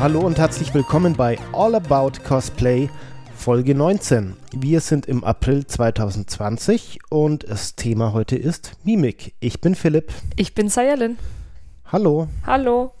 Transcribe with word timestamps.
Hallo 0.00 0.20
und 0.20 0.38
herzlich 0.38 0.72
willkommen 0.72 1.12
bei 1.14 1.38
All 1.52 1.74
About 1.74 2.12
Cosplay 2.26 2.88
Folge 3.36 3.74
19. 3.74 4.34
Wir 4.50 4.80
sind 4.80 5.04
im 5.04 5.22
April 5.24 5.66
2020 5.66 7.00
und 7.10 7.46
das 7.46 7.76
Thema 7.76 8.14
heute 8.14 8.36
ist 8.36 8.72
Mimik. 8.82 9.34
Ich 9.40 9.60
bin 9.60 9.74
Philipp. 9.74 10.10
Ich 10.36 10.54
bin 10.54 10.70
Sayalin. 10.70 11.18
Hallo. 11.92 12.28
Hallo. 12.46 12.94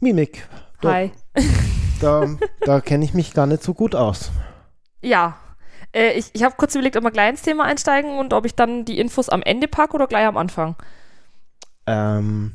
Mimik. 0.00 0.46
Da, 0.82 0.92
Hi. 0.92 1.12
Da, 2.02 2.28
da 2.60 2.80
kenne 2.82 3.06
ich 3.06 3.14
mich 3.14 3.32
gar 3.32 3.46
nicht 3.46 3.62
so 3.62 3.72
gut 3.72 3.94
aus. 3.94 4.30
Ja. 5.00 5.38
Äh, 5.94 6.18
ich 6.18 6.26
ich 6.34 6.42
habe 6.42 6.56
kurz 6.58 6.74
überlegt, 6.74 6.98
ob 6.98 7.02
wir 7.02 7.12
gleich 7.12 7.30
ins 7.30 7.42
Thema 7.42 7.64
einsteigen 7.64 8.18
und 8.18 8.34
ob 8.34 8.44
ich 8.44 8.54
dann 8.54 8.84
die 8.84 8.98
Infos 8.98 9.30
am 9.30 9.40
Ende 9.40 9.68
packe 9.68 9.94
oder 9.94 10.06
gleich 10.06 10.26
am 10.26 10.36
Anfang. 10.36 10.76
Ähm, 11.86 12.52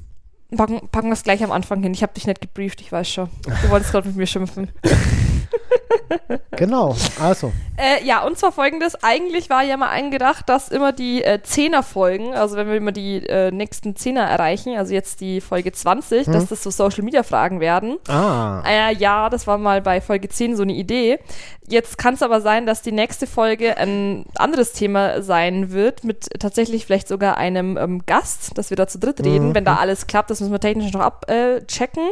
Packen, 0.55 0.87
packen 0.89 1.07
wir 1.07 1.13
es 1.13 1.23
gleich 1.23 1.43
am 1.43 1.51
Anfang 1.51 1.81
hin. 1.81 1.93
Ich 1.93 2.03
habe 2.03 2.13
dich 2.13 2.27
nicht 2.27 2.41
gebrieft, 2.41 2.81
ich 2.81 2.91
weiß 2.91 3.09
schon. 3.09 3.29
Du 3.63 3.69
wolltest 3.69 3.91
gerade 3.91 4.07
mit 4.07 4.17
mir 4.17 4.27
schimpfen. 4.27 4.69
genau, 6.51 6.95
also. 7.21 7.51
Äh, 7.77 8.03
ja, 8.05 8.23
und 8.23 8.37
zwar 8.37 8.51
folgendes. 8.51 9.01
Eigentlich 9.03 9.49
war 9.49 9.63
ja 9.63 9.77
mal 9.77 9.89
angedacht, 9.89 10.47
dass 10.49 10.69
immer 10.69 10.91
die 10.91 11.23
äh, 11.23 11.41
Zehner-Folgen, 11.41 12.33
also 12.33 12.55
wenn 12.55 12.67
wir 12.67 12.75
immer 12.75 12.91
die 12.91 13.25
äh, 13.27 13.51
nächsten 13.51 13.95
Zehner 13.95 14.21
erreichen, 14.23 14.77
also 14.77 14.93
jetzt 14.93 15.21
die 15.21 15.41
Folge 15.41 15.71
20, 15.71 16.27
Hm. 16.27 16.33
dass 16.33 16.47
das 16.47 16.63
so 16.63 16.69
Social-Media-Fragen 16.69 17.59
werden. 17.59 17.97
Ah, 18.07 18.61
Äh, 18.65 18.93
ja, 18.95 19.29
das 19.29 19.47
war 19.47 19.57
mal 19.57 19.81
bei 19.81 20.01
Folge 20.01 20.29
10 20.29 20.55
so 20.55 20.63
eine 20.63 20.73
Idee. 20.73 21.19
Jetzt 21.67 21.97
kann 21.97 22.15
es 22.15 22.21
aber 22.21 22.41
sein, 22.41 22.65
dass 22.65 22.81
die 22.81 22.91
nächste 22.91 23.27
Folge 23.27 23.77
ein 23.77 24.25
anderes 24.35 24.73
Thema 24.73 25.21
sein 25.21 25.71
wird, 25.71 26.03
mit 26.03 26.27
tatsächlich 26.39 26.85
vielleicht 26.85 27.07
sogar 27.07 27.37
einem 27.37 27.77
ähm, 27.77 28.05
Gast, 28.05 28.57
dass 28.57 28.69
wir 28.71 28.77
da 28.77 28.87
zu 28.87 28.99
dritt 28.99 29.23
reden. 29.23 29.55
Wenn 29.55 29.63
da 29.65 29.75
alles 29.75 30.05
klappt, 30.07 30.29
das 30.29 30.41
müssen 30.41 30.51
wir 30.51 30.59
technisch 30.59 30.91
noch 30.91 30.99
abchecken. 31.01 32.09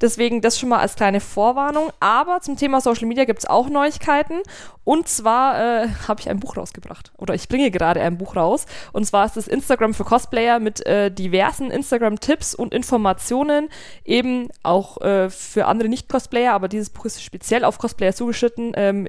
Deswegen 0.00 0.40
das 0.40 0.58
schon 0.58 0.70
mal 0.70 0.78
als 0.78 0.94
kleine 0.96 1.20
Vorwarnung. 1.20 1.90
Aber 2.00 2.40
zum 2.40 2.56
Thema 2.56 2.80
Social 2.82 3.06
Media 3.06 3.24
gibt 3.24 3.40
es 3.40 3.46
auch 3.46 3.68
Neuigkeiten. 3.68 4.42
Und 4.84 5.08
zwar 5.08 5.84
äh, 5.84 5.88
habe 6.08 6.20
ich 6.20 6.28
ein 6.28 6.40
Buch 6.40 6.56
rausgebracht. 6.56 7.12
Oder 7.18 7.34
ich 7.34 7.48
bringe 7.48 7.70
gerade 7.70 8.00
ein 8.00 8.18
Buch 8.18 8.36
raus. 8.36 8.66
Und 8.92 9.04
zwar 9.06 9.26
ist 9.26 9.36
das 9.36 9.48
Instagram 9.48 9.94
für 9.94 10.04
Cosplayer 10.04 10.58
mit 10.58 10.84
äh, 10.86 11.10
diversen 11.10 11.70
Instagram-Tipps 11.70 12.54
und 12.54 12.74
Informationen. 12.74 13.68
Eben 14.04 14.48
auch 14.62 15.00
äh, 15.00 15.30
für 15.30 15.66
andere 15.66 15.88
Nicht-Cosplayer. 15.88 16.52
Aber 16.52 16.68
dieses 16.68 16.90
Buch 16.90 17.04
ist 17.04 17.22
speziell 17.22 17.64
auf 17.64 17.78
Cosplayer 17.78 18.14
zugeschnitten. 18.14 18.72
Ähm, 18.74 19.08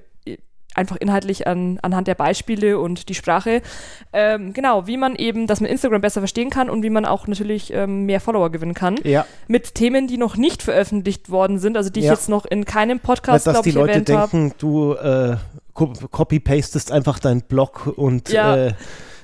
einfach 0.75 0.95
inhaltlich 0.97 1.47
an, 1.47 1.79
anhand 1.81 2.07
der 2.07 2.16
Beispiele 2.16 2.79
und 2.79 3.09
die 3.09 3.13
Sprache. 3.16 3.61
Ähm, 4.11 4.53
genau, 4.53 4.88
wie 4.88 4.97
man 4.97 5.16
eben, 5.16 5.47
dass 5.47 5.61
man 5.61 5.69
Instagram 5.69 6.02
besser 6.02 6.21
verstehen 6.21 6.49
kann 6.49 6.69
und 6.69 6.83
wie 6.83 6.89
man 6.89 7.05
auch 7.05 7.27
natürlich 7.27 7.73
ähm, 7.73 8.05
mehr 8.05 8.19
Follower 8.19 8.52
gewinnen 8.52 8.73
kann. 8.73 8.95
ja. 9.03 9.25
Mit 9.47 9.75
Themen, 9.75 10.07
die 10.07 10.17
noch 10.17 10.35
nicht 10.38 10.63
veröffentlicht 10.63 11.29
worden 11.29 11.59
sind, 11.59 11.77
also 11.77 11.89
die 11.89 11.99
ich 12.01 12.05
Ja. 12.07 12.13
jetzt 12.13 12.29
noch 12.29 12.45
in 12.45 12.66
keinem 12.66 12.99
Podcast, 12.99 13.45
dass 13.47 13.53
glaube 13.53 13.63
die 13.63 13.69
ich, 13.69 13.75
Leute 13.75 13.91
erwähnt 13.91 14.09
habe. 14.09 14.31
denken, 14.31 14.55
du 14.57 14.94
äh, 14.94 15.35
co- 15.73 15.94
copy-pastest 16.11 16.91
einfach 16.91 17.19
deinen 17.19 17.41
Blog 17.41 17.88
und 17.95 18.29
Ja. 18.29 18.56
äh, 18.56 18.73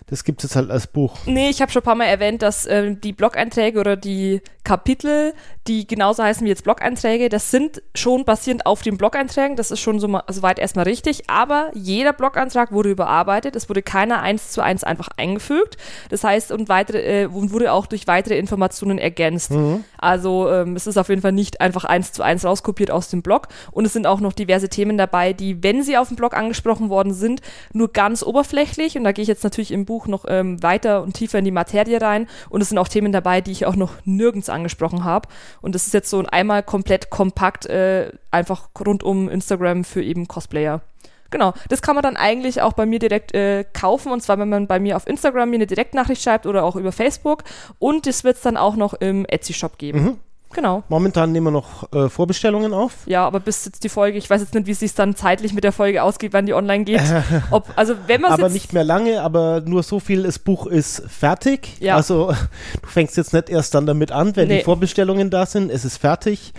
das 0.10 0.24
gibt 0.24 0.44
es 0.44 0.50
jetzt 0.50 0.56
halt 0.56 0.72
als 0.72 0.88
Buch. 0.88 1.18
Nee, 1.26 1.50
ich 1.50 1.62
habe 1.62 1.72
schon 1.72 1.82
ein 1.82 1.86
paar 1.86 1.96
Mal 1.96 2.06
erwähnt, 2.06 2.42
dass 2.42 2.66
ähm, 2.66 3.00
die 3.02 3.14
Blog-Einträge 3.14 3.80
oder 3.80 3.96
die 3.96 4.42
Kapitel, 4.64 5.34
die 5.68 5.88
genauso 5.88 6.24
heißen 6.24 6.46
wie 6.46 6.50
jetzt 6.50 6.64
Blog-Einträge, 6.64 7.30
das 7.30 7.52
sind 7.52 7.82
schon 7.96 8.26
basierend 8.26 8.66
auf 8.66 8.82
den 8.82 8.98
Blog-Einträgen. 8.98 9.56
Das 9.56 9.72
ist 9.72 9.80
schon 9.80 10.00
so 10.00 10.20
soweit 10.28 10.60
erstmal 10.60 10.86
richtig. 10.86 11.30
Aber 11.30 11.72
jeder 11.74 12.14
Blog-Eintrag 12.14 12.72
wurde 12.72 12.92
überarbeitet. 12.92 13.56
Es 13.56 13.70
wurde 13.70 13.82
keiner 13.82 14.22
eins 14.22 14.52
zu 14.52 14.62
eins 14.62 14.84
einfach 14.84 15.10
eingefügt. 15.18 15.78
Das 16.10 16.24
heißt, 16.24 16.52
und 16.52 16.70
weitere, 16.70 17.24
äh, 17.24 17.28
wurde 17.32 17.72
auch 17.72 17.88
durch 17.88 18.08
weitere 18.08 18.38
Informationen 18.38 18.98
ergänzt. 18.98 19.52
Also 19.98 20.50
ähm, 20.50 20.76
es 20.76 20.88
ist 20.88 20.98
auf 20.98 21.10
jeden 21.10 21.22
Fall 21.22 21.32
nicht 21.32 21.62
einfach 21.62 21.86
eins 21.86 22.12
zu 22.12 22.24
eins 22.24 22.46
rauskopiert 22.46 22.92
aus 22.92 23.10
dem 23.10 23.22
Blog. 23.22 23.48
Und 23.72 23.86
es 23.86 23.94
sind 23.94 24.08
auch 24.08 24.20
noch 24.20 24.34
diverse 24.34 24.70
Themen 24.70 24.98
dabei, 24.98 25.34
die, 25.34 25.64
wenn 25.64 25.84
sie 25.84 25.98
auf 25.98 26.08
dem 26.08 26.18
Blog 26.18 26.36
angesprochen 26.36 26.90
worden 26.90 27.14
sind, 27.14 27.42
nur 27.74 27.92
ganz 27.92 28.24
oberflächlich. 28.24 28.98
Und 28.98 29.04
da 29.04 29.12
gehe 29.12 29.24
ich 29.24 29.30
jetzt 29.30 29.44
natürlich 29.44 29.72
im 29.72 29.86
Buch 29.86 29.99
noch 30.08 30.26
ähm, 30.28 30.62
weiter 30.64 31.04
und 31.04 31.14
tiefer 31.14 31.40
in 31.40 31.46
die 31.46 31.52
Materie 31.52 32.02
rein. 32.02 32.28
Und 32.50 32.62
es 32.62 32.70
sind 32.70 32.78
auch 32.78 32.88
Themen 32.88 33.12
dabei, 33.12 33.42
die 33.42 33.52
ich 33.52 33.66
auch 33.66 33.76
noch 33.76 33.94
nirgends 34.06 34.50
angesprochen 34.50 35.04
habe. 35.04 35.30
Und 35.62 35.76
das 35.76 35.88
ist 35.88 35.94
jetzt 35.94 36.10
so 36.10 36.20
ein 36.20 36.28
einmal 36.28 36.64
komplett 36.64 37.10
kompakt, 37.10 37.66
äh, 37.66 38.12
einfach 38.32 38.70
rund 38.86 39.04
um 39.04 39.30
Instagram 39.30 39.84
für 39.84 40.04
eben 40.04 40.28
Cosplayer. 40.28 40.82
Genau, 41.32 41.54
das 41.70 41.82
kann 41.82 41.96
man 41.96 42.02
dann 42.02 42.18
eigentlich 42.18 42.62
auch 42.62 42.74
bei 42.74 42.86
mir 42.86 43.00
direkt 43.00 43.36
äh, 43.36 43.64
kaufen 43.74 44.12
und 44.12 44.22
zwar, 44.22 44.40
wenn 44.40 44.50
man 44.50 44.68
bei 44.68 44.80
mir 44.80 44.96
auf 44.96 45.08
Instagram 45.08 45.52
mir 45.52 45.58
eine 45.58 45.68
Direktnachricht 45.68 46.24
schreibt 46.24 46.48
oder 46.48 46.64
auch 46.64 46.76
über 46.76 46.92
Facebook 46.92 47.44
und 47.78 48.08
das 48.08 48.24
wird 48.24 48.38
es 48.38 48.42
dann 48.42 48.58
auch 48.58 48.76
noch 48.76 48.94
im 48.96 49.26
Etsy-Shop 49.26 49.78
geben. 49.78 50.04
Mhm. 50.04 50.18
Genau. 50.52 50.84
Momentan 50.90 51.32
nehmen 51.32 51.48
wir 51.48 51.52
noch 51.52 51.92
äh, 51.94 52.10
Vorbestellungen 52.10 52.74
auf. 52.74 52.94
Ja, 53.06 53.26
aber 53.26 53.40
bis 53.40 53.66
jetzt 53.66 53.84
die 53.84 53.90
Folge, 53.90 54.18
ich 54.18 54.30
weiß 54.30 54.42
jetzt 54.42 54.54
nicht, 54.56 54.66
wie 54.66 54.72
es 54.72 54.80
sich 54.80 54.96
dann 54.96 55.16
zeitlich 55.16 55.54
mit 55.54 55.64
der 55.64 55.72
Folge 55.72 56.02
ausgeht, 56.02 56.34
wann 56.34 56.46
die 56.48 56.54
online 56.54 56.86
geht. 56.86 57.02
Ob, 57.52 57.68
also 57.76 57.94
wenn 58.08 58.22
man 58.22 58.32
aber 58.32 58.50
nicht 58.50 58.74
mehr 58.74 58.84
lange, 58.84 59.22
aber 59.22 59.62
nur 59.62 59.84
so 59.84 60.00
viel, 60.00 60.24
das 60.24 60.40
Buch 60.40 60.66
ist 60.66 61.04
fertig. 61.08 61.78
Ja. 61.80 61.96
Also 61.96 62.34
du 62.82 62.88
fängst 62.88 63.16
jetzt 63.18 63.34
nicht 63.34 63.50
erst 63.50 63.76
dann 63.76 63.86
damit 63.86 64.12
an, 64.12 64.36
wenn 64.36 64.48
Nee. 64.48 64.58
die 64.60 64.64
Vorbestellungen 64.64 65.30
da 65.30 65.46
sind. 65.46 65.70
Es 65.70 65.86
ist 65.86 65.98
fertig. 65.98 66.54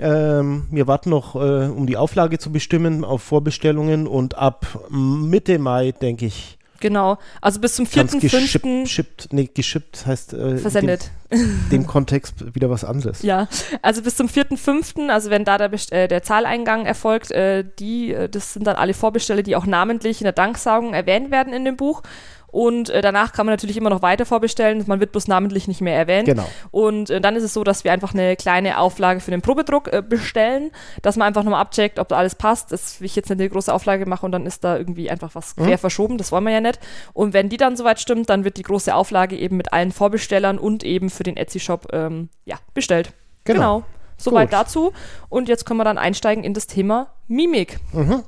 Ähm, 0.00 0.68
wir 0.70 0.86
warten 0.86 1.10
noch, 1.10 1.34
äh, 1.34 1.38
um 1.66 1.86
die 1.86 1.96
Auflage 1.96 2.38
zu 2.38 2.52
bestimmen 2.52 3.04
auf 3.04 3.22
Vorbestellungen 3.22 4.06
und 4.06 4.36
ab 4.38 4.66
Mitte 4.90 5.58
Mai, 5.58 5.92
denke 5.92 6.26
ich, 6.26 6.57
genau, 6.80 7.18
also 7.40 7.60
bis 7.60 7.76
zum 7.76 7.88
ganz 7.90 8.14
4.5. 8.14 8.20
geschippt, 8.20 8.88
schippt, 8.88 9.32
nee, 9.32 9.50
geschippt 9.52 10.06
heißt 10.06 10.32
äh, 10.34 10.58
versendet. 10.58 11.10
dem, 11.30 11.68
dem 11.70 11.86
Kontext 11.86 12.54
wieder 12.54 12.70
was 12.70 12.84
anderes. 12.84 13.22
Ja, 13.22 13.48
also 13.82 14.02
bis 14.02 14.16
zum 14.16 14.28
4.5., 14.28 15.08
also 15.08 15.30
wenn 15.30 15.44
da 15.44 15.58
der, 15.58 15.70
äh, 15.90 16.08
der 16.08 16.22
Zahleingang 16.22 16.86
erfolgt, 16.86 17.30
äh, 17.30 17.64
die, 17.78 18.12
äh, 18.12 18.28
das 18.28 18.52
sind 18.54 18.66
dann 18.66 18.76
alle 18.76 18.94
Vorbesteller, 18.94 19.42
die 19.42 19.56
auch 19.56 19.66
namentlich 19.66 20.20
in 20.20 20.24
der 20.24 20.32
Danksagung 20.32 20.94
erwähnt 20.94 21.30
werden 21.30 21.52
in 21.52 21.64
dem 21.64 21.76
Buch. 21.76 22.02
Und 22.50 22.88
äh, 22.88 23.02
danach 23.02 23.32
kann 23.32 23.44
man 23.44 23.52
natürlich 23.52 23.76
immer 23.76 23.90
noch 23.90 24.00
weiter 24.00 24.24
vorbestellen. 24.24 24.82
Man 24.86 25.00
wird 25.00 25.12
bloß 25.12 25.28
namentlich 25.28 25.68
nicht 25.68 25.82
mehr 25.82 25.94
erwähnt. 25.94 26.26
Genau. 26.26 26.46
Und 26.70 27.10
äh, 27.10 27.20
dann 27.20 27.36
ist 27.36 27.42
es 27.42 27.52
so, 27.52 27.62
dass 27.62 27.84
wir 27.84 27.92
einfach 27.92 28.14
eine 28.14 28.36
kleine 28.36 28.78
Auflage 28.78 29.20
für 29.20 29.30
den 29.30 29.42
Probedruck 29.42 29.92
äh, 29.92 30.02
bestellen, 30.02 30.70
dass 31.02 31.16
man 31.16 31.28
einfach 31.28 31.44
nochmal 31.44 31.60
abcheckt, 31.60 31.98
ob 31.98 32.08
da 32.08 32.16
alles 32.16 32.34
passt. 32.34 32.72
Das 32.72 33.00
will 33.00 33.06
ich 33.06 33.16
jetzt 33.16 33.28
nicht 33.28 33.38
eine 33.38 33.50
große 33.50 33.72
Auflage 33.72 34.06
mache 34.06 34.24
und 34.24 34.32
dann 34.32 34.46
ist 34.46 34.64
da 34.64 34.78
irgendwie 34.78 35.10
einfach 35.10 35.34
was 35.34 35.56
quer 35.56 35.76
verschoben. 35.76 36.16
Das 36.16 36.32
wollen 36.32 36.44
wir 36.44 36.52
ja 36.52 36.60
nicht. 36.60 36.80
Und 37.12 37.34
wenn 37.34 37.50
die 37.50 37.58
dann 37.58 37.76
soweit 37.76 38.00
stimmt, 38.00 38.30
dann 38.30 38.44
wird 38.44 38.56
die 38.56 38.62
große 38.62 38.94
Auflage 38.94 39.36
eben 39.36 39.58
mit 39.58 39.72
allen 39.74 39.92
Vorbestellern 39.92 40.58
und 40.58 40.84
eben 40.84 41.10
für 41.10 41.24
den 41.24 41.36
Etsy-Shop 41.36 41.88
ähm, 41.92 42.30
ja, 42.46 42.56
bestellt. 42.72 43.12
Genau. 43.44 43.84
Soweit 44.16 44.50
Gut. 44.50 44.58
dazu. 44.58 44.92
Und 45.28 45.48
jetzt 45.48 45.66
können 45.66 45.78
wir 45.78 45.84
dann 45.84 45.98
einsteigen 45.98 46.44
in 46.44 46.54
das 46.54 46.66
Thema 46.66 47.08
Mimik. 47.28 47.78
Mhm. 47.92 48.24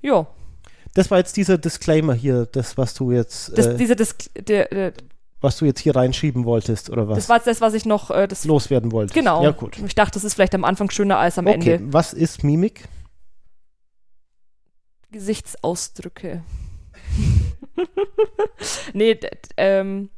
Jo, 0.00 0.26
Das 0.94 1.10
war 1.10 1.18
jetzt 1.18 1.36
dieser 1.36 1.58
Disclaimer 1.58 2.14
hier, 2.14 2.46
das, 2.46 2.76
was 2.76 2.94
du 2.94 3.12
jetzt, 3.12 3.56
das, 3.56 3.66
äh, 3.66 3.76
diese, 3.76 3.94
das, 3.94 4.16
der, 4.34 4.66
der, 4.66 4.92
was 5.40 5.56
du 5.56 5.64
jetzt 5.64 5.80
hier 5.80 5.94
reinschieben 5.94 6.44
wolltest, 6.44 6.90
oder 6.90 7.08
was? 7.08 7.16
das 7.16 7.28
war 7.28 7.36
jetzt 7.36 7.46
das, 7.46 7.60
was 7.60 7.74
ich 7.74 7.86
noch, 7.86 8.10
äh, 8.10 8.28
loswerden 8.44 8.92
wolltest. 8.92 9.14
genau. 9.14 9.42
Ja, 9.42 9.52
gut. 9.52 9.78
Ich 9.78 9.94
dachte, 9.94 10.14
das 10.14 10.24
ist 10.24 10.34
vielleicht 10.34 10.54
am 10.54 10.64
Anfang 10.64 10.90
schöner 10.90 11.18
als 11.18 11.38
am 11.38 11.46
Okay, 11.46 11.74
Ende. 11.74 11.92
was 11.92 12.12
ist 12.12 12.44
Mimik? 12.44 12.88
Gesichtsausdrücke. 15.12 16.42
nee, 18.92 19.18
ähm, 19.56 20.10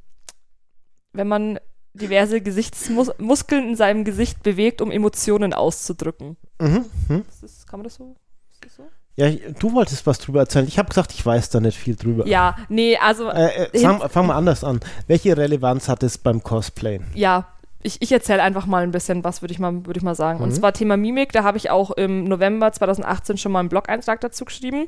wenn 1.13 1.29
man 1.29 1.59
diverse 1.95 2.41
Gesichtsmuskeln 2.41 3.69
in 3.71 3.77
seinem 3.77 4.05
Gesicht 4.05 4.43
bewegt, 4.43 4.81
um 4.81 4.91
Emotionen 4.91 5.53
auszudrücken. 5.53 6.37
Mhm. 6.61 6.87
Hm. 7.09 7.25
Ist 7.43 7.67
kann 7.67 7.81
man 7.81 7.85
das 7.85 7.97
so? 7.97 8.17
Ist 8.51 8.65
das 8.65 8.77
so? 8.77 8.85
Ja, 9.17 9.29
du 9.59 9.73
wolltest 9.75 10.07
was 10.07 10.19
drüber 10.19 10.41
erzählen. 10.41 10.67
Ich 10.67 10.79
habe 10.79 10.89
gesagt, 10.89 11.13
ich 11.13 11.25
weiß 11.25 11.51
da 11.51 11.61
nicht 11.61 11.77
viel 11.79 11.97
drüber. 11.97 12.27
Ja, 12.27 12.57
nee, 12.69 12.97
also 12.97 13.29
Äh, 13.29 13.67
äh, 13.73 13.79
fang, 13.79 14.01
fang 14.09 14.27
mal 14.27 14.37
anders 14.37 14.65
an. 14.65 14.81
Welche 15.07 15.37
Relevanz 15.37 15.89
hat 15.89 16.03
es 16.03 16.17
beim 16.19 16.43
Cosplayen? 16.43 17.05
ja, 17.15 17.47
ich, 17.85 18.01
ich 18.01 18.13
erzähle 18.13 18.43
einfach 18.45 18.67
mal 18.67 18.85
ein 18.85 18.93
bisschen 18.93 19.25
was, 19.25 19.43
würde 19.43 19.53
ich 19.53 19.59
mal, 19.59 19.85
würde 19.87 19.99
ich 19.99 20.05
mal 20.05 20.15
sagen. 20.15 20.39
Und 20.41 20.51
Mhm. 20.51 20.55
zwar 20.55 20.73
Thema 20.73 20.97
Mimik, 20.97 21.33
da 21.33 21.43
habe 21.43 21.59
ich 21.59 21.69
auch 21.69 21.91
im 21.91 22.25
November 22.25 22.71
2018 22.71 23.39
schon 23.39 23.51
mal 23.51 23.59
einen 23.59 23.69
Blog-Eintrag 23.71 24.21
dazu 24.21 24.45
geschrieben. 24.45 24.87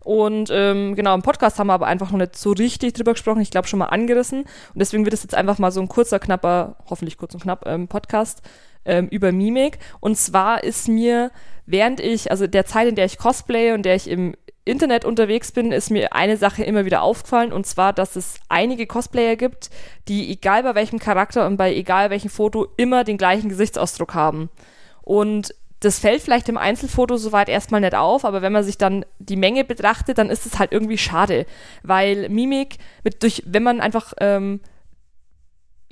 Und 0.00 0.50
ähm, 0.52 0.96
genau, 0.96 1.14
im 1.14 1.22
Podcast 1.22 1.60
haben 1.60 1.68
wir 1.68 1.74
aber 1.74 1.86
einfach 1.86 2.10
noch 2.10 2.18
nicht 2.18 2.34
so 2.36 2.50
richtig 2.50 2.94
drüber 2.94 3.12
gesprochen. 3.12 3.40
Ich 3.40 3.52
glaube 3.52 3.68
schon 3.68 3.78
mal 3.78 3.86
angerissen. 3.86 4.40
Und 4.40 4.48
deswegen 4.74 5.04
wird 5.04 5.14
es 5.14 5.22
jetzt 5.22 5.36
einfach 5.36 5.58
mal 5.60 5.70
so 5.70 5.80
ein 5.80 5.86
kurzer, 5.86 6.18
knapper, 6.18 6.74
hoffentlich 6.90 7.16
kurz 7.16 7.32
und 7.34 7.42
knapp, 7.44 7.64
ähm, 7.66 7.86
Podcast 7.86 8.42
ähm, 8.84 9.08
über 9.08 9.32
Mimik. 9.32 9.78
Und 10.00 10.16
zwar 10.16 10.64
ist 10.64 10.88
mir, 10.88 11.30
während 11.66 12.00
ich, 12.00 12.30
also 12.30 12.46
der 12.46 12.66
Zeit, 12.66 12.88
in 12.88 12.94
der 12.94 13.06
ich 13.06 13.18
cosplaye 13.18 13.72
und 13.72 13.84
der 13.84 13.94
ich 13.94 14.08
im 14.08 14.34
Internet 14.64 15.04
unterwegs 15.04 15.50
bin, 15.50 15.72
ist 15.72 15.90
mir 15.90 16.12
eine 16.12 16.36
Sache 16.36 16.62
immer 16.62 16.84
wieder 16.84 17.02
aufgefallen. 17.02 17.52
Und 17.52 17.66
zwar, 17.66 17.92
dass 17.92 18.14
es 18.16 18.36
einige 18.48 18.86
Cosplayer 18.86 19.36
gibt, 19.36 19.70
die 20.08 20.30
egal 20.30 20.62
bei 20.62 20.74
welchem 20.74 20.98
Charakter 20.98 21.46
und 21.46 21.56
bei 21.56 21.74
egal 21.74 22.10
welchem 22.10 22.30
Foto 22.30 22.68
immer 22.76 23.02
den 23.02 23.18
gleichen 23.18 23.48
Gesichtsausdruck 23.48 24.14
haben. 24.14 24.50
Und 25.02 25.54
das 25.80 25.98
fällt 25.98 26.22
vielleicht 26.22 26.48
im 26.48 26.56
Einzelfoto 26.56 27.16
soweit 27.16 27.48
erstmal 27.48 27.80
nicht 27.80 27.96
auf, 27.96 28.24
aber 28.24 28.40
wenn 28.40 28.52
man 28.52 28.62
sich 28.62 28.78
dann 28.78 29.04
die 29.18 29.36
Menge 29.36 29.64
betrachtet, 29.64 30.16
dann 30.18 30.30
ist 30.30 30.46
es 30.46 30.60
halt 30.60 30.70
irgendwie 30.70 30.98
schade, 30.98 31.44
weil 31.82 32.28
Mimik 32.28 32.76
mit 33.02 33.20
durch, 33.24 33.42
wenn 33.46 33.64
man 33.64 33.80
einfach 33.80 34.12
ähm, 34.20 34.60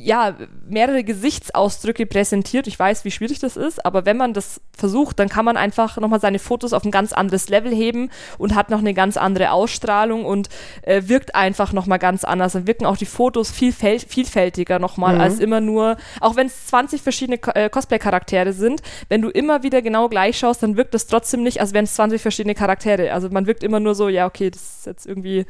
ja, 0.02 0.34
mehrere 0.68 1.04
Gesichtsausdrücke 1.04 2.06
präsentiert. 2.06 2.66
Ich 2.66 2.78
weiß, 2.78 3.04
wie 3.04 3.10
schwierig 3.10 3.38
das 3.38 3.56
ist, 3.56 3.84
aber 3.84 4.06
wenn 4.06 4.16
man 4.16 4.32
das 4.32 4.60
versucht, 4.76 5.18
dann 5.18 5.28
kann 5.28 5.44
man 5.44 5.56
einfach 5.56 5.96
nochmal 5.98 6.20
seine 6.20 6.38
Fotos 6.38 6.72
auf 6.72 6.84
ein 6.84 6.90
ganz 6.90 7.12
anderes 7.12 7.48
Level 7.48 7.74
heben 7.74 8.10
und 8.38 8.54
hat 8.54 8.70
noch 8.70 8.78
eine 8.78 8.94
ganz 8.94 9.16
andere 9.16 9.52
Ausstrahlung 9.52 10.24
und 10.24 10.48
äh, 10.82 11.02
wirkt 11.06 11.34
einfach 11.34 11.72
nochmal 11.72 11.98
ganz 11.98 12.24
anders. 12.24 12.52
Dann 12.52 12.66
wirken 12.66 12.86
auch 12.86 12.96
die 12.96 13.06
Fotos 13.06 13.50
viel 13.50 13.72
vielfältiger 13.72 14.78
nochmal 14.78 15.16
mhm. 15.16 15.20
als 15.20 15.38
immer 15.38 15.60
nur, 15.60 15.96
auch 16.20 16.36
wenn 16.36 16.46
es 16.46 16.66
20 16.66 17.02
verschiedene 17.02 17.38
äh, 17.54 17.68
Cosplay-Charaktere 17.68 18.52
sind, 18.52 18.82
wenn 19.08 19.22
du 19.22 19.28
immer 19.28 19.62
wieder 19.62 19.82
genau 19.82 20.08
gleich 20.08 20.38
schaust, 20.38 20.62
dann 20.62 20.76
wirkt 20.76 20.94
das 20.94 21.06
trotzdem 21.06 21.42
nicht, 21.42 21.60
als 21.60 21.74
wären 21.74 21.84
es 21.84 21.94
20 21.94 22.22
verschiedene 22.22 22.54
Charaktere. 22.54 23.12
Also 23.12 23.28
man 23.30 23.46
wirkt 23.46 23.62
immer 23.62 23.80
nur 23.80 23.94
so, 23.94 24.08
ja, 24.08 24.26
okay, 24.26 24.50
das 24.50 24.62
ist 24.62 24.86
jetzt 24.86 25.06
irgendwie 25.06 25.46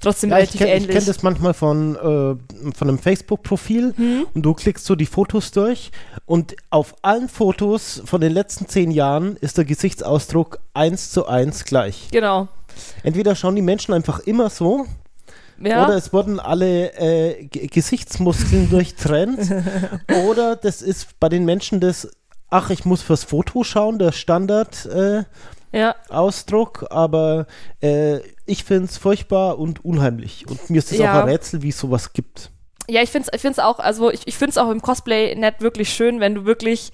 trotzdem 0.00 0.30
ja, 0.30 0.36
relativ 0.36 0.60
ich 0.60 0.66
kenn, 0.66 0.68
ähnlich. 0.68 0.88
Ich 0.88 0.94
kenne 0.94 1.06
das 1.06 1.22
manchmal 1.22 1.54
von, 1.54 1.96
äh, 1.96 2.00
von 2.74 2.88
einem 2.88 2.98
Facebook-Profil 2.98 3.94
hm? 3.96 4.26
und 4.34 4.42
du 4.42 4.54
klickst 4.54 4.84
so 4.84 4.94
die 4.94 5.06
Fotos 5.06 5.50
durch 5.50 5.90
und 6.24 6.56
auf 6.70 6.94
allen 7.02 7.28
Fotos 7.28 8.02
von 8.04 8.20
den 8.20 8.32
letzten 8.32 8.68
zehn 8.68 8.90
Jahren 8.90 9.36
ist 9.36 9.58
der 9.58 9.64
Gesichtsausdruck 9.64 10.60
eins 10.74 11.10
zu 11.10 11.26
eins 11.26 11.64
gleich. 11.64 12.08
Genau. 12.10 12.48
Entweder 13.02 13.34
schauen 13.34 13.56
die 13.56 13.62
Menschen 13.62 13.94
einfach 13.94 14.20
immer 14.20 14.50
so 14.50 14.86
ja. 15.58 15.86
Oder 15.86 15.96
es 15.96 16.12
wurden 16.12 16.38
alle 16.38 16.92
äh, 16.98 17.46
Gesichtsmuskeln 17.46 18.68
durchtrennt. 18.70 19.50
oder 20.28 20.56
das 20.56 20.82
ist 20.82 21.18
bei 21.18 21.28
den 21.28 21.44
Menschen 21.44 21.80
das, 21.80 22.08
ach, 22.50 22.70
ich 22.70 22.84
muss 22.84 23.02
fürs 23.02 23.24
Foto 23.24 23.64
schauen, 23.64 23.98
der 23.98 24.12
Standard. 24.12 24.86
Äh, 24.86 25.24
ja. 25.72 25.94
Ausdruck, 26.08 26.86
aber 26.90 27.46
äh, 27.80 28.18
ich 28.46 28.64
finde 28.64 28.84
es 28.84 28.96
furchtbar 28.96 29.58
und 29.58 29.84
unheimlich. 29.84 30.46
Und 30.48 30.70
mir 30.70 30.78
ist 30.78 30.92
es 30.92 30.98
ja. 30.98 31.12
auch 31.12 31.22
ein 31.22 31.28
Rätsel, 31.28 31.62
wie 31.62 31.70
es 31.70 31.78
sowas 31.78 32.12
gibt. 32.12 32.50
Ja, 32.88 33.02
ich 33.02 33.10
finde 33.10 33.28
es 33.32 33.44
ich 33.44 33.58
auch, 33.60 33.78
also 33.78 34.10
ich, 34.10 34.26
ich 34.26 34.38
finde 34.38 34.50
es 34.50 34.58
auch 34.58 34.70
im 34.70 34.80
Cosplay 34.80 35.34
net 35.34 35.60
wirklich 35.60 35.92
schön, 35.92 36.20
wenn 36.20 36.34
du 36.34 36.44
wirklich 36.44 36.92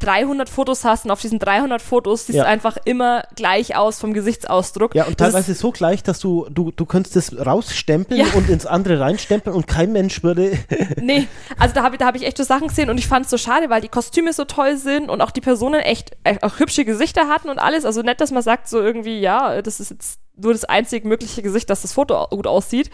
300 0.00 0.48
Fotos 0.48 0.84
hast 0.84 1.04
und 1.04 1.10
auf 1.10 1.20
diesen 1.20 1.38
300 1.38 1.80
Fotos 1.80 2.26
siehst 2.26 2.38
ja. 2.38 2.44
einfach 2.44 2.76
immer 2.84 3.22
gleich 3.34 3.76
aus 3.76 3.98
vom 3.98 4.12
Gesichtsausdruck. 4.12 4.94
Ja, 4.94 5.04
und 5.04 5.20
das 5.20 5.32
teilweise 5.32 5.54
so 5.54 5.72
gleich, 5.72 6.02
dass 6.02 6.18
du, 6.18 6.46
du, 6.50 6.70
du 6.70 6.84
könntest 6.84 7.16
es 7.16 7.46
rausstempeln 7.46 8.20
ja. 8.20 8.26
und 8.34 8.48
ins 8.50 8.66
andere 8.66 9.00
reinstempeln 9.00 9.56
und 9.56 9.66
kein 9.66 9.92
Mensch 9.92 10.22
würde. 10.22 10.58
nee, 11.00 11.26
also 11.58 11.74
da 11.74 11.82
habe 11.82 11.96
ich, 11.96 12.02
hab 12.02 12.14
ich 12.14 12.26
echt 12.26 12.36
so 12.36 12.44
Sachen 12.44 12.68
gesehen 12.68 12.90
und 12.90 12.98
ich 12.98 13.06
fand 13.06 13.24
es 13.24 13.30
so 13.30 13.38
schade, 13.38 13.70
weil 13.70 13.80
die 13.80 13.88
Kostüme 13.88 14.32
so 14.32 14.44
toll 14.44 14.76
sind 14.76 15.08
und 15.08 15.22
auch 15.22 15.30
die 15.30 15.40
Personen 15.40 15.80
echt, 15.80 16.16
echt 16.24 16.42
auch 16.42 16.58
hübsche 16.58 16.84
Gesichter 16.84 17.28
hatten 17.28 17.48
und 17.48 17.58
alles. 17.58 17.84
Also 17.84 18.02
nett, 18.02 18.20
dass 18.20 18.30
man 18.30 18.42
sagt, 18.42 18.68
so 18.68 18.80
irgendwie, 18.80 19.20
ja, 19.20 19.62
das 19.62 19.80
ist 19.80 19.90
jetzt 19.90 20.20
nur 20.36 20.52
das 20.52 20.64
einzig 20.64 21.04
mögliche 21.04 21.42
Gesicht, 21.42 21.70
dass 21.70 21.82
das 21.82 21.92
Foto 21.92 22.26
gut 22.28 22.46
aussieht. 22.46 22.90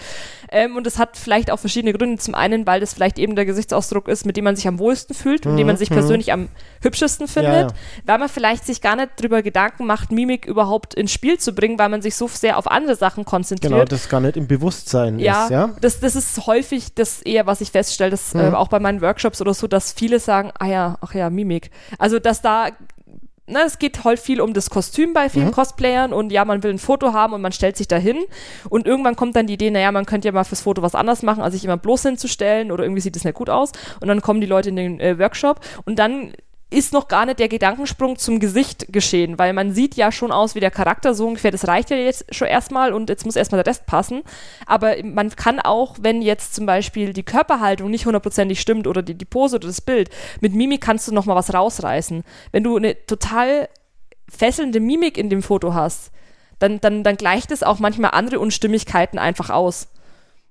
Ähm, 0.50 0.76
und 0.76 0.86
es 0.86 0.98
hat 0.98 1.16
vielleicht 1.16 1.50
auch 1.50 1.58
verschiedene 1.58 1.92
Gründe. 1.92 2.18
Zum 2.18 2.34
einen, 2.34 2.66
weil 2.66 2.80
das 2.80 2.94
vielleicht 2.94 3.18
eben 3.18 3.36
der 3.36 3.44
Gesichtsausdruck 3.44 4.08
ist, 4.08 4.26
mit 4.26 4.36
dem 4.36 4.44
man 4.44 4.56
sich 4.56 4.68
am 4.68 4.78
wohlsten 4.78 5.14
fühlt, 5.14 5.44
mit 5.44 5.58
dem 5.58 5.66
man 5.66 5.76
mhm, 5.76 5.78
sich 5.78 5.90
mhm. 5.90 5.94
persönlich 5.94 6.32
am 6.32 6.48
hübschesten 6.82 7.26
findet. 7.26 7.52
Ja, 7.52 7.60
ja. 7.62 7.74
Weil 8.06 8.18
man 8.18 8.28
vielleicht 8.28 8.64
sich 8.64 8.80
gar 8.80 8.96
nicht 8.96 9.10
darüber 9.16 9.42
Gedanken 9.42 9.86
macht, 9.86 10.12
Mimik 10.12 10.46
überhaupt 10.46 10.94
ins 10.94 11.12
Spiel 11.12 11.38
zu 11.38 11.52
bringen, 11.54 11.78
weil 11.78 11.88
man 11.88 12.02
sich 12.02 12.14
so 12.14 12.28
sehr 12.28 12.58
auf 12.58 12.70
andere 12.70 12.96
Sachen 12.96 13.24
konzentriert. 13.24 13.72
Genau, 13.72 13.84
das 13.84 14.08
gar 14.08 14.20
nicht 14.20 14.36
im 14.36 14.46
Bewusstsein 14.46 15.18
ja, 15.18 15.44
ist. 15.44 15.50
Ja, 15.50 15.70
das, 15.80 16.00
das 16.00 16.16
ist 16.16 16.46
häufig 16.46 16.94
das 16.94 17.22
eher, 17.22 17.46
was 17.46 17.60
ich 17.60 17.70
feststelle, 17.70 18.10
dass, 18.10 18.34
mhm. 18.34 18.40
äh, 18.40 18.52
auch 18.52 18.68
bei 18.68 18.78
meinen 18.78 19.00
Workshops 19.00 19.40
oder 19.40 19.54
so, 19.54 19.66
dass 19.66 19.92
viele 19.92 20.20
sagen, 20.20 20.52
ah 20.58 20.66
ja, 20.66 20.98
ach 21.00 21.14
ja, 21.14 21.30
Mimik. 21.30 21.70
Also, 21.98 22.18
dass 22.18 22.42
da 22.42 22.68
na, 23.46 23.60
ne, 23.60 23.64
es 23.66 23.78
geht 23.78 24.04
halt 24.04 24.20
viel 24.20 24.40
um 24.40 24.54
das 24.54 24.70
Kostüm 24.70 25.14
bei 25.14 25.28
vielen 25.28 25.46
mhm. 25.46 25.52
Cosplayern 25.52 26.12
und 26.12 26.30
ja, 26.30 26.44
man 26.44 26.62
will 26.62 26.70
ein 26.70 26.78
Foto 26.78 27.12
haben 27.12 27.32
und 27.32 27.40
man 27.40 27.52
stellt 27.52 27.76
sich 27.76 27.88
dahin 27.88 28.18
und 28.68 28.86
irgendwann 28.86 29.16
kommt 29.16 29.34
dann 29.34 29.48
die 29.48 29.54
Idee, 29.54 29.70
naja, 29.70 29.90
man 29.90 30.06
könnte 30.06 30.28
ja 30.28 30.32
mal 30.32 30.44
fürs 30.44 30.60
Foto 30.60 30.80
was 30.82 30.94
anderes 30.94 31.22
machen, 31.22 31.42
als 31.42 31.54
sich 31.54 31.64
immer 31.64 31.76
bloß 31.76 32.02
hinzustellen 32.02 32.70
oder 32.70 32.84
irgendwie 32.84 33.00
sieht 33.00 33.16
es 33.16 33.24
nicht 33.24 33.34
gut 33.34 33.50
aus 33.50 33.72
und 34.00 34.08
dann 34.08 34.20
kommen 34.20 34.40
die 34.40 34.46
Leute 34.46 34.68
in 34.68 34.76
den 34.76 35.00
äh, 35.00 35.18
Workshop 35.18 35.60
und 35.84 35.98
dann 35.98 36.32
ist 36.72 36.92
noch 36.92 37.08
gar 37.08 37.26
nicht 37.26 37.38
der 37.38 37.48
Gedankensprung 37.48 38.16
zum 38.16 38.40
Gesicht 38.40 38.92
geschehen, 38.92 39.38
weil 39.38 39.52
man 39.52 39.72
sieht 39.72 39.94
ja 39.94 40.10
schon 40.10 40.32
aus 40.32 40.54
wie 40.54 40.60
der 40.60 40.70
Charakter 40.70 41.14
so 41.14 41.26
ungefähr. 41.26 41.50
Das 41.50 41.68
reicht 41.68 41.90
ja 41.90 41.96
jetzt 41.96 42.34
schon 42.34 42.48
erstmal 42.48 42.92
und 42.92 43.08
jetzt 43.08 43.24
muss 43.24 43.36
erstmal 43.36 43.62
der 43.62 43.70
Rest 43.70 43.86
passen. 43.86 44.22
Aber 44.66 44.96
man 45.04 45.30
kann 45.30 45.60
auch, 45.60 45.96
wenn 46.00 46.22
jetzt 46.22 46.54
zum 46.54 46.66
Beispiel 46.66 47.12
die 47.12 47.22
Körperhaltung 47.22 47.90
nicht 47.90 48.06
hundertprozentig 48.06 48.60
stimmt 48.60 48.86
oder 48.86 49.02
die, 49.02 49.14
die 49.14 49.24
Pose 49.24 49.56
oder 49.56 49.68
das 49.68 49.80
Bild, 49.80 50.10
mit 50.40 50.54
Mimik 50.54 50.80
kannst 50.80 51.06
du 51.08 51.14
noch 51.14 51.26
mal 51.26 51.36
was 51.36 51.52
rausreißen. 51.52 52.24
Wenn 52.50 52.64
du 52.64 52.76
eine 52.76 53.06
total 53.06 53.68
fesselnde 54.28 54.80
Mimik 54.80 55.18
in 55.18 55.30
dem 55.30 55.42
Foto 55.42 55.74
hast, 55.74 56.10
dann, 56.58 56.80
dann, 56.80 57.02
dann 57.02 57.16
gleicht 57.16 57.50
es 57.50 57.62
auch 57.62 57.80
manchmal 57.80 58.12
andere 58.12 58.40
Unstimmigkeiten 58.40 59.18
einfach 59.18 59.50
aus. 59.50 59.88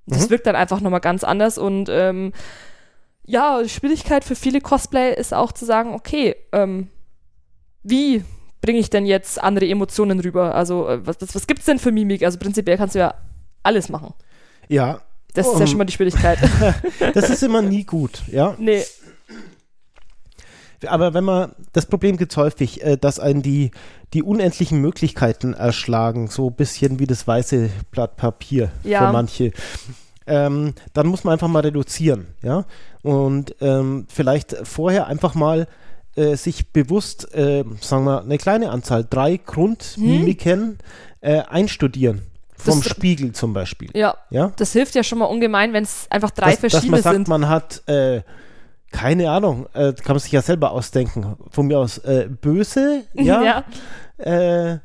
Das 0.05 0.25
mhm. 0.25 0.29
wirkt 0.31 0.47
dann 0.47 0.55
einfach 0.55 0.81
nochmal 0.81 0.99
ganz 0.99 1.23
anders 1.23 1.57
und 1.57 1.89
ähm, 1.89 2.33
ja, 3.31 3.63
die 3.63 3.69
Schwierigkeit 3.69 4.25
für 4.25 4.35
viele 4.35 4.59
Cosplay 4.59 5.15
ist 5.15 5.33
auch 5.33 5.53
zu 5.53 5.65
sagen, 5.65 5.93
okay, 5.93 6.35
ähm, 6.51 6.89
wie 7.81 8.23
bringe 8.61 8.79
ich 8.79 8.89
denn 8.89 9.05
jetzt 9.05 9.41
andere 9.41 9.67
Emotionen 9.67 10.19
rüber? 10.19 10.53
Also, 10.53 10.87
äh, 10.87 11.05
was, 11.07 11.21
was, 11.21 11.33
was 11.33 11.47
gibt 11.47 11.61
es 11.61 11.65
denn 11.65 11.79
für 11.79 11.91
Mimik? 11.91 12.23
Also, 12.23 12.37
prinzipiell 12.37 12.77
kannst 12.77 12.95
du 12.95 12.99
ja 12.99 13.13
alles 13.63 13.87
machen. 13.87 14.13
Ja. 14.67 15.01
Das 15.33 15.47
ist 15.47 15.53
um, 15.53 15.59
ja 15.61 15.67
schon 15.67 15.77
mal 15.77 15.85
die 15.85 15.93
Schwierigkeit. 15.93 16.39
das 17.13 17.29
ist 17.29 17.41
immer 17.41 17.61
nie 17.61 17.85
gut, 17.85 18.21
ja? 18.27 18.53
Nee. 18.59 18.83
Aber 20.85 21.13
wenn 21.13 21.23
man, 21.23 21.55
das 21.71 21.85
Problem 21.85 22.17
gibt 22.17 22.33
es 22.33 22.37
häufig, 22.37 22.83
äh, 22.83 22.97
dass 22.97 23.19
einen 23.19 23.41
die, 23.41 23.71
die 24.13 24.23
unendlichen 24.23 24.81
Möglichkeiten 24.81 25.53
erschlagen, 25.53 26.27
so 26.27 26.49
ein 26.49 26.55
bisschen 26.55 26.99
wie 26.99 27.07
das 27.07 27.25
weiße 27.25 27.69
Blatt 27.91 28.17
Papier 28.17 28.71
ja. 28.83 29.07
für 29.07 29.13
manche 29.13 29.51
ähm, 30.27 30.73
dann 30.93 31.07
muss 31.07 31.23
man 31.23 31.33
einfach 31.33 31.47
mal 31.47 31.61
reduzieren, 31.61 32.27
ja. 32.41 32.65
Und 33.01 33.55
ähm, 33.61 34.05
vielleicht 34.09 34.55
vorher 34.63 35.07
einfach 35.07 35.33
mal 35.33 35.67
äh, 36.15 36.35
sich 36.35 36.71
bewusst, 36.71 37.33
äh, 37.33 37.63
sagen 37.79 38.05
wir, 38.05 38.21
eine 38.21 38.37
kleine 38.37 38.69
Anzahl, 38.69 39.05
drei 39.09 39.37
Grundmimiken 39.37 40.61
hm? 40.61 40.77
äh, 41.21 41.39
einstudieren. 41.41 42.23
Vom 42.55 42.79
das, 42.79 42.91
Spiegel 42.91 43.31
zum 43.31 43.53
Beispiel. 43.53 43.89
Ja, 43.95 44.15
ja. 44.29 44.51
Das 44.57 44.71
hilft 44.73 44.93
ja 44.93 45.01
schon 45.01 45.17
mal 45.17 45.25
ungemein, 45.25 45.73
wenn 45.73 45.83
es 45.83 46.05
einfach 46.11 46.29
drei 46.29 46.51
das, 46.51 46.59
verschiedene 46.59 46.97
dass 46.97 47.03
man 47.05 47.13
sagt, 47.13 47.15
sind. 47.15 47.27
Man 47.27 47.49
hat 47.49 47.87
äh, 47.87 48.21
keine 48.91 49.31
Ahnung, 49.31 49.67
äh, 49.73 49.93
kann 49.93 50.15
man 50.15 50.19
sich 50.19 50.31
ja 50.31 50.41
selber 50.41 50.71
ausdenken. 50.71 51.37
Von 51.49 51.67
mir 51.67 51.79
aus 51.79 51.97
äh, 51.99 52.27
böse, 52.29 53.03
ja. 53.13 53.41
ja. 53.41 53.63
Äh, 54.17 54.79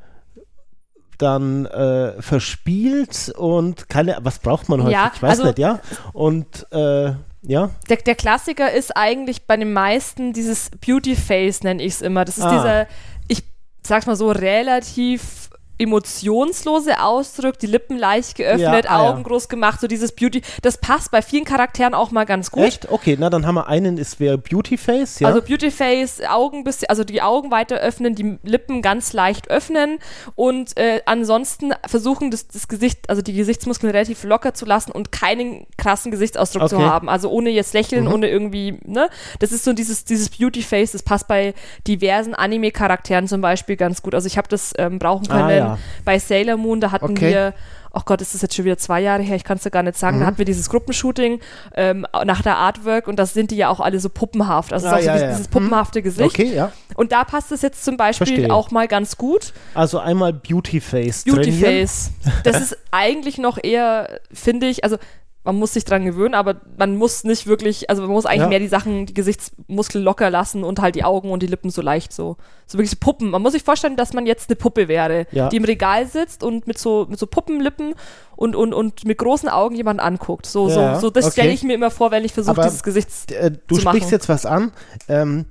dann 1.18 1.66
äh, 1.66 2.20
verspielt 2.20 3.32
und 3.37 3.88
keine, 3.88 4.18
was 4.20 4.38
braucht 4.38 4.68
man 4.68 4.82
heute? 4.82 4.92
Ja, 4.92 5.12
ich 5.14 5.23
weiß 5.23 5.30
also, 5.30 5.44
nicht, 5.44 5.58
ja. 5.58 5.80
Und 6.12 6.66
äh, 6.73 7.12
ja. 7.42 7.70
Der, 7.88 7.96
der, 7.99 8.14
Klassiker 8.14 8.73
ist 8.73 8.96
eigentlich 8.96 9.46
bei 9.46 9.56
den 9.56 9.73
meisten 9.73 10.32
dieses 10.32 10.70
Beauty 10.85 11.14
Face, 11.14 11.62
nenne 11.62 11.82
ich 11.82 11.94
es 11.94 12.02
immer. 12.02 12.25
Das 12.25 12.38
ist 12.38 12.44
ah. 12.44 12.56
dieser, 12.56 12.87
ich 13.28 13.44
sag's 13.82 14.06
mal 14.06 14.16
so, 14.16 14.30
relativ 14.30 15.46
emotionslose 15.78 17.00
Ausdruck, 17.02 17.59
die 17.59 17.66
Lippen 17.66 17.99
leicht 17.99 18.37
geöffnet, 18.37 18.85
ja, 18.85 18.90
ah, 18.90 19.09
Augen 19.09 19.18
ja. 19.18 19.25
groß 19.25 19.49
gemacht, 19.49 19.80
so 19.80 19.87
dieses 19.87 20.12
Beauty, 20.12 20.42
das 20.62 20.78
passt 20.78 21.11
bei 21.11 21.21
vielen 21.23 21.45
Charakteren 21.45 21.95
auch 21.95 22.11
mal 22.11 22.25
ganz 22.25 22.50
gut. 22.50 22.64
Echt? 22.64 22.90
Okay, 22.90 23.16
na 23.18 23.28
dann 23.28 23.47
haben 23.47 23.56
wir 23.56 23.66
einen, 23.66 23.99
ist 23.99 24.18
wäre 24.18 24.38
Beauty 24.38 24.78
Face, 24.78 25.21
ja. 25.21 25.28
Also 25.28 25.42
Beauty 25.42 25.71
Face, 25.71 26.23
Augen 26.26 26.64
bisschen, 26.64 26.88
also 26.88 27.04
die 27.04 27.21
Augen 27.21 27.50
weiter 27.50 27.76
öffnen, 27.76 28.14
die 28.14 28.38
Lippen 28.42 28.80
ganz 28.80 29.12
leicht 29.12 29.50
öffnen 29.50 29.99
und 30.35 30.76
äh, 30.78 31.02
ansonsten 31.04 31.75
versuchen 31.87 32.30
das, 32.30 32.49
das 32.49 32.68
Gesicht, 32.68 33.11
also 33.11 33.21
die 33.21 33.35
Gesichtsmuskeln 33.35 33.90
relativ 33.90 34.25
locker 34.25 34.54
zu 34.54 34.64
lassen 34.64 34.92
und 34.92 35.12
keinen 35.12 35.66
krassen 35.76 36.11
Gesichtsausdruck 36.11 36.64
okay. 36.64 36.76
zu 36.76 36.83
haben. 36.83 37.09
Also 37.09 37.28
ohne 37.28 37.50
jetzt 37.50 37.75
lächeln, 37.75 38.04
mhm. 38.04 38.12
ohne 38.12 38.28
irgendwie, 38.28 38.78
ne? 38.85 39.11
Das 39.40 39.52
ist 39.52 39.64
so 39.64 39.73
dieses, 39.73 40.04
dieses 40.04 40.30
Beauty 40.30 40.62
Face, 40.62 40.92
das 40.92 41.02
passt 41.02 41.28
bei 41.28 41.54
diversen 41.87 42.35
Anime-Charakteren 42.35 43.28
zum 43.28 43.40
Beispiel 43.40 43.76
ganz 43.76 44.02
gut. 44.02 44.14
Also 44.14 44.26
ich 44.26 44.38
habe 44.38 44.49
das 44.49 44.73
ähm, 44.78 44.99
brauchen 44.99 45.26
können. 45.26 45.42
Ah, 45.42 45.52
ja 45.52 45.65
bei 46.04 46.18
Sailor 46.18 46.56
Moon, 46.56 46.80
da 46.80 46.90
hatten 46.90 47.12
okay. 47.12 47.30
wir 47.30 47.54
oh 47.96 48.02
Gott, 48.04 48.20
ist 48.20 48.35
das 48.35 48.42
jetzt 48.42 48.54
schon 48.54 48.66
wieder 48.66 48.76
zwei 48.76 49.00
Jahre 49.00 49.23
her, 49.23 49.37
ich 49.37 49.44
kann 49.44 49.56
es 49.56 49.64
ja 49.64 49.70
gar 49.70 49.82
nicht 49.82 49.96
sagen, 49.96 50.16
mhm. 50.16 50.20
da 50.20 50.26
hatten 50.26 50.38
wir 50.38 50.44
dieses 50.44 50.68
Gruppenshooting 50.68 51.40
ähm, 51.75 52.06
nach 52.25 52.42
der 52.42 52.58
Artwork 52.58 53.08
und 53.08 53.16
das 53.16 53.32
sind 53.32 53.50
die 53.50 53.56
ja 53.56 53.70
auch 53.70 53.80
alle 53.80 53.99
so 54.00 54.11
puppenhaft. 54.11 54.73
Also 54.73 54.88
ah, 54.88 54.99
ja, 54.99 55.16
so 55.16 55.25
ja. 55.25 55.30
dieses 55.30 55.49
puppenhafte 55.49 56.00
mhm. 56.00 56.04
Gesicht. 56.04 56.38
Okay, 56.38 56.54
ja. 56.54 56.73
Und 56.94 57.12
da 57.12 57.25
passt 57.25 57.52
es 57.52 57.62
jetzt 57.62 57.85
zum 57.85 57.96
Beispiel 57.96 58.26
Verstehe. 58.26 58.52
auch 58.52 58.70
mal 58.70 58.87
ganz 58.87 59.16
gut. 59.16 59.54
Also 59.75 59.99
einmal 59.99 60.35
Beauty 60.35 60.80
Face. 60.80 61.25
Beauty 61.25 61.52
Face. 61.52 62.11
Das 62.44 62.61
ist 62.61 62.76
eigentlich 62.90 63.38
noch 63.38 63.58
eher, 63.62 64.20
finde 64.30 64.66
ich, 64.66 64.85
also 64.85 64.99
man 65.47 65.57
muss 65.57 65.75
sich 65.75 65.85
dran 65.85 66.05
gewöhnen, 66.05 66.35
aber 66.35 66.57
man 66.76 66.97
muss 66.97 67.23
nicht 67.23 67.47
wirklich, 67.47 67.88
also 67.88 68.03
man 68.03 68.11
muss 68.11 68.26
eigentlich 68.26 68.43
ja. 68.43 68.49
mehr 68.49 68.59
die 68.59 68.67
Sachen, 68.67 69.07
die 69.07 69.15
Gesichtsmuskeln 69.15 70.03
locker 70.03 70.29
lassen 70.29 70.65
und 70.65 70.81
halt 70.81 70.97
die 70.97 71.05
Augen 71.05 71.31
und 71.31 71.41
die 71.41 71.47
Lippen 71.47 71.71
so 71.71 71.83
leicht 71.83 72.12
so, 72.12 72.37
so 72.67 72.79
wirklich 72.79 72.91
so 72.91 72.97
Puppen. 72.99 73.31
Man 73.31 73.41
muss 73.43 73.53
sich 73.53 73.62
vorstellen, 73.62 73.97
dass 73.97 74.12
man 74.12 74.26
jetzt 74.26 74.50
eine 74.50 74.57
Puppe 74.57 74.88
wäre, 74.88 75.29
ja. 75.31 75.49
die 75.49 75.57
im 75.57 75.65
Regal 75.65 76.07
sitzt 76.07 76.43
und 76.43 76.67
mit 76.67 76.79
so, 76.79 77.07
mit 77.09 77.21
so 77.21 77.29
Puppenlippen 77.29 77.95
und, 78.35 78.57
und, 78.57 78.75
und 78.75 79.05
mit 79.05 79.19
großen 79.19 79.49
Augen 79.49 79.76
jemanden 79.76 80.00
anguckt. 80.00 80.47
So, 80.47 80.69
ja, 80.69 80.97
so, 80.97 81.03
so, 81.03 81.11
das 81.11 81.26
okay. 81.26 81.33
stelle 81.33 81.53
ich 81.53 81.62
mir 81.62 81.75
immer 81.75 81.93
vor, 81.93 82.11
wenn 82.11 82.25
ich 82.25 82.33
versuche, 82.33 82.61
dieses 82.62 82.83
Gesicht 82.83 83.31
äh, 83.31 83.53
du 83.53 83.76
zu 83.76 83.85
machen. 83.85 83.95
Du 83.95 83.99
sprichst 83.99 84.11
jetzt 84.11 84.29
was 84.29 84.47
an. 84.47 84.73
Ähm, 85.09 85.47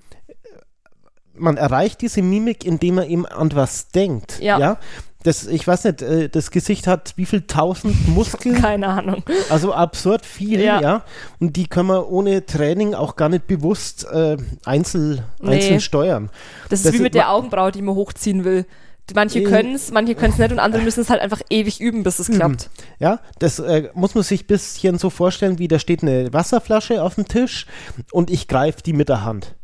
man 1.38 1.56
erreicht 1.56 2.02
diese 2.02 2.22
Mimik, 2.22 2.66
indem 2.66 2.96
man 2.96 3.10
eben 3.10 3.26
an 3.26 3.50
was 3.56 3.90
denkt. 3.90 4.40
Ja. 4.42 4.60
ja? 4.60 4.78
Das, 5.26 5.48
ich 5.48 5.66
weiß 5.66 5.86
nicht, 5.86 6.04
äh, 6.04 6.30
das 6.30 6.52
Gesicht 6.52 6.86
hat 6.86 7.14
wie 7.16 7.26
viel 7.26 7.42
tausend 7.42 8.08
Muskeln? 8.16 8.62
Keine 8.62 8.88
Ahnung. 8.88 9.24
Also 9.50 9.74
absurd 9.74 10.24
viel, 10.24 10.62
ja. 10.62 10.80
ja. 10.80 11.04
Und 11.40 11.56
die 11.56 11.66
können 11.66 11.90
wir 11.90 12.12
ohne 12.12 12.46
Training 12.46 12.94
auch 12.94 13.16
gar 13.16 13.30
nicht 13.30 13.48
bewusst 13.48 14.06
äh, 14.06 14.38
einzeln, 14.66 15.24
nee. 15.42 15.56
einzeln 15.56 15.82
steuern. 15.82 16.30
Das 16.70 16.82
ist 16.82 16.86
das 16.86 16.94
wie 16.94 17.00
mit 17.00 17.16
der 17.16 17.32
Augenbraue, 17.32 17.72
die 17.72 17.82
man 17.82 17.96
hochziehen 17.96 18.44
will. 18.44 18.68
Manche 19.16 19.44
können 19.44 19.74
es, 19.74 19.92
manche 19.92 20.14
können 20.14 20.34
es 20.34 20.40
nicht 20.40 20.52
und 20.52 20.60
andere 20.60 20.84
müssen 20.84 21.02
es 21.02 21.10
halt 21.10 21.22
einfach 21.22 21.42
ewig 21.50 21.80
üben, 21.80 22.04
bis 22.04 22.20
es 22.20 22.30
klappt. 22.30 22.70
Ja, 23.00 23.20
das 23.40 23.58
äh, 23.58 23.90
muss 23.96 24.14
man 24.14 24.24
sich 24.24 24.44
ein 24.44 24.48
bisschen 24.48 25.00
so 25.00 25.10
vorstellen, 25.10 25.58
wie 25.58 25.68
da 25.68 25.80
steht 25.80 26.04
eine 26.04 26.34
Wasserflasche 26.34 27.02
auf 27.02 27.16
dem 27.16 27.28
Tisch 27.28 27.66
und 28.12 28.30
ich 28.30 28.48
greife 28.48 28.84
die 28.84 28.94
mit 28.94 29.10
der 29.10 29.24
Hand. 29.24 29.56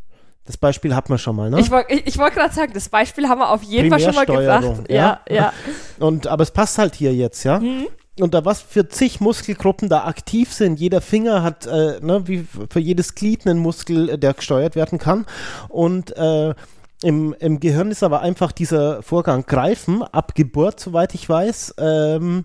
Das 0.52 0.58
Beispiel 0.58 0.94
hat 0.94 1.08
man 1.08 1.18
schon 1.18 1.38
mal, 1.38 1.50
ne? 1.50 1.62
Ich 1.62 1.72
wollte 1.72 1.94
ich, 1.94 2.08
ich 2.08 2.18
wollt 2.18 2.34
gerade 2.34 2.54
sagen, 2.54 2.74
das 2.74 2.90
Beispiel 2.90 3.30
haben 3.30 3.40
wir 3.40 3.52
auf 3.52 3.64
jeden 3.64 3.90
Fall 3.90 4.02
schon 4.02 4.14
mal 4.14 4.26
gesagt. 4.26 4.92
Ja, 4.92 5.22
ja. 5.30 5.36
ja. 5.36 5.54
Und, 6.06 6.28
aber 6.28 6.44
es 6.44 6.52
passt 6.52 6.78
halt 6.78 6.94
hier 6.94 7.16
jetzt, 7.16 7.46
ja? 7.46 7.60
Mhm. 7.60 7.88
Und 8.20 8.34
da 8.34 8.44
was 8.44 8.62
für 8.62 8.90
zig 8.90 9.22
Muskelgruppen 9.22 9.88
da 9.88 10.04
aktiv 10.04 10.52
sind. 10.52 10.78
Jeder 10.78 11.00
Finger 11.00 11.42
hat, 11.42 11.68
äh, 11.68 12.02
ne, 12.02 12.28
wie 12.28 12.46
für 12.70 12.82
jedes 12.82 13.16
Glied 13.16 13.48
einen 13.48 13.60
Muskel, 13.60 14.10
äh, 14.10 14.18
der 14.18 14.34
gesteuert 14.34 14.76
werden 14.76 15.00
kann. 15.00 15.26
Und 15.70 16.18
äh, 16.18 16.54
im, 17.02 17.34
Im 17.40 17.62
Gehirn 17.62 17.90
ist 17.90 18.04
aber 18.04 18.20
einfach 18.20 18.52
dieser 18.52 19.02
Vorgang 19.04 19.46
Greifen, 19.46 20.04
ab 20.04 20.36
Geburt, 20.36 20.82
soweit 20.82 21.16
ich 21.16 21.30
weiß. 21.30 21.76
Ähm, 21.80 22.44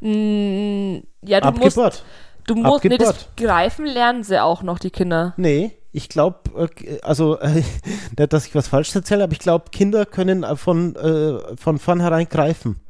mm, 0.00 1.02
ja, 1.20 1.42
du 1.42 1.48
ab 1.48 1.58
musst, 1.58 1.76
Geburt. 1.76 2.04
Du 2.46 2.54
musst, 2.54 2.84
nee, 2.84 2.96
das 2.96 3.28
Greifen 3.36 3.84
lernen 3.84 4.24
sie 4.24 4.42
auch 4.42 4.62
noch, 4.62 4.78
die 4.78 4.90
Kinder. 4.90 5.34
Nee, 5.36 5.77
ich 5.92 6.08
glaube, 6.08 6.70
äh, 6.84 7.00
also, 7.02 7.38
äh, 7.38 7.62
nicht, 8.18 8.32
dass 8.32 8.46
ich 8.46 8.54
was 8.54 8.68
falsch 8.68 8.94
erzähle, 8.94 9.24
aber 9.24 9.32
ich 9.32 9.38
glaube, 9.38 9.70
Kinder 9.70 10.06
können 10.06 10.44
von, 10.56 10.96
äh, 10.96 11.56
von 11.56 11.78
vornherein 11.78 12.28
greifen. 12.28 12.80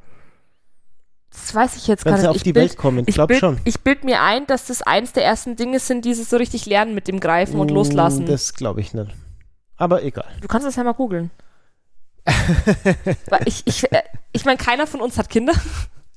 Das 1.30 1.54
weiß 1.54 1.76
ich 1.76 1.86
jetzt 1.86 2.04
gar 2.04 2.12
nicht. 2.12 2.18
Wenn 2.18 2.22
sie 2.22 2.30
auf 2.30 2.36
ich 2.36 2.42
die 2.42 2.52
bild, 2.52 2.70
Welt 2.70 2.78
kommen, 2.78 3.04
ich 3.06 3.14
glaube 3.14 3.34
schon. 3.34 3.58
Ich 3.64 3.80
bilde 3.80 4.06
mir 4.06 4.22
ein, 4.22 4.46
dass 4.46 4.66
das 4.66 4.82
eins 4.82 5.12
der 5.12 5.24
ersten 5.24 5.56
Dinge 5.56 5.78
sind, 5.78 6.04
die 6.04 6.14
sie 6.14 6.24
so 6.24 6.36
richtig 6.36 6.66
lernen 6.66 6.94
mit 6.94 7.06
dem 7.06 7.20
Greifen 7.20 7.60
und 7.60 7.70
mm, 7.70 7.74
Loslassen. 7.74 8.26
Das 8.26 8.54
glaube 8.54 8.80
ich 8.80 8.94
nicht. 8.94 9.14
Aber 9.76 10.02
egal. 10.02 10.28
Du 10.40 10.48
kannst 10.48 10.66
das 10.66 10.76
ja 10.76 10.84
mal 10.84 10.94
googeln. 10.94 11.30
ich 13.44 13.62
ich, 13.66 13.92
äh, 13.92 14.02
ich 14.32 14.44
meine, 14.44 14.58
keiner 14.58 14.86
von 14.86 15.00
uns 15.00 15.18
hat 15.18 15.28
Kinder. 15.28 15.52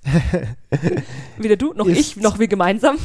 Weder 1.38 1.58
du, 1.58 1.74
noch 1.74 1.86
ist, 1.86 2.00
ich, 2.00 2.16
noch 2.18 2.40
wir 2.40 2.48
gemeinsam. 2.48 2.98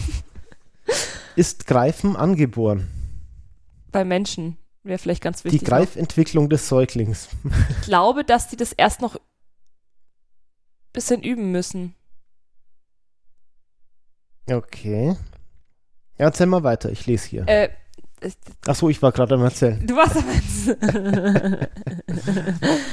Ist 1.35 1.67
Greifen 1.67 2.17
angeboren? 2.17 2.89
Bei 3.97 4.05
Menschen 4.05 4.59
wäre 4.83 4.99
vielleicht 4.99 5.23
ganz 5.23 5.43
wichtig. 5.43 5.61
Die 5.61 5.65
Greifentwicklung 5.65 6.51
des 6.51 6.69
Säuglings. 6.69 7.31
Ich 7.81 7.87
glaube, 7.87 8.25
dass 8.25 8.47
die 8.47 8.57
das 8.57 8.75
erst 8.75 9.01
noch 9.01 9.15
ein 9.15 9.23
bisschen 10.93 11.23
üben 11.23 11.51
müssen. 11.51 11.95
Okay. 14.51 15.17
Ja, 16.19 16.27
erzähl 16.27 16.45
mal 16.45 16.63
weiter, 16.63 16.91
ich 16.91 17.07
lese 17.07 17.27
hier. 17.27 17.49
Äh, 17.49 17.71
Achso, 18.67 18.91
ich 18.91 19.01
war 19.01 19.13
gerade 19.13 19.37
am 19.37 19.45
Erzählen. 19.45 19.87
Du 19.87 19.97
warst 19.97 20.19
am 20.19 20.29
Erzählen. 20.29 21.69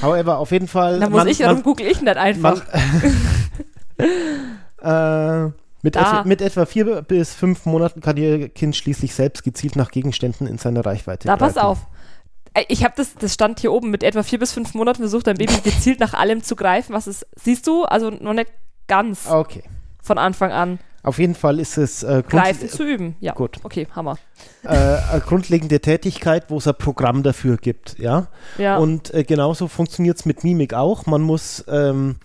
However, 0.00 0.38
auf 0.38 0.52
jeden 0.52 0.68
Fall. 0.68 1.00
Da 1.00 1.10
muss 1.10 1.18
man, 1.18 1.28
ich, 1.28 1.36
darum 1.36 1.62
google 1.62 1.86
ich 1.86 2.00
nicht 2.00 2.16
einfach. 2.16 2.62
Man, 4.80 5.50
äh, 5.50 5.63
mit, 5.84 5.96
etwa, 5.96 6.24
mit, 6.24 6.40
etwa 6.40 6.64
vier 6.64 7.02
bis 7.02 7.34
fünf 7.34 7.66
Monaten 7.66 8.00
kann 8.00 8.16
Ihr 8.16 8.48
Kind 8.48 8.74
schließlich 8.74 9.14
selbst 9.14 9.44
gezielt 9.44 9.76
nach 9.76 9.90
Gegenständen 9.90 10.46
in 10.46 10.56
seiner 10.56 10.84
Reichweite 10.84 11.28
Da 11.28 11.36
greifen. 11.36 11.54
pass 11.54 11.62
auf. 11.62 11.86
Äh, 12.54 12.64
ich 12.68 12.84
habe 12.84 12.94
das, 12.96 13.14
das 13.14 13.34
stand 13.34 13.60
hier 13.60 13.70
oben, 13.70 13.90
mit 13.90 14.02
etwa 14.02 14.22
vier 14.22 14.38
bis 14.38 14.52
fünf 14.52 14.72
Monaten 14.72 15.02
versucht 15.02 15.26
dein 15.26 15.36
Baby 15.36 15.52
gezielt 15.62 16.00
nach 16.00 16.14
allem 16.14 16.42
zu 16.42 16.56
greifen, 16.56 16.94
was 16.94 17.06
es, 17.06 17.26
siehst 17.36 17.66
du, 17.66 17.84
also 17.84 18.08
noch 18.10 18.32
nicht 18.32 18.50
ganz 18.86 19.28
okay. 19.28 19.62
von 20.02 20.16
Anfang 20.16 20.52
an. 20.52 20.78
Auf 21.02 21.18
jeden 21.18 21.34
Fall 21.34 21.60
ist 21.60 21.76
es 21.76 22.02
äh, 22.02 22.22
Greifen 22.26 22.70
zu 22.70 22.82
üben, 22.82 23.16
ja. 23.20 23.34
Gut. 23.34 23.58
Okay, 23.62 23.86
Hammer. 23.94 24.16
Äh, 24.62 24.68
eine 24.68 25.20
grundlegende 25.20 25.80
Tätigkeit, 25.80 26.48
wo 26.48 26.56
es 26.56 26.66
ein 26.66 26.76
Programm 26.78 27.22
dafür 27.22 27.58
gibt, 27.58 27.98
ja. 27.98 28.28
ja. 28.56 28.78
Und 28.78 29.12
äh, 29.12 29.22
genauso 29.22 29.68
funktioniert 29.68 30.16
es 30.16 30.24
mit 30.24 30.44
Mimik 30.44 30.72
auch. 30.72 31.04
Man 31.04 31.20
muss 31.20 31.62
ähm, 31.68 32.16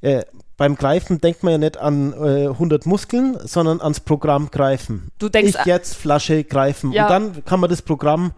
äh, 0.00 0.22
beim 0.56 0.76
Greifen 0.76 1.20
denkt 1.20 1.42
man 1.42 1.52
ja 1.52 1.58
nicht 1.58 1.76
an 1.76 2.12
äh, 2.12 2.48
100 2.48 2.86
Muskeln, 2.86 3.36
sondern 3.44 3.80
ans 3.80 4.00
Programm 4.00 4.50
greifen. 4.50 5.10
Du 5.18 5.28
denkst 5.28 5.56
ich 5.60 5.66
jetzt 5.66 5.96
Flasche 5.96 6.44
greifen 6.44 6.92
ja. 6.92 7.04
und 7.04 7.10
dann 7.10 7.44
kann 7.44 7.60
man 7.60 7.70
das 7.70 7.82
Programm 7.82 8.32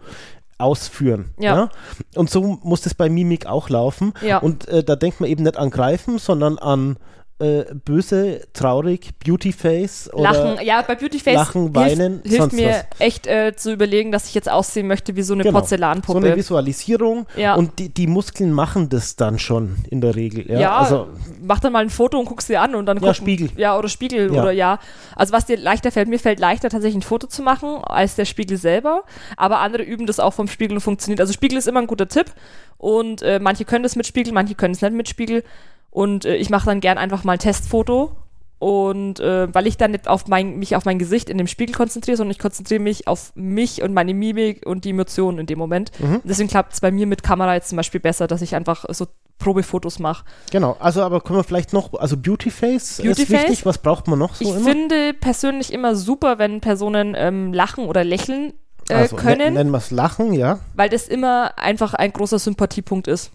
ausführen. 0.57 1.31
Ja. 1.39 1.55
ja. 1.55 1.69
Und 2.15 2.29
so 2.29 2.59
muss 2.63 2.81
das 2.81 2.95
bei 2.95 3.09
Mimik 3.09 3.45
auch 3.45 3.69
laufen. 3.69 4.13
Ja. 4.21 4.39
Und 4.39 4.67
äh, 4.67 4.83
da 4.83 4.95
denkt 4.95 5.21
man 5.21 5.29
eben 5.29 5.43
nicht 5.43 5.57
an 5.57 5.69
Greifen, 5.69 6.17
sondern 6.17 6.57
an 6.57 6.97
äh, 7.39 7.65
böse, 7.85 8.41
traurig, 8.53 9.11
Beautyface 9.23 10.11
oder 10.11 10.23
Lachen, 10.23 10.65
ja, 10.65 10.81
bei 10.81 10.95
Beautyface 10.95 11.35
Lachen, 11.35 11.75
Weinen, 11.75 12.21
hilft, 12.23 12.37
hilft 12.37 12.53
mir 12.53 12.69
was. 12.69 12.99
echt 12.99 13.27
äh, 13.27 13.55
zu 13.55 13.73
überlegen, 13.73 14.11
dass 14.11 14.27
ich 14.27 14.33
jetzt 14.33 14.49
aussehen 14.49 14.87
möchte 14.87 15.15
wie 15.15 15.21
so 15.21 15.35
eine 15.35 15.43
genau. 15.43 15.59
Porzellanpuppe. 15.59 16.19
So 16.19 16.25
eine 16.25 16.35
Visualisierung 16.35 17.27
ja. 17.35 17.53
und 17.53 17.77
die, 17.77 17.89
die 17.89 18.07
Muskeln 18.07 18.51
machen 18.51 18.89
das 18.89 19.17
dann 19.17 19.37
schon 19.37 19.75
in 19.89 20.01
der 20.01 20.15
Regel. 20.15 20.49
Ja, 20.51 20.59
ja 20.59 20.77
also, 20.77 21.09
mach 21.39 21.59
dann 21.59 21.73
mal 21.73 21.83
ein 21.83 21.91
Foto 21.91 22.17
und 22.19 22.25
guckst 22.25 22.49
dir 22.49 22.59
an 22.59 22.73
und 22.73 22.87
dann 22.87 22.99
Ja, 23.03 23.13
Spiegel. 23.13 23.49
Ja, 23.55 23.77
oder 23.77 23.87
Spiegel 23.87 24.33
ja. 24.33 24.41
oder 24.41 24.51
ja. 24.51 24.79
Also 25.15 25.31
was 25.31 25.45
dir 25.45 25.57
leichter 25.57 25.91
fällt, 25.91 26.07
mir 26.07 26.19
fällt 26.19 26.39
leichter 26.39 26.69
tatsächlich 26.69 27.03
ein 27.03 27.07
Foto 27.07 27.27
zu 27.27 27.43
machen 27.43 27.83
als 27.83 28.15
der 28.15 28.25
Spiegel 28.25 28.57
selber, 28.57 29.03
aber 29.35 29.59
andere 29.59 29.83
üben 29.83 30.07
das 30.07 30.19
auch 30.19 30.33
vom 30.33 30.47
Spiegel 30.47 30.77
und 30.77 30.81
funktioniert. 30.81 31.21
Also 31.21 31.33
Spiegel 31.33 31.59
ist 31.59 31.67
immer 31.67 31.81
ein 31.81 31.87
guter 31.87 32.07
Tipp 32.07 32.31
und 32.79 33.21
äh, 33.21 33.39
manche 33.39 33.63
können 33.63 33.83
das 33.83 33.95
mit 33.95 34.07
Spiegel, 34.07 34.33
manche 34.33 34.55
können 34.55 34.73
es 34.73 34.81
nicht 34.81 34.93
mit 34.93 35.07
Spiegel. 35.07 35.43
Und 35.89 36.25
äh, 36.25 36.35
ich 36.35 36.49
mache 36.49 36.65
dann 36.65 36.79
gern 36.79 36.97
einfach 36.97 37.23
mal 37.23 37.33
ein 37.33 37.39
Testfoto. 37.39 38.11
Und 38.59 39.19
äh, 39.19 39.53
weil 39.53 39.67
ich 39.67 39.77
dann 39.77 39.91
nicht 39.91 40.07
auf 40.07 40.27
mein, 40.27 40.57
mich 40.57 40.75
auf 40.75 40.85
mein 40.85 40.97
Gesicht 40.97 41.29
in 41.29 41.37
dem 41.37 41.45
Spiegel 41.45 41.75
konzentriere, 41.75 42.17
sondern 42.17 42.31
ich 42.31 42.39
konzentriere 42.39 42.81
mich 42.81 43.07
auf 43.07 43.31
mich 43.35 43.83
und 43.83 43.93
meine 43.93 44.15
Mimik 44.15 44.65
und 44.65 44.83
die 44.83 44.89
Emotionen 44.89 45.37
in 45.37 45.45
dem 45.45 45.59
Moment. 45.59 45.91
Mhm. 45.99 46.21
Deswegen 46.23 46.49
klappt 46.49 46.73
es 46.73 46.81
bei 46.81 46.89
mir 46.89 47.05
mit 47.05 47.21
Kamera 47.21 47.53
jetzt 47.53 47.69
zum 47.69 47.75
Beispiel 47.75 47.99
besser, 47.99 48.25
dass 48.25 48.41
ich 48.41 48.55
einfach 48.55 48.85
so 48.89 49.05
Probefotos 49.37 49.99
mache. 49.99 50.25
Genau, 50.51 50.75
also 50.79 51.03
aber 51.03 51.21
können 51.21 51.37
wir 51.37 51.43
vielleicht 51.43 51.71
noch, 51.71 51.93
also 51.93 52.17
Beautyface 52.17 52.97
Beauty 53.03 53.21
ist 53.21 53.29
wichtig, 53.29 53.65
was 53.65 53.77
braucht 53.77 54.07
man 54.07 54.17
noch 54.17 54.33
so 54.33 54.43
ich 54.43 54.49
immer? 54.49 54.59
Ich 54.59 54.65
finde 54.65 55.13
persönlich 55.13 55.71
immer 55.71 55.95
super, 55.95 56.39
wenn 56.39 56.59
Personen 56.59 57.13
ähm, 57.15 57.53
lachen 57.53 57.85
oder 57.85 58.03
lächeln 58.03 58.53
äh, 58.89 58.95
also, 58.95 59.15
können. 59.15 59.53
Nennen 59.53 59.69
wir 59.69 59.77
es 59.77 59.91
Lachen, 59.91 60.33
ja. 60.33 60.59
Weil 60.73 60.89
das 60.89 61.07
immer 61.07 61.57
einfach 61.57 61.93
ein 61.93 62.11
großer 62.11 62.39
Sympathiepunkt 62.39 63.07
ist. 63.07 63.31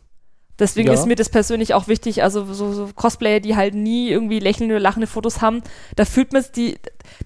Deswegen 0.59 0.89
ja. 0.89 0.95
ist 0.95 1.07
mir 1.07 1.17
das 1.17 1.31
persönlich 1.31 1.73
auch 1.75 1.89
wichtig. 1.89 2.23
Also 2.23 2.45
so, 2.53 2.73
so, 2.73 2.89
Cosplayer, 2.95 3.41
die 3.41 3.57
halt 3.57 3.75
nie 3.75 4.11
irgendwie 4.11 4.39
lächelnde 4.39 4.75
oder 4.75 4.83
lachende 4.83 5.07
Fotos 5.07 5.41
haben, 5.41 5.63
da 5.97 6.05
fühlt 6.05 6.33
man 6.33 6.43
es, 6.43 6.53
die, 6.53 6.79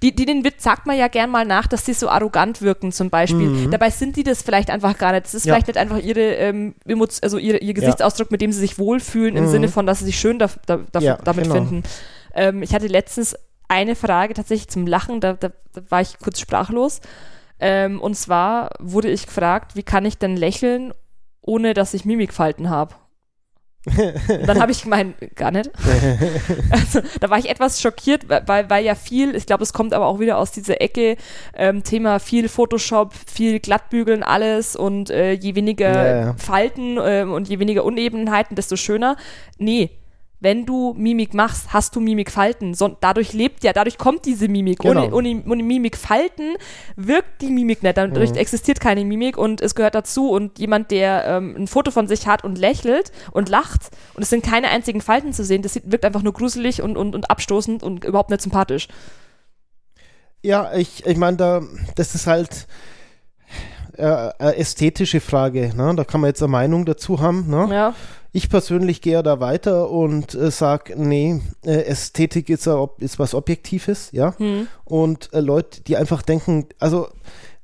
die, 0.02 0.14
die 0.14 0.26
den 0.26 0.44
Witz 0.44 0.62
sagt 0.62 0.86
man 0.86 0.96
ja 0.96 1.08
gern 1.08 1.30
mal 1.30 1.44
nach, 1.44 1.66
dass 1.66 1.84
sie 1.84 1.92
so 1.92 2.08
arrogant 2.08 2.62
wirken 2.62 2.92
zum 2.92 3.10
Beispiel. 3.10 3.48
Mhm. 3.48 3.70
Dabei 3.70 3.90
sind 3.90 4.16
die 4.16 4.22
das 4.22 4.42
vielleicht 4.42 4.70
einfach 4.70 4.96
gar 4.96 5.12
nicht. 5.12 5.26
Das 5.26 5.34
ist 5.34 5.44
ja. 5.44 5.52
vielleicht 5.52 5.66
nicht 5.66 5.76
einfach 5.76 5.98
ihre, 5.98 6.34
ähm, 6.36 6.74
also 7.20 7.38
ihre, 7.38 7.58
ihr 7.58 7.74
Gesichtsausdruck, 7.74 8.28
ja. 8.28 8.34
mit 8.34 8.40
dem 8.40 8.52
sie 8.52 8.60
sich 8.60 8.78
wohlfühlen, 8.78 9.34
mhm. 9.34 9.38
im 9.38 9.48
Sinne 9.48 9.68
von, 9.68 9.86
dass 9.86 9.98
sie 9.98 10.06
sich 10.06 10.18
schön 10.18 10.38
da, 10.38 10.48
da, 10.66 10.80
da 10.92 11.18
damit 11.22 11.44
genau. 11.44 11.54
finden. 11.56 11.82
Ähm, 12.34 12.62
ich 12.62 12.74
hatte 12.74 12.86
letztens 12.86 13.34
eine 13.68 13.96
Frage 13.96 14.34
tatsächlich 14.34 14.68
zum 14.68 14.86
Lachen, 14.86 15.20
da, 15.20 15.32
da, 15.32 15.50
da 15.72 15.82
war 15.88 16.00
ich 16.00 16.18
kurz 16.20 16.38
sprachlos. 16.38 17.00
Ähm, 17.58 18.00
und 18.00 18.14
zwar 18.16 18.70
wurde 18.78 19.10
ich 19.10 19.26
gefragt, 19.26 19.76
wie 19.76 19.82
kann 19.82 20.04
ich 20.04 20.18
denn 20.18 20.36
lächeln, 20.36 20.92
ohne 21.40 21.74
dass 21.74 21.94
ich 21.94 22.04
Mimikfalten 22.04 22.70
habe? 22.70 22.94
Dann 24.46 24.60
habe 24.60 24.72
ich 24.72 24.82
gemeint, 24.82 25.14
gar 25.36 25.50
nicht. 25.50 25.70
also, 26.70 27.00
da 27.20 27.30
war 27.30 27.38
ich 27.38 27.48
etwas 27.48 27.80
schockiert, 27.80 28.28
weil, 28.28 28.68
weil 28.68 28.84
ja 28.84 28.94
viel, 28.94 29.34
ich 29.34 29.46
glaube, 29.46 29.62
es 29.62 29.72
kommt 29.72 29.94
aber 29.94 30.06
auch 30.06 30.18
wieder 30.18 30.38
aus 30.38 30.50
dieser 30.50 30.80
Ecke, 30.80 31.16
ähm, 31.54 31.84
Thema 31.84 32.18
viel 32.18 32.48
Photoshop, 32.48 33.12
viel 33.26 33.60
Glattbügeln, 33.60 34.22
alles 34.22 34.76
und 34.76 35.10
äh, 35.10 35.32
je 35.32 35.54
weniger 35.54 35.92
ja, 35.92 36.20
ja. 36.26 36.34
Falten 36.36 36.96
äh, 36.98 37.22
und 37.22 37.48
je 37.48 37.58
weniger 37.58 37.84
Unebenheiten, 37.84 38.56
desto 38.56 38.76
schöner. 38.76 39.16
Nee, 39.58 39.90
wenn 40.46 40.64
du 40.64 40.94
Mimik 40.96 41.34
machst, 41.34 41.72
hast 41.72 41.96
du 41.96 42.00
Mimikfalten. 42.00 42.72
So, 42.74 42.96
dadurch 43.00 43.32
lebt 43.32 43.64
ja, 43.64 43.72
dadurch 43.72 43.98
kommt 43.98 44.26
diese 44.26 44.46
Mimik. 44.46 44.78
Genau. 44.78 45.12
Ohne, 45.12 45.42
ohne, 45.44 45.64
Mimikfalten 45.64 46.54
wirkt 46.94 47.42
die 47.42 47.50
Mimik 47.50 47.82
nicht. 47.82 47.96
Dadurch 47.96 48.30
mhm. 48.30 48.36
existiert 48.36 48.78
keine 48.78 49.04
Mimik 49.04 49.36
und 49.38 49.60
es 49.60 49.74
gehört 49.74 49.96
dazu. 49.96 50.30
Und 50.30 50.60
jemand, 50.60 50.92
der 50.92 51.24
ähm, 51.26 51.56
ein 51.58 51.66
Foto 51.66 51.90
von 51.90 52.06
sich 52.06 52.28
hat 52.28 52.44
und 52.44 52.58
lächelt 52.58 53.10
und 53.32 53.48
lacht 53.48 53.90
und 54.14 54.22
es 54.22 54.30
sind 54.30 54.44
keine 54.44 54.68
einzigen 54.68 55.00
Falten 55.00 55.32
zu 55.32 55.42
sehen, 55.44 55.62
das 55.62 55.80
wirkt 55.82 56.04
einfach 56.04 56.22
nur 56.22 56.32
gruselig 56.32 56.80
und, 56.80 56.96
und, 56.96 57.16
und 57.16 57.28
abstoßend 57.28 57.82
und 57.82 58.04
überhaupt 58.04 58.30
nicht 58.30 58.42
sympathisch. 58.42 58.86
Ja, 60.44 60.72
ich, 60.74 61.04
ich 61.04 61.16
meine, 61.16 61.38
da, 61.38 61.62
das 61.96 62.14
ist 62.14 62.28
halt 62.28 62.68
äh, 63.98 64.32
eine 64.38 64.56
ästhetische 64.56 65.20
Frage. 65.20 65.72
Ne? 65.74 65.94
Da 65.96 66.04
kann 66.04 66.20
man 66.20 66.28
jetzt 66.28 66.42
eine 66.42 66.52
Meinung 66.52 66.84
dazu 66.84 67.20
haben. 67.20 67.48
Ne? 67.48 67.68
Ja. 67.70 67.94
Ich 68.32 68.50
persönlich 68.50 69.00
gehe 69.00 69.22
da 69.22 69.40
weiter 69.40 69.90
und 69.90 70.34
äh, 70.34 70.50
sage, 70.50 70.94
nee, 70.96 71.40
äh, 71.64 71.84
Ästhetik 71.84 72.50
ist, 72.50 72.68
ist 72.98 73.18
was 73.18 73.34
Objektives, 73.34 74.10
ja. 74.12 74.36
Hm. 74.38 74.68
Und 74.84 75.32
äh, 75.32 75.40
Leute, 75.40 75.80
die 75.80 75.96
einfach 75.96 76.20
denken, 76.20 76.66
also 76.78 77.08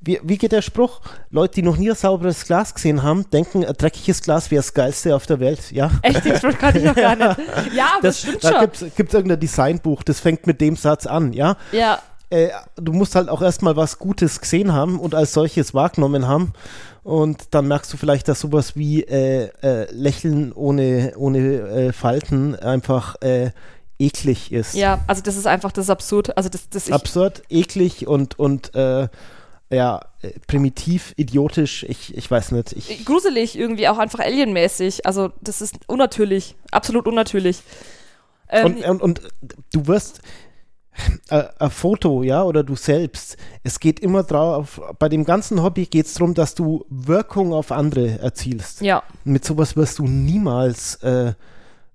wie, 0.05 0.19
wie 0.25 0.37
geht 0.37 0.53
der 0.53 0.63
Spruch? 0.63 1.01
Leute, 1.31 1.55
die 1.55 1.63
noch 1.63 1.77
nie 1.77 1.91
ein 1.91 1.97
sauberes 1.97 2.45
Glas 2.45 2.75
gesehen 2.75 3.03
haben, 3.03 3.31
denken, 3.31 3.65
ein 3.65 3.75
dreckiges 3.75 4.23
Glas 4.23 4.51
wäre 4.51 4.59
das 4.59 4.75
geilste 4.75 5.15
auf 5.15 5.27
der 5.27 5.39
Welt, 5.39 5.71
ja? 5.71 5.91
Echt, 6.03 6.25
den 6.25 6.37
Spruch 6.37 6.59
kann 6.59 6.75
ich 6.77 6.83
noch 6.83 6.97
gar 6.97 7.15
nicht. 7.15 7.39
Ja, 7.75 7.99
das, 8.03 8.03
das 8.03 8.21
stimmt 8.21 8.45
da 8.45 8.49
schon. 8.49 8.71
Da 8.81 8.87
gibt 8.97 9.09
es 9.11 9.15
irgendein 9.15 9.41
Designbuch, 9.41 10.03
das 10.03 10.19
fängt 10.19 10.47
mit 10.47 10.61
dem 10.61 10.75
Satz 10.75 11.07
an, 11.07 11.33
ja? 11.33 11.57
Ja. 11.71 12.01
Äh, 12.33 12.51
du 12.77 12.95
musst 12.95 13.15
halt 13.15 13.29
auch 13.29 13.43
erstmal 13.43 13.77
was 13.77 13.99
Gutes 13.99 14.41
gesehen 14.41 14.73
haben 14.73 14.99
und 14.99 15.15
als 15.15 15.35
solches 15.35 15.75
wahrgenommen 15.75 16.27
haben. 16.27 16.55
Und 17.03 17.49
dann 17.51 17.69
merkst 17.69 17.93
du 17.93 17.99
vielleicht, 17.99 18.27
dass 18.27 18.41
sowas 18.41 18.75
wie 18.75 19.03
äh, 19.03 19.51
äh, 19.63 19.93
Lächeln 19.93 20.51
ohne, 20.53 21.13
ohne 21.17 21.39
äh, 21.39 21.93
Falten 21.93 22.57
einfach 22.57 23.17
äh, 23.21 23.51
eklig 23.99 24.51
ist. 24.51 24.75
Ja, 24.75 25.01
also 25.07 25.21
das 25.21 25.37
ist 25.37 25.47
einfach 25.47 25.73
das 25.73 25.87
ist 25.87 25.91
absurd. 25.91 26.35
Also 26.39 26.49
das, 26.49 26.71
das 26.71 26.91
absurd, 26.91 27.43
eklig 27.51 28.07
und, 28.07 28.39
und 28.39 28.75
äh, 28.75 29.09
ja, 29.69 30.01
primitiv, 30.47 31.13
idiotisch, 31.17 31.85
ich, 31.87 32.17
ich 32.17 32.31
weiß 32.31 32.53
nicht. 32.53 32.73
Ich 32.73 33.05
Gruselig 33.05 33.59
irgendwie, 33.59 33.89
auch 33.89 33.99
einfach 33.99 34.21
alienmäßig. 34.21 35.05
Also 35.05 35.33
das 35.43 35.61
ist 35.61 35.81
unnatürlich, 35.87 36.57
absolut 36.71 37.07
unnatürlich. 37.07 37.63
Ähm, 38.49 38.77
und, 38.77 38.85
und, 38.85 39.03
und 39.03 39.21
du 39.73 39.87
wirst 39.87 40.23
ein 41.29 41.71
Foto, 41.71 42.23
ja, 42.23 42.43
oder 42.43 42.63
du 42.63 42.77
selbst, 42.77 43.37
es 43.63 43.81
geht 43.81 44.01
immer 44.01 44.23
drauf, 44.23 44.81
bei 44.99 45.09
dem 45.09 45.25
ganzen 45.25 45.63
Hobby 45.63 45.87
geht 45.87 46.07
es 46.07 46.15
darum, 46.15 46.35
dass 46.35 46.55
du 46.55 46.85
Wirkung 46.91 47.53
auf 47.53 47.73
andere 47.73 48.19
erzielst. 48.21 48.81
Ja. 48.83 49.03
Mit 49.25 49.45
sowas 49.45 49.77
wirst 49.77 49.99
du 49.99 50.07
niemals 50.07 50.97
äh, 50.97 51.33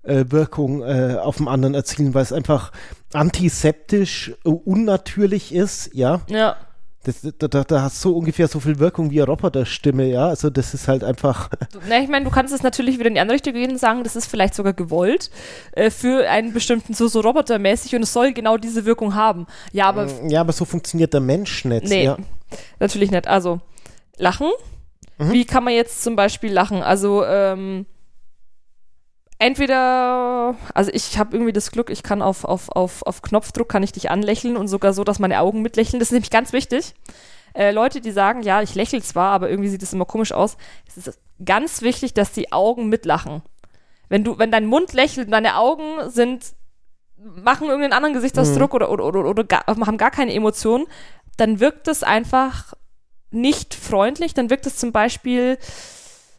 äh, 0.02 0.24
Wirkung 0.28 0.82
äh, 0.82 1.16
auf 1.20 1.36
den 1.36 1.48
anderen 1.48 1.74
erzielen, 1.74 2.14
weil 2.14 2.22
es 2.22 2.32
einfach 2.32 2.72
antiseptisch, 3.12 4.34
äh, 4.44 4.48
unnatürlich 4.48 5.54
ist, 5.54 5.90
ja. 5.94 6.22
Ja. 6.28 6.56
Das, 7.04 7.20
da, 7.38 7.46
da, 7.46 7.62
da 7.62 7.82
hast 7.82 8.00
so 8.00 8.16
ungefähr 8.16 8.48
so 8.48 8.58
viel 8.58 8.80
Wirkung 8.80 9.10
wie 9.10 9.20
eine 9.20 9.30
Roboterstimme, 9.30 10.06
ja. 10.06 10.26
Also 10.28 10.50
das 10.50 10.74
ist 10.74 10.88
halt 10.88 11.04
einfach. 11.04 11.48
Na, 11.88 12.00
ich 12.00 12.08
meine, 12.08 12.24
du 12.24 12.30
kannst 12.30 12.52
es 12.52 12.62
natürlich 12.62 12.98
wieder 12.98 13.08
in 13.08 13.14
die 13.14 13.20
andere 13.20 13.36
Richtung 13.36 13.52
gehen 13.52 13.70
und 13.70 13.78
sagen, 13.78 14.02
das 14.02 14.16
ist 14.16 14.26
vielleicht 14.26 14.54
sogar 14.54 14.72
gewollt 14.72 15.30
äh, 15.72 15.90
für 15.90 16.28
einen 16.28 16.52
bestimmten, 16.52 16.94
so, 16.94 17.06
so 17.06 17.20
robotermäßig 17.20 17.94
und 17.94 18.02
es 18.02 18.12
soll 18.12 18.32
genau 18.32 18.56
diese 18.56 18.84
Wirkung 18.84 19.14
haben. 19.14 19.46
Ja, 19.72 19.88
aber. 19.88 20.06
Mm, 20.06 20.28
ja, 20.28 20.40
aber 20.40 20.52
so 20.52 20.64
funktioniert 20.64 21.14
der 21.14 21.20
Mensch 21.20 21.64
nicht. 21.64 21.88
Nee, 21.88 22.04
ja. 22.04 22.16
natürlich 22.80 23.12
nicht. 23.12 23.28
Also, 23.28 23.60
lachen. 24.16 24.50
Mhm. 25.18 25.32
Wie 25.32 25.44
kann 25.44 25.64
man 25.64 25.74
jetzt 25.74 26.02
zum 26.02 26.16
Beispiel 26.16 26.52
lachen? 26.52 26.82
Also, 26.82 27.24
ähm, 27.24 27.86
entweder, 29.38 30.56
also 30.74 30.90
ich 30.92 31.18
habe 31.18 31.36
irgendwie 31.36 31.52
das 31.52 31.70
Glück, 31.70 31.90
ich 31.90 32.02
kann 32.02 32.22
auf, 32.22 32.44
auf, 32.44 32.68
auf, 32.70 33.02
auf 33.06 33.22
Knopfdruck 33.22 33.68
kann 33.68 33.82
ich 33.82 33.92
dich 33.92 34.10
anlächeln 34.10 34.56
und 34.56 34.68
sogar 34.68 34.92
so, 34.92 35.04
dass 35.04 35.18
meine 35.18 35.40
Augen 35.40 35.62
mitlächeln. 35.62 36.00
Das 36.00 36.08
ist 36.08 36.12
nämlich 36.12 36.30
ganz 36.30 36.52
wichtig. 36.52 36.94
Äh, 37.54 37.70
Leute, 37.70 38.00
die 38.00 38.10
sagen, 38.10 38.42
ja, 38.42 38.62
ich 38.62 38.74
lächle 38.74 39.02
zwar, 39.02 39.32
aber 39.32 39.48
irgendwie 39.48 39.70
sieht 39.70 39.82
es 39.82 39.92
immer 39.92 40.04
komisch 40.04 40.32
aus. 40.32 40.56
Es 40.86 40.96
ist 40.96 41.18
ganz 41.44 41.82
wichtig, 41.82 42.14
dass 42.14 42.32
die 42.32 42.52
Augen 42.52 42.88
mitlachen. 42.88 43.42
Wenn 44.08 44.24
du, 44.24 44.38
wenn 44.38 44.50
dein 44.50 44.66
Mund 44.66 44.92
lächelt 44.92 45.26
und 45.26 45.32
deine 45.32 45.56
Augen 45.56 46.10
sind, 46.10 46.54
machen 47.16 47.66
irgendeinen 47.68 47.92
anderen 47.92 48.14
Gesichtsausdruck 48.14 48.72
mhm. 48.72 48.76
oder, 48.76 48.90
oder, 48.90 49.04
oder, 49.04 49.24
oder 49.24 49.44
gar, 49.44 49.64
haben 49.66 49.98
gar 49.98 50.10
keine 50.10 50.34
Emotionen, 50.34 50.86
dann 51.36 51.60
wirkt 51.60 51.88
es 51.88 52.02
einfach 52.02 52.74
nicht 53.30 53.74
freundlich. 53.74 54.34
Dann 54.34 54.50
wirkt 54.50 54.66
es 54.66 54.76
zum 54.76 54.92
Beispiel, 54.92 55.58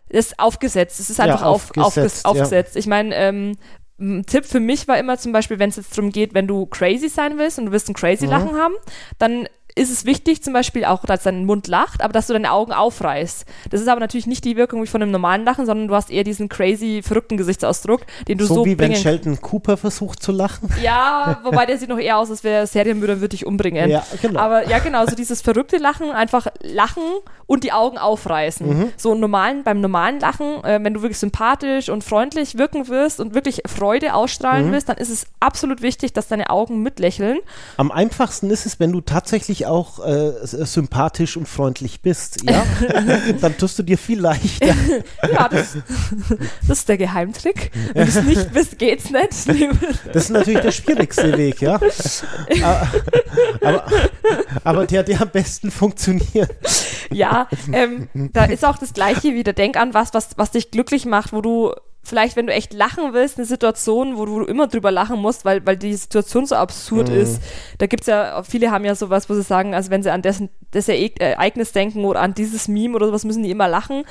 ist 0.09 0.39
aufgesetzt. 0.39 0.99
Es 0.99 1.09
ist 1.09 1.19
einfach 1.19 1.41
ja, 1.41 1.47
aufgesetzt. 1.47 2.25
Auf, 2.25 2.35
aufgesetzt. 2.35 2.75
Ja. 2.75 2.79
Ich 2.79 2.87
meine, 2.87 3.15
ähm, 3.15 3.57
ein 3.99 4.25
Tipp 4.25 4.45
für 4.45 4.59
mich 4.59 4.87
war 4.87 4.97
immer 4.97 5.17
zum 5.17 5.31
Beispiel, 5.31 5.59
wenn 5.59 5.69
es 5.69 5.75
jetzt 5.75 5.97
darum 5.97 6.11
geht, 6.11 6.33
wenn 6.33 6.47
du 6.47 6.65
crazy 6.65 7.09
sein 7.09 7.37
willst 7.37 7.59
und 7.59 7.67
du 7.67 7.71
willst 7.71 7.89
ein 7.89 7.93
crazy 7.93 8.25
mhm. 8.25 8.31
Lachen 8.31 8.55
haben, 8.55 8.73
dann 9.17 9.47
ist 9.79 9.89
es 9.89 10.05
wichtig, 10.05 10.43
zum 10.43 10.51
Beispiel 10.51 10.83
auch, 10.83 11.05
dass 11.05 11.23
dein 11.23 11.45
Mund 11.45 11.67
lacht, 11.67 12.01
aber 12.01 12.11
dass 12.11 12.27
du 12.27 12.33
deine 12.33 12.51
Augen 12.51 12.73
aufreißt. 12.73 13.45
Das 13.69 13.79
ist 13.79 13.87
aber 13.87 14.01
natürlich 14.01 14.27
nicht 14.27 14.43
die 14.43 14.57
Wirkung 14.57 14.83
wie 14.83 14.87
von 14.87 15.01
einem 15.01 15.11
normalen 15.11 15.45
Lachen, 15.45 15.65
sondern 15.65 15.87
du 15.87 15.95
hast 15.95 16.11
eher 16.11 16.25
diesen 16.25 16.49
crazy, 16.49 17.01
verrückten 17.01 17.37
Gesichtsausdruck, 17.37 18.01
den 18.27 18.37
du 18.37 18.45
so, 18.45 18.55
so 18.55 18.65
wie 18.65 18.77
wenn 18.77 18.93
Sheldon 18.93 19.39
Cooper 19.39 19.77
versucht 19.77 20.21
zu 20.21 20.33
lachen. 20.33 20.69
Ja, 20.83 21.39
wobei 21.43 21.65
der 21.65 21.77
sieht 21.77 21.87
noch 21.87 21.97
eher 21.97 22.17
aus, 22.17 22.29
als 22.29 22.43
wäre 22.43 22.67
Serienmörder 22.67 23.21
würde 23.21 23.29
dich 23.29 23.45
umbringen. 23.45 23.89
Ja, 23.89 24.03
genau. 24.21 24.39
Aber 24.39 24.67
ja, 24.67 24.79
genau, 24.79 25.05
so 25.05 25.15
dieses 25.15 25.41
verrückte 25.41 25.77
Lachen, 25.77 26.11
einfach 26.11 26.47
lachen 26.61 27.03
und 27.45 27.63
die 27.63 27.71
Augen 27.71 27.97
aufreißen. 27.97 28.67
Mhm. 28.67 28.91
So 28.97 29.15
normalen, 29.15 29.63
beim 29.63 29.79
normalen 29.79 30.19
Lachen, 30.19 30.61
äh, 30.65 30.79
wenn 30.83 30.93
du 30.93 31.01
wirklich 31.01 31.19
sympathisch 31.19 31.87
und 31.87 32.03
freundlich 32.03 32.57
wirken 32.57 32.89
wirst 32.89 33.21
und 33.21 33.33
wirklich 33.33 33.61
Freude 33.65 34.13
ausstrahlen 34.13 34.67
mhm. 34.67 34.71
willst, 34.73 34.89
dann 34.89 34.97
ist 34.97 35.09
es 35.09 35.25
absolut 35.39 35.81
wichtig, 35.81 36.11
dass 36.11 36.27
deine 36.27 36.49
Augen 36.49 36.83
mitlächeln. 36.83 37.39
Am 37.77 37.91
einfachsten 37.91 38.49
ist 38.49 38.65
es, 38.65 38.79
wenn 38.79 38.91
du 38.91 38.99
tatsächlich 38.99 39.68
auch 39.69 40.05
äh, 40.05 40.33
sympathisch 40.43 41.37
und 41.37 41.47
freundlich 41.47 42.01
bist, 42.01 42.43
ja, 42.43 42.65
dann 43.41 43.57
tust 43.57 43.79
du 43.79 43.83
dir 43.83 43.97
viel 43.97 44.19
leichter. 44.19 44.75
ja, 45.31 45.47
das, 45.47 45.77
das, 46.67 46.79
ist 46.79 46.89
der 46.89 46.97
Geheimtrick. 46.97 47.71
Wenn 47.93 48.05
du 48.05 48.19
es 48.19 48.23
nicht 48.23 48.53
bist, 48.53 48.79
geht's 48.79 49.09
nicht. 49.09 49.47
das 50.13 50.23
ist 50.25 50.29
natürlich 50.29 50.61
der 50.61 50.71
schwierigste 50.71 51.37
Weg, 51.37 51.61
ja. 51.61 51.79
Aber, 53.61 53.85
aber 54.63 54.87
der, 54.87 55.03
der 55.03 55.21
am 55.21 55.29
besten 55.29 55.71
funktioniert. 55.71 56.55
Ja, 57.11 57.47
ähm, 57.71 58.09
da 58.33 58.45
ist 58.45 58.65
auch 58.65 58.77
das 58.77 58.93
Gleiche 58.93 59.33
wieder. 59.33 59.53
Denk 59.53 59.77
an 59.77 59.93
was, 59.93 60.13
was, 60.13 60.29
was 60.37 60.51
dich 60.51 60.71
glücklich 60.71 61.05
macht, 61.05 61.33
wo 61.33 61.41
du 61.41 61.73
vielleicht, 62.03 62.35
wenn 62.35 62.47
du 62.47 62.53
echt 62.53 62.73
lachen 62.73 63.13
willst, 63.13 63.37
eine 63.37 63.45
Situation, 63.45 64.17
wo 64.17 64.25
du 64.25 64.43
immer 64.45 64.67
drüber 64.67 64.91
lachen 64.91 65.19
musst, 65.19 65.45
weil, 65.45 65.65
weil 65.65 65.77
die 65.77 65.93
Situation 65.93 66.45
so 66.45 66.55
absurd 66.55 67.09
mhm. 67.09 67.17
ist. 67.17 67.41
Da 67.77 67.87
gibt 67.87 68.01
es 68.01 68.07
ja, 68.07 68.41
viele 68.43 68.71
haben 68.71 68.85
ja 68.85 68.95
sowas, 68.95 69.29
wo 69.29 69.33
sie 69.33 69.43
sagen, 69.43 69.73
also 69.73 69.91
wenn 69.91 70.03
sie 70.03 70.11
an 70.11 70.21
dessen, 70.21 70.49
das 70.71 70.87
Ereignis 70.87 71.71
denken 71.71 72.05
oder 72.05 72.21
an 72.21 72.33
dieses 72.33 72.67
Meme 72.67 72.95
oder 72.95 73.07
sowas, 73.07 73.25
müssen 73.25 73.43
die 73.43 73.51
immer 73.51 73.67
lachen. 73.67 74.03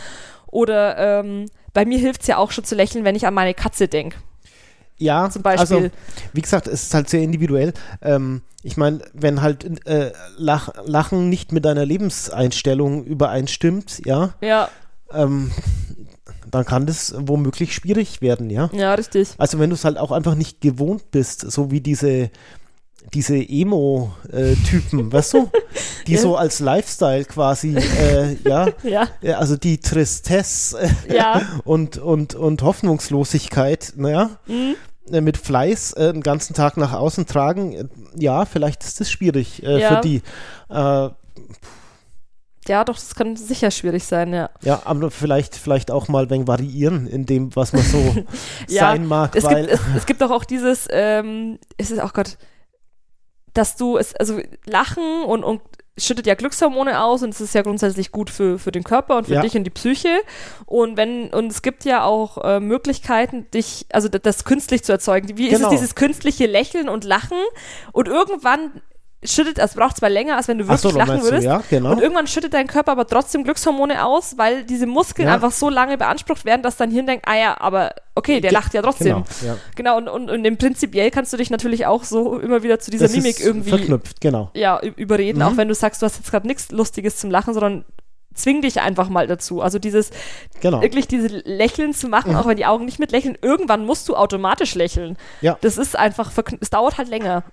Oder 0.46 1.20
ähm, 1.20 1.46
bei 1.72 1.85
mir 1.85 1.98
hilft 1.98 2.22
es 2.22 2.27
ja 2.27 2.38
auch 2.38 2.51
schon 2.51 2.64
zu 2.64 2.74
lächeln, 2.74 3.05
wenn 3.05 3.16
ich 3.16 3.27
an 3.27 3.35
meine 3.35 3.55
Katze 3.55 3.88
denke. 3.88 4.16
Ja, 4.96 5.31
zum 5.31 5.42
Beispiel. 5.42 5.61
Also, 5.61 5.90
wie 6.33 6.42
gesagt, 6.42 6.66
es 6.66 6.85
ist 6.85 6.94
halt 6.94 7.09
sehr 7.09 7.22
individuell. 7.22 7.72
Ähm, 8.03 8.42
ich 8.62 8.77
meine, 8.77 9.01
wenn 9.12 9.40
halt 9.40 9.87
äh, 9.87 10.12
Lach, 10.37 10.70
Lachen 10.85 11.29
nicht 11.29 11.53
mit 11.53 11.64
deiner 11.64 11.87
Lebenseinstellung 11.87 13.05
übereinstimmt, 13.05 14.05
ja. 14.05 14.35
Ja. 14.40 14.68
Ähm, 15.12 15.53
dann 16.50 16.64
kann 16.64 16.87
das 16.87 17.14
womöglich 17.16 17.74
schwierig 17.74 18.20
werden, 18.20 18.50
ja? 18.50 18.70
Ja, 18.72 18.94
richtig. 18.94 19.30
Also 19.38 19.58
wenn 19.58 19.70
du 19.70 19.74
es 19.74 19.84
halt 19.84 19.98
auch 19.98 20.11
einfach 20.11 20.34
nicht 20.34 20.61
gewohnt 20.61 21.11
bist, 21.11 21.50
so 21.50 21.70
wie 21.70 21.80
diese, 21.80 22.30
diese 23.14 23.37
Emo-Typen, 23.37 25.12
weißt 25.12 25.34
du? 25.34 25.50
Die 26.06 26.14
ja. 26.14 26.20
so 26.20 26.37
als 26.37 26.61
Lifestyle 26.61 27.24
quasi, 27.24 27.76
äh, 27.76 28.37
ja, 28.44 28.68
ja, 28.82 29.08
also 29.38 29.56
die 29.56 29.78
Tristesse 29.78 30.78
äh, 30.80 31.16
ja. 31.16 31.42
und, 31.64 31.98
und, 31.98 32.34
und 32.34 32.62
Hoffnungslosigkeit, 32.62 33.94
naja, 33.96 34.30
mhm. 34.46 34.76
Äh, 35.11 35.20
mit 35.20 35.38
Fleiß 35.38 35.92
äh, 35.94 36.12
den 36.12 36.22
ganzen 36.22 36.54
Tag 36.54 36.76
nach 36.76 36.92
außen 36.92 37.26
tragen, 37.26 37.88
ja, 38.14 38.44
vielleicht 38.44 38.84
ist 38.84 39.00
das 39.00 39.11
schwierig 39.11 39.62
äh, 39.62 39.88
für 39.88 40.00
die. 40.02 40.22
Äh, 40.68 41.08
ja, 42.68 42.85
doch, 42.85 42.94
das 42.94 43.14
kann 43.14 43.37
sicher 43.37 43.70
schwierig 43.70 44.04
sein, 44.04 44.33
ja. 44.33 44.50
Ja, 44.62 44.83
aber 44.85 45.11
vielleicht, 45.11 45.57
vielleicht 45.57 45.90
auch 45.90 46.09
mal 46.09 46.31
wegen 46.31 46.46
variieren 46.46 47.07
in 47.07 47.26
dem, 47.26 47.54
was 47.57 47.72
man 47.72 47.83
so 47.83 47.98
ja, 48.68 48.81
sein 48.81 49.07
mag. 49.07 49.35
Es, 49.35 49.44
weil 49.44 49.66
gibt, 49.66 49.72
es, 49.72 49.81
es 49.96 50.07
gibt 50.07 50.20
doch 50.20 50.31
auch 50.31 50.44
dieses, 50.44 50.87
ähm, 50.90 51.59
es 51.76 51.90
ist 51.90 52.00
auch 52.00 52.11
oh 52.11 52.14
Gott, 52.14 52.38
dass 53.54 53.76
du 53.76 53.96
es, 53.96 54.14
also 54.14 54.40
Lachen 54.66 55.24
und, 55.24 55.42
und 55.42 55.61
schüttet 55.98 56.26
ja 56.26 56.35
Glückshormone 56.35 57.02
aus 57.02 57.22
und 57.22 57.31
es 57.31 57.40
ist 57.40 57.54
ja 57.54 57.62
grundsätzlich 57.62 58.12
gut 58.12 58.31
für, 58.31 58.59
für 58.59 58.72
den 58.72 58.85
Körper 58.85 59.16
und 59.16 59.26
für 59.26 59.35
ja. 59.35 59.42
dich 59.42 59.57
und 59.57 59.64
die 59.64 59.70
Psyche. 59.70 60.20
Und 60.66 60.96
wenn, 60.96 61.31
und 61.31 61.50
es 61.50 61.62
gibt 61.62 61.85
ja 61.85 62.04
auch 62.04 62.38
äh, 62.44 62.61
Möglichkeiten, 62.61 63.50
dich, 63.50 63.87
also 63.92 64.09
das 64.09 64.44
künstlich 64.44 64.85
zu 64.85 64.92
erzeugen. 64.92 65.28
Wie 65.37 65.48
genau. 65.48 65.48
ist 65.48 65.52
es 65.52 65.59
genau. 65.59 65.70
dieses 65.70 65.94
künstliche 65.94 66.46
Lächeln 66.46 66.88
und 66.88 67.04
Lachen? 67.04 67.38
Und 67.92 68.09
irgendwann 68.09 68.81
schüttet, 69.24 69.59
es 69.59 69.74
braucht 69.74 69.96
zwar 69.96 70.11
länger, 70.11 70.37
als 70.37 70.46
wenn 70.48 70.59
du 70.59 70.68
wirklich 70.68 70.81
so, 70.81 70.96
lachen 70.96 71.22
würdest. 71.22 71.44
Du, 71.44 71.48
ja, 71.48 71.62
genau. 71.68 71.92
Und 71.92 72.00
irgendwann 72.00 72.26
schüttet 72.26 72.54
dein 72.54 72.66
Körper 72.66 72.92
aber 72.92 73.07
trotzdem 73.07 73.42
Glückshormone 73.42 74.04
aus, 74.04 74.38
weil 74.38 74.64
diese 74.64 74.87
Muskeln 74.87 75.26
ja. 75.26 75.35
einfach 75.35 75.50
so 75.50 75.68
lange 75.68 75.98
beansprucht 75.98 76.44
werden, 76.44 76.62
dass 76.62 76.76
dein 76.76 76.90
Hirn 76.90 77.07
denkt, 77.07 77.26
ah 77.26 77.37
ja, 77.37 77.61
aber 77.61 77.94
okay, 78.14 78.40
der 78.40 78.52
lacht 78.52 78.74
ja 78.74 78.83
trotzdem. 78.83 79.24
Genau, 79.24 79.24
ja. 79.44 79.57
genau 79.74 79.96
und, 79.96 80.09
und, 80.09 80.31
und 80.31 80.44
im 80.44 80.57
prinzipiell 80.57 81.11
kannst 81.11 81.33
du 81.33 81.37
dich 81.37 81.50
natürlich 81.50 81.87
auch 81.87 82.04
so 82.04 82.38
immer 82.38 82.62
wieder 82.62 82.78
zu 82.78 82.90
dieser 82.90 83.07
das 83.07 83.16
Mimik 83.16 83.40
irgendwie 83.40 83.70
verknüpft, 83.70 84.20
genau. 84.20 84.50
Ja, 84.54 84.81
überreden, 84.81 85.38
mhm. 85.38 85.44
auch 85.44 85.57
wenn 85.57 85.68
du 85.68 85.74
sagst, 85.74 86.00
du 86.00 86.07
hast 86.07 86.18
jetzt 86.18 86.31
gerade 86.31 86.46
nichts 86.46 86.70
Lustiges 86.70 87.16
zum 87.16 87.31
Lachen, 87.31 87.54
sondern 87.54 87.85
zwing 88.38 88.62
dich 88.62 88.81
einfach 88.81 89.09
mal 89.09 89.27
dazu. 89.27 89.61
Also 89.61 89.79
dieses, 89.79 90.11
genau. 90.61 90.81
wirklich 90.81 91.09
diese 91.09 91.29
Lächeln 91.29 91.92
zu 91.92 92.09
machen, 92.09 92.33
mhm. 92.33 92.38
auch 92.38 92.46
wenn 92.46 92.57
die 92.57 92.66
Augen 92.66 92.85
nicht 92.85 92.98
mit 92.98 93.12
lächeln, 93.12 93.37
irgendwann 93.42 93.85
musst 93.85 94.09
du 94.09 94.16
automatisch 94.16 94.74
lächeln. 94.74 95.16
Ja. 95.40 95.59
Das 95.61 95.79
ist 95.79 95.98
einfach, 95.98 96.33
es 96.61 96.70
dauert 96.70 96.98
halt 96.98 97.09
länger. 97.09 97.44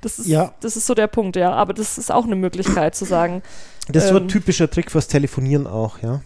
Das 0.00 0.20
ist, 0.20 0.28
ja. 0.28 0.54
das 0.60 0.76
ist 0.76 0.86
so 0.86 0.94
der 0.94 1.08
Punkt, 1.08 1.34
ja. 1.34 1.52
Aber 1.52 1.74
das 1.74 1.98
ist 1.98 2.12
auch 2.12 2.24
eine 2.24 2.36
Möglichkeit 2.36 2.94
zu 2.94 3.04
sagen. 3.04 3.42
Das 3.88 4.04
ist 4.04 4.10
ähm, 4.10 4.14
so 4.14 4.20
ein 4.20 4.22
ähm, 4.22 4.28
typischer 4.28 4.70
Trick 4.70 4.92
fürs 4.92 5.08
Telefonieren 5.08 5.66
auch, 5.66 5.98
ja. 6.02 6.20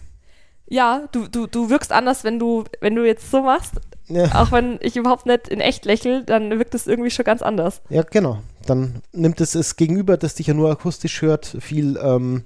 Ja, 0.67 1.07
du, 1.11 1.27
du, 1.27 1.47
du 1.47 1.69
wirkst 1.69 1.91
anders, 1.91 2.23
wenn 2.23 2.37
du, 2.37 2.63
wenn 2.79 2.95
du 2.95 3.03
jetzt 3.05 3.31
so 3.31 3.41
machst. 3.41 3.73
Ja. 4.07 4.41
Auch 4.41 4.51
wenn 4.51 4.77
ich 4.81 4.95
überhaupt 4.95 5.25
nicht 5.25 5.47
in 5.47 5.59
echt 5.59 5.85
lächle, 5.85 6.23
dann 6.23 6.49
wirkt 6.51 6.75
es 6.75 6.87
irgendwie 6.87 7.11
schon 7.11 7.25
ganz 7.25 7.41
anders. 7.41 7.81
Ja, 7.89 8.03
genau. 8.03 8.39
Dann 8.65 9.01
nimmt 9.11 9.41
es 9.41 9.51
das 9.51 9.75
Gegenüber, 9.75 10.17
das 10.17 10.35
dich 10.35 10.47
ja 10.47 10.53
nur 10.53 10.69
akustisch 10.69 11.21
hört, 11.21 11.57
viel 11.59 11.97
ähm, 12.01 12.45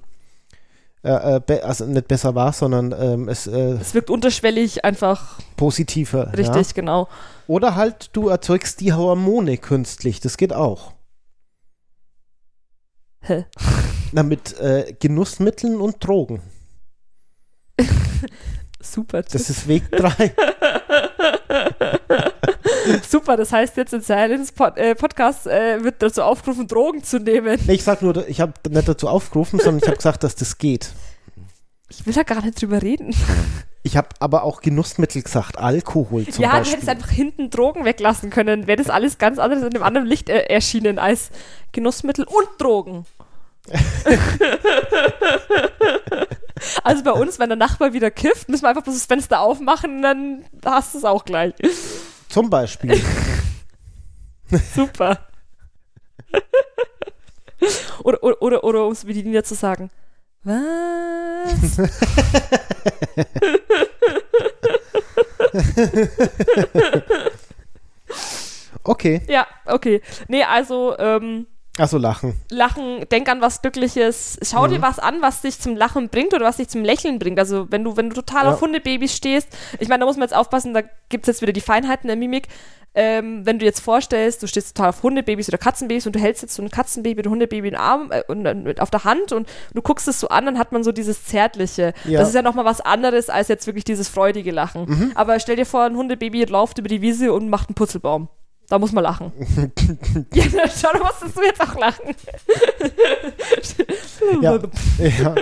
äh, 1.02 1.36
äh 1.36 1.60
also 1.60 1.84
nicht 1.86 2.08
besser 2.08 2.34
war, 2.34 2.52
sondern 2.52 2.94
ähm, 2.98 3.28
es, 3.28 3.46
äh, 3.46 3.72
es 3.72 3.94
wirkt 3.94 4.10
unterschwellig 4.10 4.84
einfach 4.84 5.38
positiver. 5.56 6.32
Richtig, 6.36 6.68
ja? 6.68 6.72
genau. 6.74 7.08
Oder 7.46 7.76
halt 7.76 8.10
du 8.12 8.28
erzeugst 8.28 8.80
die 8.80 8.92
Hormone 8.92 9.58
künstlich, 9.58 10.20
das 10.20 10.36
geht 10.36 10.52
auch. 10.52 10.92
Hä? 13.20 13.44
Na, 14.12 14.22
mit 14.22 14.58
äh, 14.60 14.94
Genussmitteln 14.98 15.80
und 15.80 16.04
Drogen. 16.04 16.42
Super. 18.80 19.22
Das 19.22 19.50
ist 19.50 19.66
Weg 19.66 19.90
3. 19.90 20.34
Super, 23.08 23.36
das 23.36 23.52
heißt 23.52 23.76
jetzt 23.76 23.92
in 23.92 24.00
Silence 24.00 24.52
Pod, 24.52 24.76
äh, 24.76 24.94
Podcast 24.94 25.46
äh, 25.46 25.82
wird 25.82 26.02
dazu 26.02 26.22
aufgerufen, 26.22 26.66
Drogen 26.66 27.02
zu 27.02 27.18
nehmen. 27.18 27.58
Nee, 27.66 27.74
ich 27.74 27.84
sag 27.84 28.02
nur, 28.02 28.28
ich 28.28 28.40
habe 28.40 28.52
nicht 28.68 28.88
dazu 28.88 29.08
aufgerufen, 29.08 29.58
sondern 29.58 29.78
ich 29.82 29.88
habe 29.88 29.96
gesagt, 29.96 30.24
dass 30.24 30.34
das 30.36 30.58
geht. 30.58 30.90
Ich 31.88 32.04
will 32.06 32.12
da 32.12 32.22
gar 32.24 32.42
nicht 32.44 32.60
drüber 32.60 32.82
reden. 32.82 33.14
Ich 33.82 33.96
habe 33.96 34.08
aber 34.18 34.42
auch 34.42 34.60
Genussmittel 34.62 35.22
gesagt, 35.22 35.58
Alkohol 35.58 36.26
zum 36.26 36.42
ja, 36.42 36.50
Beispiel. 36.50 36.58
Ja, 36.58 36.62
du 36.62 36.70
hättest 36.70 36.88
einfach 36.88 37.10
hinten 37.10 37.50
Drogen 37.50 37.84
weglassen 37.84 38.30
können. 38.30 38.66
Wäre 38.66 38.78
das 38.78 38.90
alles 38.90 39.18
ganz 39.18 39.38
anderes 39.38 39.62
in 39.62 39.72
einem 39.72 39.84
anderen 39.84 40.08
Licht 40.08 40.28
äh, 40.28 40.46
erschienen 40.46 40.98
als 40.98 41.30
Genussmittel 41.70 42.24
und 42.24 42.48
Drogen. 42.58 43.06
also 46.82 47.04
bei 47.04 47.12
uns, 47.12 47.38
wenn 47.38 47.48
der 47.48 47.56
Nachbar 47.56 47.92
wieder 47.92 48.10
kifft, 48.10 48.48
müssen 48.48 48.64
wir 48.64 48.70
einfach 48.70 48.82
bloß 48.82 48.96
das 48.96 49.06
Fenster 49.06 49.40
aufmachen, 49.40 50.02
dann 50.02 50.44
hast 50.64 50.94
du 50.94 50.98
es 50.98 51.04
auch 51.04 51.24
gleich. 51.24 51.54
Zum 52.28 52.50
Beispiel. 52.50 53.00
Super. 54.74 55.26
oder, 58.02 58.22
oder, 58.22 58.42
oder, 58.42 58.64
oder 58.64 58.86
um 58.86 58.92
es 58.92 59.00
die 59.00 59.22
Nina 59.22 59.42
zu 59.42 59.54
sagen. 59.54 59.90
Was? 60.44 61.80
okay. 68.84 69.22
Ja, 69.28 69.46
okay. 69.64 70.00
Nee, 70.28 70.44
also, 70.44 70.96
ähm, 70.98 71.46
Achso, 71.78 71.98
lachen. 71.98 72.34
Lachen, 72.50 73.06
denk 73.10 73.28
an 73.28 73.40
was 73.40 73.60
Glückliches. 73.60 74.38
Schau 74.42 74.66
mhm. 74.66 74.72
dir 74.72 74.82
was 74.82 74.98
an, 74.98 75.20
was 75.20 75.42
dich 75.42 75.60
zum 75.60 75.76
Lachen 75.76 76.08
bringt 76.08 76.32
oder 76.32 76.46
was 76.46 76.56
dich 76.56 76.68
zum 76.68 76.84
Lächeln 76.84 77.18
bringt. 77.18 77.38
Also 77.38 77.70
wenn 77.70 77.84
du, 77.84 77.96
wenn 77.96 78.08
du 78.08 78.14
total 78.14 78.44
ja. 78.44 78.52
auf 78.52 78.60
Hundebabys 78.60 79.14
stehst, 79.14 79.48
ich 79.78 79.88
meine, 79.88 80.00
da 80.00 80.06
muss 80.06 80.16
man 80.16 80.22
jetzt 80.22 80.36
aufpassen, 80.36 80.72
da 80.72 80.82
gibt 81.08 81.24
es 81.24 81.34
jetzt 81.34 81.42
wieder 81.42 81.52
die 81.52 81.60
Feinheiten 81.60 82.08
der 82.08 82.16
Mimik. 82.16 82.48
Ähm, 82.98 83.44
wenn 83.44 83.58
du 83.58 83.66
jetzt 83.66 83.80
vorstellst, 83.80 84.42
du 84.42 84.46
stehst 84.46 84.74
total 84.74 84.88
auf 84.88 85.02
Hundebabys 85.02 85.50
oder 85.50 85.58
Katzenbabys 85.58 86.06
und 86.06 86.16
du 86.16 86.18
hältst 86.18 86.40
jetzt 86.40 86.54
so 86.54 86.62
ein 86.62 86.70
Katzenbaby 86.70 87.20
oder 87.20 87.30
Hundebaby 87.30 87.68
in 87.68 87.74
den 87.74 87.76
Arm 87.76 88.10
äh, 88.10 88.22
und, 88.26 88.46
äh, 88.46 88.74
auf 88.78 88.88
der 88.88 89.04
Hand 89.04 89.32
und 89.32 89.46
du 89.74 89.82
guckst 89.82 90.08
es 90.08 90.18
so 90.18 90.28
an, 90.28 90.46
dann 90.46 90.58
hat 90.58 90.72
man 90.72 90.82
so 90.82 90.92
dieses 90.92 91.22
Zärtliche. 91.26 91.92
Ja. 92.06 92.20
Das 92.20 92.28
ist 92.28 92.34
ja 92.34 92.40
nochmal 92.40 92.64
was 92.64 92.80
anderes 92.80 93.28
als 93.28 93.48
jetzt 93.48 93.66
wirklich 93.66 93.84
dieses 93.84 94.08
freudige 94.08 94.50
Lachen. 94.50 94.86
Mhm. 94.86 95.12
Aber 95.14 95.38
stell 95.40 95.56
dir 95.56 95.66
vor, 95.66 95.82
ein 95.82 95.94
Hundebaby 95.94 96.44
läuft 96.44 96.78
über 96.78 96.88
die 96.88 97.02
Wiese 97.02 97.34
und 97.34 97.50
macht 97.50 97.68
einen 97.68 97.74
Putzelbaum. 97.74 98.30
Da 98.68 98.78
muss 98.78 98.92
man 98.92 99.04
lachen. 99.04 99.32
ja, 100.34 100.44
schau, 100.68 100.88
da 100.92 100.98
musstest 100.98 101.36
du 101.36 101.42
jetzt 101.42 101.60
auch 101.60 101.74
lachen. 101.76 102.14
ja, 104.42 104.58
ja. 104.98 105.34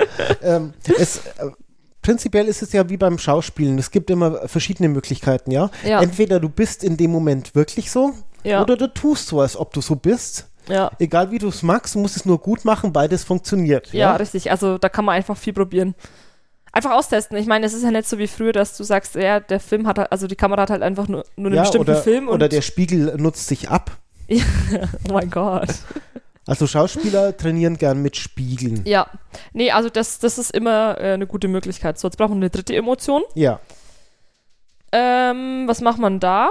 Ähm, 0.42 0.74
es, 0.98 1.18
äh, 1.18 1.50
prinzipiell 2.02 2.46
ist 2.46 2.62
es 2.62 2.72
ja 2.72 2.88
wie 2.88 2.98
beim 2.98 3.18
Schauspielen. 3.18 3.78
Es 3.78 3.90
gibt 3.90 4.10
immer 4.10 4.46
verschiedene 4.46 4.88
Möglichkeiten, 4.90 5.50
ja? 5.50 5.70
ja. 5.84 6.02
Entweder 6.02 6.38
du 6.38 6.48
bist 6.50 6.84
in 6.84 6.96
dem 6.96 7.12
Moment 7.12 7.54
wirklich 7.54 7.90
so 7.90 8.12
ja. 8.42 8.60
oder 8.60 8.76
du 8.76 8.92
tust 8.92 9.28
so, 9.28 9.40
als 9.40 9.56
ob 9.56 9.72
du 9.72 9.80
so 9.80 9.96
bist. 9.96 10.48
Ja. 10.68 10.90
Egal 10.98 11.30
wie 11.30 11.38
du 11.38 11.48
es 11.48 11.62
magst, 11.62 11.94
du 11.94 11.98
musst 11.98 12.16
es 12.16 12.24
nur 12.24 12.38
gut 12.38 12.64
machen, 12.64 12.92
beides 12.92 13.24
funktioniert. 13.24 13.92
Ja, 13.92 13.98
ja, 14.00 14.16
richtig. 14.16 14.50
Also 14.50 14.78
da 14.78 14.88
kann 14.88 15.04
man 15.04 15.14
einfach 15.14 15.36
viel 15.36 15.52
probieren 15.52 15.94
einfach 16.74 16.90
austesten. 16.90 17.36
Ich 17.38 17.46
meine, 17.46 17.64
es 17.66 17.72
ist 17.72 17.82
ja 17.82 17.90
nicht 17.90 18.08
so 18.08 18.18
wie 18.18 18.26
früher, 18.26 18.52
dass 18.52 18.76
du 18.76 18.84
sagst, 18.84 19.14
ja, 19.14 19.40
der 19.40 19.60
Film 19.60 19.86
hat, 19.86 20.12
also 20.12 20.26
die 20.26 20.36
Kamera 20.36 20.62
hat 20.62 20.70
halt 20.70 20.82
einfach 20.82 21.08
nur, 21.08 21.24
nur 21.36 21.46
einen 21.46 21.56
ja, 21.56 21.62
bestimmten 21.62 21.90
oder, 21.90 22.02
Film. 22.02 22.28
oder 22.28 22.48
der 22.48 22.62
Spiegel 22.62 23.16
nutzt 23.16 23.46
sich 23.46 23.70
ab. 23.70 23.92
oh 25.08 25.12
mein 25.12 25.30
Gott. 25.30 25.68
Also 26.46 26.66
Schauspieler 26.66 27.34
trainieren 27.34 27.78
gern 27.78 28.02
mit 28.02 28.18
Spiegeln. 28.18 28.82
Ja. 28.84 29.06
Nee, 29.54 29.70
also 29.70 29.88
das, 29.88 30.18
das 30.18 30.36
ist 30.36 30.50
immer 30.50 31.00
äh, 31.00 31.14
eine 31.14 31.26
gute 31.26 31.48
Möglichkeit. 31.48 31.98
So, 31.98 32.06
jetzt 32.06 32.18
brauchen 32.18 32.32
wir 32.32 32.36
eine 32.36 32.50
dritte 32.50 32.76
Emotion. 32.76 33.22
Ja. 33.34 33.60
Ähm, 34.92 35.64
was 35.66 35.80
macht 35.80 35.98
man 35.98 36.20
da? 36.20 36.50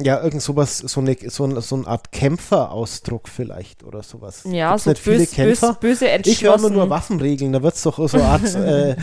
Ja, 0.00 0.22
irgend 0.22 0.42
sowas, 0.42 0.78
so 0.78 1.00
eine, 1.00 1.16
so, 1.28 1.60
so 1.60 1.76
eine 1.76 1.86
Art 1.86 2.12
Kämpferausdruck 2.12 3.28
vielleicht 3.28 3.84
oder 3.84 4.02
sowas. 4.02 4.42
Ja, 4.44 4.70
Gibt's 4.70 4.84
so 4.84 4.90
nicht 4.90 5.02
viele 5.02 5.18
bös, 5.18 5.30
Kämpfer? 5.32 5.68
Bös, 5.74 5.80
böse 5.80 6.10
entschlossen. 6.10 6.36
Ich 6.36 6.42
höre 6.42 6.70
nur 6.70 6.90
Waffenregeln, 6.90 7.52
da 7.52 7.62
wird 7.62 7.74
es 7.74 7.82
doch 7.82 8.08
so 8.08 8.16
eine 8.16 8.26
Art. 8.26 8.44
äh 8.54 8.96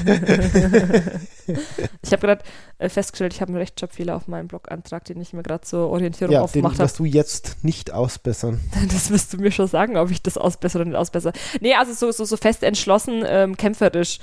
ich 2.02 2.12
habe 2.12 2.26
gerade 2.26 2.44
äh, 2.78 2.88
festgestellt, 2.88 3.34
ich 3.34 3.40
habe 3.40 3.50
einen 3.50 3.58
Rechtschreibfehler 3.58 4.16
auf 4.16 4.28
meinem 4.28 4.48
Blogantrag, 4.48 5.04
den 5.04 5.20
ich 5.20 5.32
mir 5.32 5.42
gerade 5.42 5.62
zur 5.62 5.88
Orientierung 5.88 6.32
ja, 6.32 6.40
aufgemacht 6.40 6.74
habe. 6.74 6.84
Das 6.84 6.94
du 6.94 7.04
jetzt 7.04 7.58
nicht 7.62 7.92
ausbessern. 7.92 8.60
Das 8.92 9.10
wirst 9.10 9.32
du 9.32 9.38
mir 9.38 9.52
schon 9.52 9.68
sagen, 9.68 9.96
ob 9.96 10.10
ich 10.10 10.22
das 10.22 10.36
ausbessere 10.36 10.82
oder 10.82 10.90
nicht 10.90 10.98
ausbessere. 10.98 11.32
Nee, 11.60 11.74
also 11.74 11.92
so, 11.92 12.10
so, 12.12 12.24
so 12.24 12.36
fest 12.36 12.62
entschlossen, 12.62 13.24
ähm, 13.26 13.56
kämpferisch. 13.56 14.18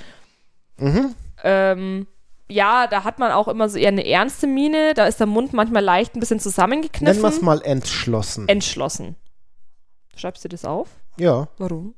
Mhm. 0.76 1.14
Ähm, 1.42 2.06
ja, 2.50 2.86
da 2.86 3.04
hat 3.04 3.18
man 3.18 3.30
auch 3.32 3.48
immer 3.48 3.68
so 3.68 3.78
eher 3.78 3.88
eine 3.88 4.06
ernste 4.06 4.46
Miene. 4.46 4.94
Da 4.94 5.06
ist 5.06 5.20
der 5.20 5.26
Mund 5.26 5.52
manchmal 5.52 5.84
leicht 5.84 6.14
ein 6.16 6.20
bisschen 6.20 6.40
zusammengekniffen. 6.40 7.04
Nennen 7.04 7.22
wir 7.22 7.28
es 7.28 7.42
mal 7.42 7.62
entschlossen. 7.62 8.48
Entschlossen. 8.48 9.16
Schreibst 10.16 10.44
du 10.44 10.48
das 10.48 10.64
auf? 10.64 10.88
Ja. 11.18 11.48
Warum? 11.58 11.94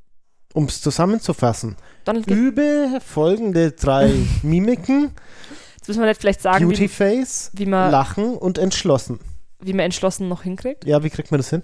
Um 0.52 0.64
es 0.64 0.80
zusammenzufassen. 0.80 1.76
Dann 2.04 2.24
Übe 2.24 3.00
folgende 3.06 3.72
drei 3.72 4.12
Mimiken. 4.42 5.12
Jetzt 5.76 5.88
müssen 5.88 6.00
wir 6.00 6.08
nicht 6.08 6.20
vielleicht 6.20 6.42
sagen, 6.42 6.66
Beauty 6.66 6.82
wie, 6.82 6.88
Face, 6.88 7.50
wie 7.54 7.66
man, 7.66 7.90
Lachen 7.90 8.36
und 8.36 8.58
entschlossen. 8.58 9.20
Wie 9.60 9.72
man 9.72 9.84
entschlossen 9.84 10.28
noch 10.28 10.42
hinkriegt? 10.42 10.84
Ja, 10.84 11.02
wie 11.02 11.10
kriegt 11.10 11.30
man 11.30 11.38
das 11.38 11.50
hin? 11.50 11.62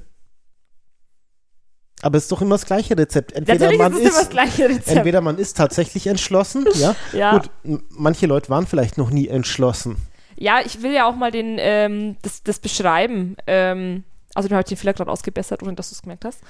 Aber 2.02 2.18
es 2.18 2.24
ist 2.24 2.32
doch 2.32 2.42
immer 2.42 2.56
das 2.56 2.66
gleiche 2.66 2.96
Rezept. 2.96 3.32
Entweder 3.32 3.70
Natürlich 3.70 3.78
man 3.78 3.92
ist, 3.94 4.20
ist, 4.20 4.34
Rezept. 4.34 4.88
entweder 4.88 5.20
man 5.22 5.38
ist 5.38 5.56
tatsächlich 5.56 6.06
entschlossen, 6.06 6.66
ja. 6.74 6.94
ja. 7.12 7.38
Gut, 7.38 7.50
manche 7.88 8.26
Leute 8.26 8.50
waren 8.50 8.66
vielleicht 8.66 8.98
noch 8.98 9.10
nie 9.10 9.28
entschlossen. 9.28 9.96
Ja, 10.36 10.60
ich 10.64 10.82
will 10.82 10.92
ja 10.92 11.08
auch 11.08 11.16
mal 11.16 11.30
den, 11.30 11.56
ähm, 11.58 12.16
das, 12.20 12.42
das 12.42 12.58
beschreiben. 12.58 13.36
Ähm, 13.46 14.04
also, 14.34 14.50
du 14.50 14.54
hast 14.54 14.70
den 14.70 14.76
Fehler 14.76 14.92
gerade 14.92 15.10
ausgebessert, 15.10 15.62
ohne 15.62 15.74
dass 15.74 15.88
du 15.88 15.94
es 15.94 16.02
gemerkt 16.02 16.26
hast. 16.26 16.40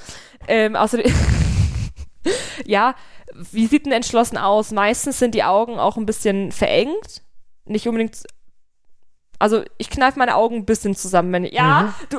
Ähm, 0.49 0.75
außerdem, 0.75 1.13
ja, 2.65 2.97
wie 3.53 3.69
sieht 3.69 3.87
denn 3.87 3.93
entschlossen 3.93 4.39
aus? 4.39 4.73
Meistens 4.73 5.21
sind 5.21 5.37
die 5.37 5.45
Augen 5.45 5.79
auch 5.79 5.97
ein 5.97 6.07
bisschen 6.07 6.51
verengt. 6.51 7.23
Nicht 7.65 7.87
unbedingt 7.87 8.25
also 9.39 9.63
ich 9.79 9.91
kneife 9.91 10.19
meine 10.19 10.37
Augen 10.37 10.57
ein 10.57 10.65
bisschen 10.65 10.95
zusammen. 10.95 11.33
Wenn, 11.33 11.45
ja, 11.45 11.95
mhm. 12.11 12.17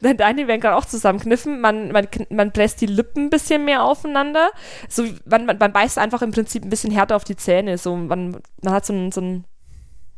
du, 0.00 0.14
deine 0.14 0.48
werden 0.48 0.60
gerade 0.60 0.76
auch 0.76 0.84
zusammenkniffen. 0.84 1.60
Man, 1.60 1.92
man, 1.92 2.08
man 2.30 2.52
presst 2.52 2.80
die 2.80 2.86
Lippen 2.86 3.24
ein 3.24 3.30
bisschen 3.30 3.64
mehr 3.64 3.82
aufeinander. 3.82 4.50
So, 4.88 5.04
man, 5.24 5.46
man, 5.46 5.58
man 5.58 5.72
beißt 5.72 5.98
einfach 5.98 6.22
im 6.22 6.30
Prinzip 6.30 6.64
ein 6.64 6.70
bisschen 6.70 6.92
härter 6.92 7.16
auf 7.16 7.24
die 7.24 7.36
Zähne. 7.36 7.78
So, 7.78 7.96
man, 7.96 8.38
man 8.62 8.72
hat 8.72 8.86
so 8.86 8.92
einen, 8.92 9.12
so, 9.12 9.20
einen, 9.20 9.44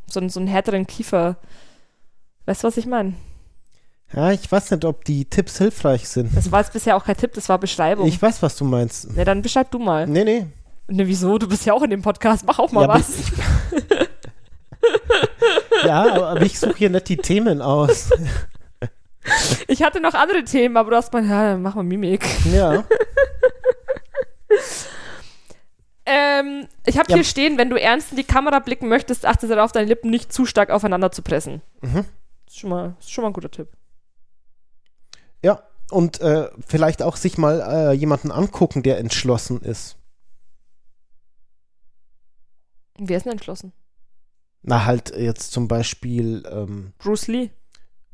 so, 0.07 0.21
einen, 0.21 0.31
so 0.31 0.41
einen 0.41 0.49
härteren 0.49 0.87
Kiefer. 0.87 1.37
Weißt 2.47 2.63
du, 2.63 2.69
was 2.69 2.77
ich 2.77 2.87
meine? 2.87 3.15
Ja, 4.13 4.33
ich 4.33 4.51
weiß 4.51 4.73
nicht, 4.73 4.85
ob 4.85 5.05
die 5.05 5.25
Tipps 5.25 5.59
hilfreich 5.59 6.09
sind. 6.09 6.37
Das 6.37 6.51
war 6.51 6.61
jetzt 6.61 6.73
bisher 6.73 6.97
auch 6.97 7.05
kein 7.05 7.17
Tipp, 7.17 7.33
das 7.35 7.49
war 7.49 7.59
Beschreibung. 7.59 8.09
Ich 8.09 8.21
weiß, 8.21 8.43
was 8.43 8.57
du 8.57 8.65
meinst. 8.65 9.09
Ja, 9.17 9.25
dann 9.25 9.41
beschreib 9.41 9.71
du 9.71 9.79
mal. 9.79 10.07
Nee, 10.07 10.25
nee. 10.25 10.47
Ne, 10.89 11.07
wieso? 11.07 11.39
Du 11.39 11.49
bist 11.49 11.65
ja 11.65 11.73
auch 11.73 11.83
in 11.83 11.91
dem 11.91 12.03
Podcast. 12.03 12.45
Mach 12.45 12.59
auch 12.59 12.73
mal 12.73 12.83
ja, 12.83 12.89
was. 12.89 13.21
Ich, 13.21 13.33
ja, 15.85 16.15
aber 16.15 16.43
ich 16.43 16.59
suche 16.59 16.77
hier 16.77 16.91
nicht 16.91 17.09
die 17.09 17.17
Themen 17.17 17.63
aus. 17.63 18.11
Ich 19.69 19.83
hatte 19.83 20.01
noch 20.01 20.15
andere 20.15 20.45
Themen, 20.45 20.77
aber 20.77 20.91
du 20.91 20.97
hast 20.97 21.13
mal, 21.13 21.25
ja, 21.25 21.51
dann 21.51 21.63
mach 21.63 21.75
mal 21.75 21.83
Mimik. 21.83 22.25
Ja. 22.53 22.85
ähm, 26.07 26.67
ich 26.87 26.99
habe 26.99 27.11
ja. 27.11 27.17
hier 27.17 27.25
stehen, 27.25 27.59
wenn 27.59 27.71
du 27.71 27.81
ernst 27.81 28.13
in 28.13 28.17
die 28.17 28.25
Kamera 28.25 28.61
blicken 28.61 28.89
möchtest, 28.89 29.27
achte 29.27 29.47
darauf, 29.47 29.73
deine 29.73 29.87
Lippen 29.87 30.11
nicht 30.11 30.33
zu 30.33 30.47
stark 30.47 30.71
aufeinander 30.71 31.13
zu 31.13 31.23
pressen. 31.23 31.61
Mhm. 31.83 32.07
Das, 32.47 32.55
ist 32.55 32.61
schon 32.61 32.71
mal, 32.71 32.97
ist 32.99 33.13
schon 33.13 33.23
mal 33.23 33.29
ein 33.29 33.35
guter 33.35 33.51
Tipp. 33.51 33.69
Ja, 35.43 35.63
und 35.91 36.21
äh, 36.21 36.49
vielleicht 36.67 37.03
auch 37.03 37.17
sich 37.17 37.39
mal 37.39 37.61
äh, 37.61 37.93
jemanden 37.93 38.31
angucken, 38.31 38.83
der 38.83 38.99
entschlossen 38.99 39.61
ist. 39.61 39.97
Wer 42.99 43.17
ist 43.17 43.25
denn 43.25 43.33
entschlossen? 43.33 43.73
Na, 44.63 44.85
halt 44.85 45.17
jetzt 45.17 45.53
zum 45.53 45.69
Beispiel 45.69 46.43
ähm, 46.51 46.93
Bruce 46.99 47.29
Lee. 47.29 47.51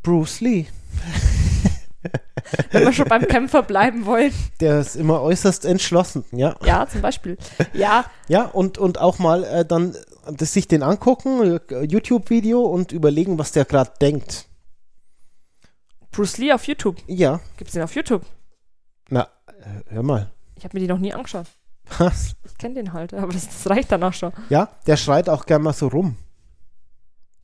Bruce 0.02 0.40
Lee. 0.40 0.66
Wenn 2.70 2.84
wir 2.84 2.92
schon 2.92 3.08
beim 3.08 3.26
Kämpfer 3.26 3.62
bleiben 3.62 4.06
wollen. 4.06 4.32
Der 4.60 4.78
ist 4.80 4.94
immer 4.94 5.20
äußerst 5.20 5.64
entschlossen, 5.64 6.24
ja. 6.30 6.54
Ja, 6.64 6.86
zum 6.86 7.02
Beispiel. 7.02 7.36
Ja. 7.72 8.04
Ja, 8.28 8.44
und, 8.44 8.78
und 8.78 9.00
auch 9.00 9.18
mal 9.18 9.42
äh, 9.44 9.64
dann 9.64 9.96
das 10.32 10.52
sich 10.52 10.68
den 10.68 10.82
angucken, 10.82 11.60
äh, 11.70 11.82
YouTube-Video 11.82 12.62
und 12.62 12.92
überlegen, 12.92 13.38
was 13.38 13.52
der 13.52 13.64
gerade 13.64 13.92
denkt. 14.00 14.46
Bruce 16.10 16.38
Lee 16.38 16.52
auf 16.52 16.64
YouTube? 16.66 16.96
Ja. 17.06 17.40
Gibt's 17.56 17.74
den 17.74 17.82
auf 17.82 17.94
YouTube? 17.94 18.24
Na, 19.08 19.28
äh, 19.46 19.94
hör 19.94 20.02
mal. 20.02 20.30
Ich 20.56 20.64
habe 20.64 20.76
mir 20.76 20.80
die 20.80 20.88
noch 20.88 20.98
nie 20.98 21.12
angeschaut. 21.12 21.46
Was? 21.98 22.34
Ich 22.44 22.58
kenne 22.58 22.74
den 22.74 22.92
halt, 22.92 23.14
aber 23.14 23.32
das, 23.32 23.46
das, 23.46 23.70
reicht 23.70 23.92
dann 23.92 24.02
auch 24.02 24.12
schon. 24.12 24.32
Ja, 24.48 24.70
der 24.86 24.96
schreit 24.96 25.28
auch 25.28 25.46
gern 25.46 25.62
mal 25.62 25.72
so 25.72 25.88
rum. 25.88 26.16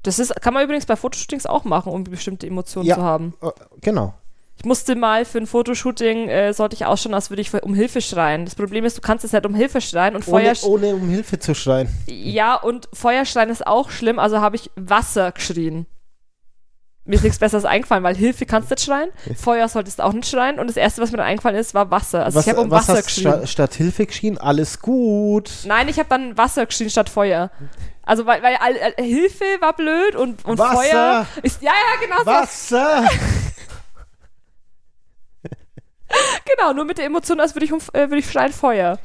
Das 0.03 0.19
ist, 0.19 0.35
kann 0.41 0.55
man 0.55 0.65
übrigens 0.65 0.87
bei 0.87 0.97
Fotoshootings 0.97 1.47
auch 1.47 1.65
machen, 1.65 1.93
um 1.93 2.05
bestimmte 2.05 2.47
Emotionen 2.47 2.87
ja, 2.87 2.97
zu 2.97 3.03
haben. 3.03 3.35
Äh, 3.41 3.51
genau. 3.81 4.15
Ich 4.57 4.65
musste 4.65 4.95
mal 4.95 5.25
für 5.25 5.39
ein 5.39 5.47
Fotoshooting, 5.47 6.29
äh, 6.29 6.53
sollte 6.53 6.77
ich 6.77 6.85
ausschauen, 6.85 7.15
als 7.15 7.31
würde 7.31 7.41
ich 7.41 7.53
um 7.63 7.75
Hilfe 7.75 8.01
schreien. 8.01 8.45
Das 8.45 8.55
Problem 8.55 8.85
ist, 8.85 8.97
du 8.97 9.01
kannst 9.01 9.25
es 9.25 9.33
halt 9.33 9.47
um 9.47 9.55
Hilfe 9.55 9.81
schreien 9.81 10.15
und 10.15 10.25
Feuer... 10.25 10.53
Ohne, 10.65 10.87
ohne 10.87 10.95
um 10.95 11.09
Hilfe 11.09 11.39
zu 11.39 11.55
schreien. 11.55 11.89
Ja, 12.07 12.55
und 12.55 12.89
Feuerschreien 12.93 13.51
ist 13.51 13.67
auch 13.67 13.91
schlimm, 13.91 14.19
also 14.19 14.41
habe 14.41 14.57
ich 14.57 14.71
Wasser 14.77 15.33
geschrien. 15.33 15.87
Mir 17.05 17.17
ist 17.17 17.25
nichts 17.25 17.41
Besseres 17.41 17.65
eingefallen, 17.65 18.05
weil 18.05 18.15
Hilfe 18.15 18.47
kannst 18.47 18.71
du 18.71 18.75
nicht 18.75 18.85
schreien, 18.85 19.11
Feuer 19.35 19.67
solltest 19.67 19.99
du 19.99 20.05
auch 20.05 20.13
nicht 20.13 20.29
schreien 20.29 20.61
und 20.61 20.69
das 20.69 20.77
Erste, 20.77 21.03
was 21.03 21.11
mir 21.11 21.17
dann 21.17 21.27
eingefallen 21.27 21.59
ist, 21.59 21.75
war 21.75 21.91
Wasser. 21.91 22.25
Also 22.25 22.39
was, 22.39 22.47
ich 22.47 22.53
habe 22.53 22.61
um 22.61 22.71
was 22.71 22.87
Wasser 22.87 22.99
hast 22.99 23.07
geschrien. 23.07 23.33
Sta 23.33 23.47
statt 23.49 23.75
Hilfe 23.75 24.07
geschrien? 24.07 24.39
Alles 24.39 24.81
gut. 24.81 25.51
Nein, 25.67 25.89
ich 25.89 25.99
habe 25.99 26.09
dann 26.09 26.39
Wasser 26.39 26.65
geschrien 26.67 26.91
statt 26.91 27.09
Feuer. 27.09 27.51
Also 28.05 28.27
weil, 28.27 28.43
weil 28.43 28.57
äh, 28.77 29.03
Hilfe 29.03 29.45
war 29.61 29.75
blöd 29.75 30.17
und, 30.17 30.45
und 30.45 30.59
Wasser. 30.59 30.75
Feuer 30.75 31.27
ist... 31.43 31.63
Ja, 31.63 31.71
ja, 31.73 32.01
genau 32.05 32.27
Wasser! 32.27 33.09
genau, 36.57 36.73
nur 36.73 36.85
mit 36.85 36.99
der 36.99 37.07
Emotion, 37.07 37.41
als 37.41 37.55
würde 37.55 37.67
ich, 37.67 37.73
äh, 37.73 38.11
würd 38.11 38.19
ich 38.19 38.31
schreien 38.31 38.53
Feuer. 38.53 38.99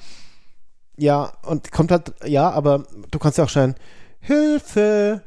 Ja, 0.97 1.31
und 1.43 1.71
kommt 1.71 1.91
halt, 1.91 2.13
ja, 2.25 2.49
aber 2.49 2.85
du 3.11 3.19
kannst 3.19 3.37
ja 3.37 3.43
auch 3.43 3.49
schreien, 3.49 3.75
Hilfe! 4.19 5.21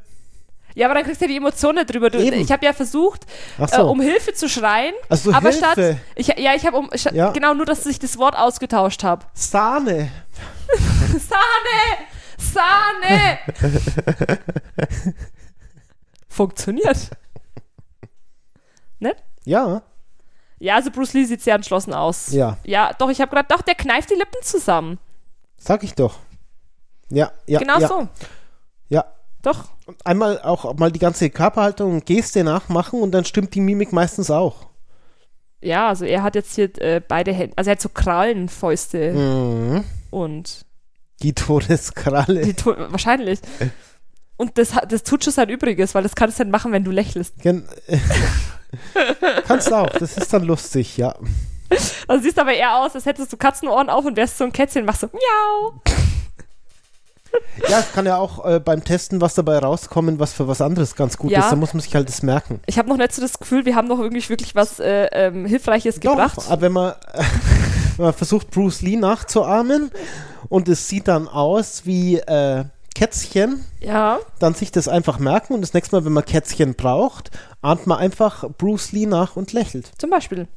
Ja, 0.75 0.87
aber 0.87 0.95
dann 0.95 1.03
kriegst 1.03 1.21
du 1.21 1.25
ja 1.25 1.29
die 1.29 1.37
Emotionen 1.37 1.85
drüber. 1.85 2.09
Du, 2.09 2.17
ich 2.17 2.51
habe 2.51 2.65
ja 2.65 2.73
versucht, 2.73 3.25
so. 3.57 3.75
äh, 3.75 3.81
um 3.81 3.99
Hilfe 3.99 4.33
zu 4.33 4.47
schreien. 4.47 4.93
Also 5.09 5.33
aber 5.33 5.49
Hilfe. 5.49 5.57
statt. 5.57 5.97
Ich, 6.15 6.27
ja, 6.27 6.55
ich 6.55 6.65
habe 6.65 6.77
um. 6.77 6.89
Ja. 7.11 7.31
Genau, 7.31 7.53
nur, 7.53 7.65
dass 7.65 7.85
ich 7.85 7.99
das 7.99 8.17
Wort 8.17 8.37
ausgetauscht 8.37 9.03
habe. 9.03 9.25
Sahne. 9.33 10.11
Sahne! 11.09 12.07
Sahne! 12.41 13.39
Funktioniert. 16.27 17.11
Ne? 18.99 19.15
Ja. 19.45 19.83
Ja, 20.59 20.75
also 20.75 20.91
Bruce 20.91 21.13
Lee 21.13 21.25
sieht 21.25 21.41
sehr 21.41 21.55
entschlossen 21.55 21.93
aus. 21.93 22.31
Ja. 22.31 22.57
Ja, 22.63 22.93
doch, 22.97 23.09
ich 23.09 23.19
habe 23.19 23.31
gerade, 23.31 23.47
doch, 23.49 23.61
der 23.61 23.75
kneift 23.75 24.11
die 24.11 24.15
Lippen 24.15 24.41
zusammen. 24.43 24.99
Sag 25.57 25.83
ich 25.83 25.95
doch. 25.95 26.19
Ja, 27.09 27.31
ja. 27.47 27.59
Genau 27.59 27.79
ja. 27.79 27.87
so. 27.87 28.07
Ja. 28.89 29.05
Doch. 29.41 29.69
Und 29.85 30.05
einmal 30.05 30.39
auch 30.41 30.75
mal 30.75 30.91
die 30.91 30.99
ganze 30.99 31.29
Körperhaltung 31.29 31.93
und 31.93 32.05
Geste 32.05 32.43
nachmachen 32.43 33.01
und 33.01 33.11
dann 33.11 33.25
stimmt 33.25 33.55
die 33.55 33.61
Mimik 33.61 33.91
meistens 33.91 34.29
auch. 34.29 34.67
Ja, 35.61 35.89
also 35.89 36.05
er 36.05 36.23
hat 36.23 36.35
jetzt 36.35 36.55
hier 36.55 36.69
äh, 36.81 37.01
beide 37.05 37.33
Hände, 37.33 37.55
also 37.57 37.69
er 37.69 37.73
hat 37.73 37.81
so 37.81 37.89
Krallenfäuste 37.89 39.13
mhm. 39.13 39.83
und 40.09 40.65
die 41.23 41.33
Todeskralle. 41.33 42.41
Die 42.41 42.53
to 42.53 42.75
wahrscheinlich. 42.89 43.39
Und 44.37 44.57
das, 44.57 44.73
das 44.87 45.03
tut 45.03 45.23
schon 45.23 45.33
sein 45.33 45.49
Übriges, 45.49 45.93
weil 45.93 46.03
das 46.03 46.15
kannst 46.15 46.39
du 46.39 46.43
dann 46.43 46.51
machen, 46.51 46.71
wenn 46.71 46.83
du 46.83 46.91
lächelst. 46.91 47.39
Gen 47.41 47.67
Kannst 49.47 49.69
du 49.69 49.75
auch, 49.75 49.89
das 49.89 50.17
ist 50.17 50.33
dann 50.33 50.43
lustig, 50.43 50.97
ja. 50.97 51.15
Also 52.07 52.23
siehst 52.23 52.39
aber 52.39 52.53
eher 52.53 52.77
aus, 52.77 52.95
als 52.95 53.05
hättest 53.05 53.31
du 53.31 53.37
Katzenohren 53.37 53.89
auf 53.89 54.05
und 54.05 54.15
wärst 54.17 54.37
so 54.37 54.43
ein 54.43 54.51
Kätzchen, 54.51 54.85
machst 54.85 55.01
so 55.01 55.07
miau. 55.07 55.81
Ja, 57.69 57.79
es 57.79 57.93
kann 57.93 58.05
ja 58.05 58.17
auch 58.17 58.45
äh, 58.45 58.59
beim 58.59 58.83
Testen 58.83 59.21
was 59.21 59.35
dabei 59.35 59.59
rauskommen, 59.59 60.19
was 60.19 60.33
für 60.33 60.47
was 60.47 60.61
anderes 60.61 60.95
ganz 60.95 61.17
gut 61.17 61.31
ja. 61.31 61.39
ist. 61.39 61.49
Da 61.49 61.55
muss 61.55 61.73
man 61.73 61.81
sich 61.81 61.95
halt 61.95 62.09
das 62.09 62.23
merken. 62.23 62.59
Ich 62.65 62.77
habe 62.77 62.89
noch 62.89 62.97
nicht 62.97 63.13
so 63.13 63.21
das 63.21 63.39
Gefühl, 63.39 63.65
wir 63.65 63.75
haben 63.75 63.87
noch 63.87 63.99
irgendwie 63.99 64.27
wirklich 64.27 64.55
was 64.55 64.79
äh, 64.79 65.07
ähm, 65.11 65.45
Hilfreiches 65.45 65.99
Doch, 65.99 66.11
gebracht. 66.11 66.39
Aber 66.49 66.61
wenn 66.61 66.71
man, 66.73 66.93
äh, 67.13 67.23
man 67.97 68.13
versucht, 68.13 68.51
Bruce 68.51 68.81
Lee 68.81 68.97
nachzuahmen 68.97 69.91
und 70.49 70.67
es 70.67 70.87
sieht 70.87 71.07
dann 71.07 71.27
aus 71.27 71.85
wie 71.85 72.17
äh, 72.17 72.65
Kätzchen, 72.93 73.65
ja. 73.79 74.19
dann 74.39 74.53
sich 74.53 74.71
das 74.71 74.87
einfach 74.87 75.17
merken 75.17 75.53
und 75.53 75.61
das 75.61 75.73
nächste 75.73 75.95
Mal, 75.95 76.05
wenn 76.05 76.13
man 76.13 76.25
Kätzchen 76.25 76.75
braucht, 76.75 77.31
ahnt 77.61 77.87
man 77.87 77.97
einfach 77.97 78.49
Bruce 78.57 78.91
Lee 78.91 79.05
nach 79.05 79.35
und 79.35 79.53
lächelt. 79.53 79.91
Zum 79.97 80.09
Beispiel. 80.09 80.47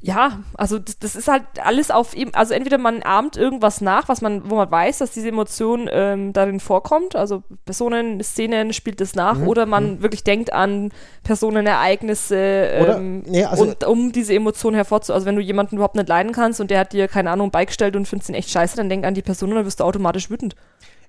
Ja, 0.00 0.44
also 0.54 0.78
das, 0.78 0.98
das 1.00 1.16
ist 1.16 1.26
halt 1.26 1.42
alles 1.60 1.90
auf 1.90 2.14
ihm, 2.14 2.30
also 2.32 2.54
entweder 2.54 2.78
man 2.78 3.02
ahmt 3.02 3.36
irgendwas 3.36 3.80
nach, 3.80 4.08
was 4.08 4.20
man, 4.20 4.48
wo 4.48 4.54
man 4.54 4.70
weiß, 4.70 4.98
dass 4.98 5.10
diese 5.10 5.28
Emotion 5.28 5.88
ähm, 5.90 6.32
darin 6.32 6.60
vorkommt, 6.60 7.16
also 7.16 7.42
Personen, 7.64 8.22
Szenen 8.22 8.72
spielt 8.72 9.00
es 9.00 9.16
nach, 9.16 9.38
mhm. 9.38 9.48
oder 9.48 9.66
man 9.66 9.96
mhm. 9.96 10.02
wirklich 10.02 10.22
denkt 10.22 10.52
an 10.52 10.92
Personen, 11.24 11.66
Ereignisse 11.66 12.36
ähm, 12.36 13.24
nee, 13.26 13.44
also 13.44 13.64
und 13.64 13.84
um 13.84 14.12
diese 14.12 14.34
Emotion 14.34 14.74
hervorzu, 14.74 15.12
also 15.12 15.26
wenn 15.26 15.34
du 15.34 15.42
jemanden 15.42 15.76
überhaupt 15.76 15.96
nicht 15.96 16.08
leiden 16.08 16.30
kannst 16.30 16.60
und 16.60 16.70
der 16.70 16.78
hat 16.78 16.92
dir, 16.92 17.08
keine 17.08 17.32
Ahnung, 17.32 17.50
beigestellt 17.50 17.96
und 17.96 18.06
findest 18.06 18.28
ihn 18.28 18.36
echt 18.36 18.50
scheiße, 18.50 18.76
dann 18.76 18.88
denk 18.88 19.04
an 19.04 19.14
die 19.14 19.22
Person 19.22 19.50
und 19.50 19.56
dann 19.56 19.66
wirst 19.66 19.80
du 19.80 19.84
automatisch 19.84 20.30
wütend. 20.30 20.54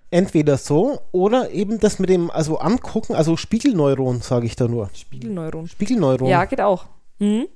Entweder 0.10 0.58
so 0.58 1.00
oder 1.12 1.52
eben 1.52 1.80
das 1.80 2.00
mit 2.00 2.10
dem, 2.10 2.32
also 2.32 2.58
angucken, 2.58 3.14
also 3.14 3.38
Spiegelneuron, 3.38 4.22
sage 4.22 4.48
ich 4.48 4.56
da 4.56 4.68
nur. 4.68 4.90
Spiegelneuron. 4.94 5.68
Spiegelneuron. 5.68 6.28
Ja, 6.28 6.46
geht 6.46 6.62
auch. 6.62 6.86
Mhm. 7.20 7.48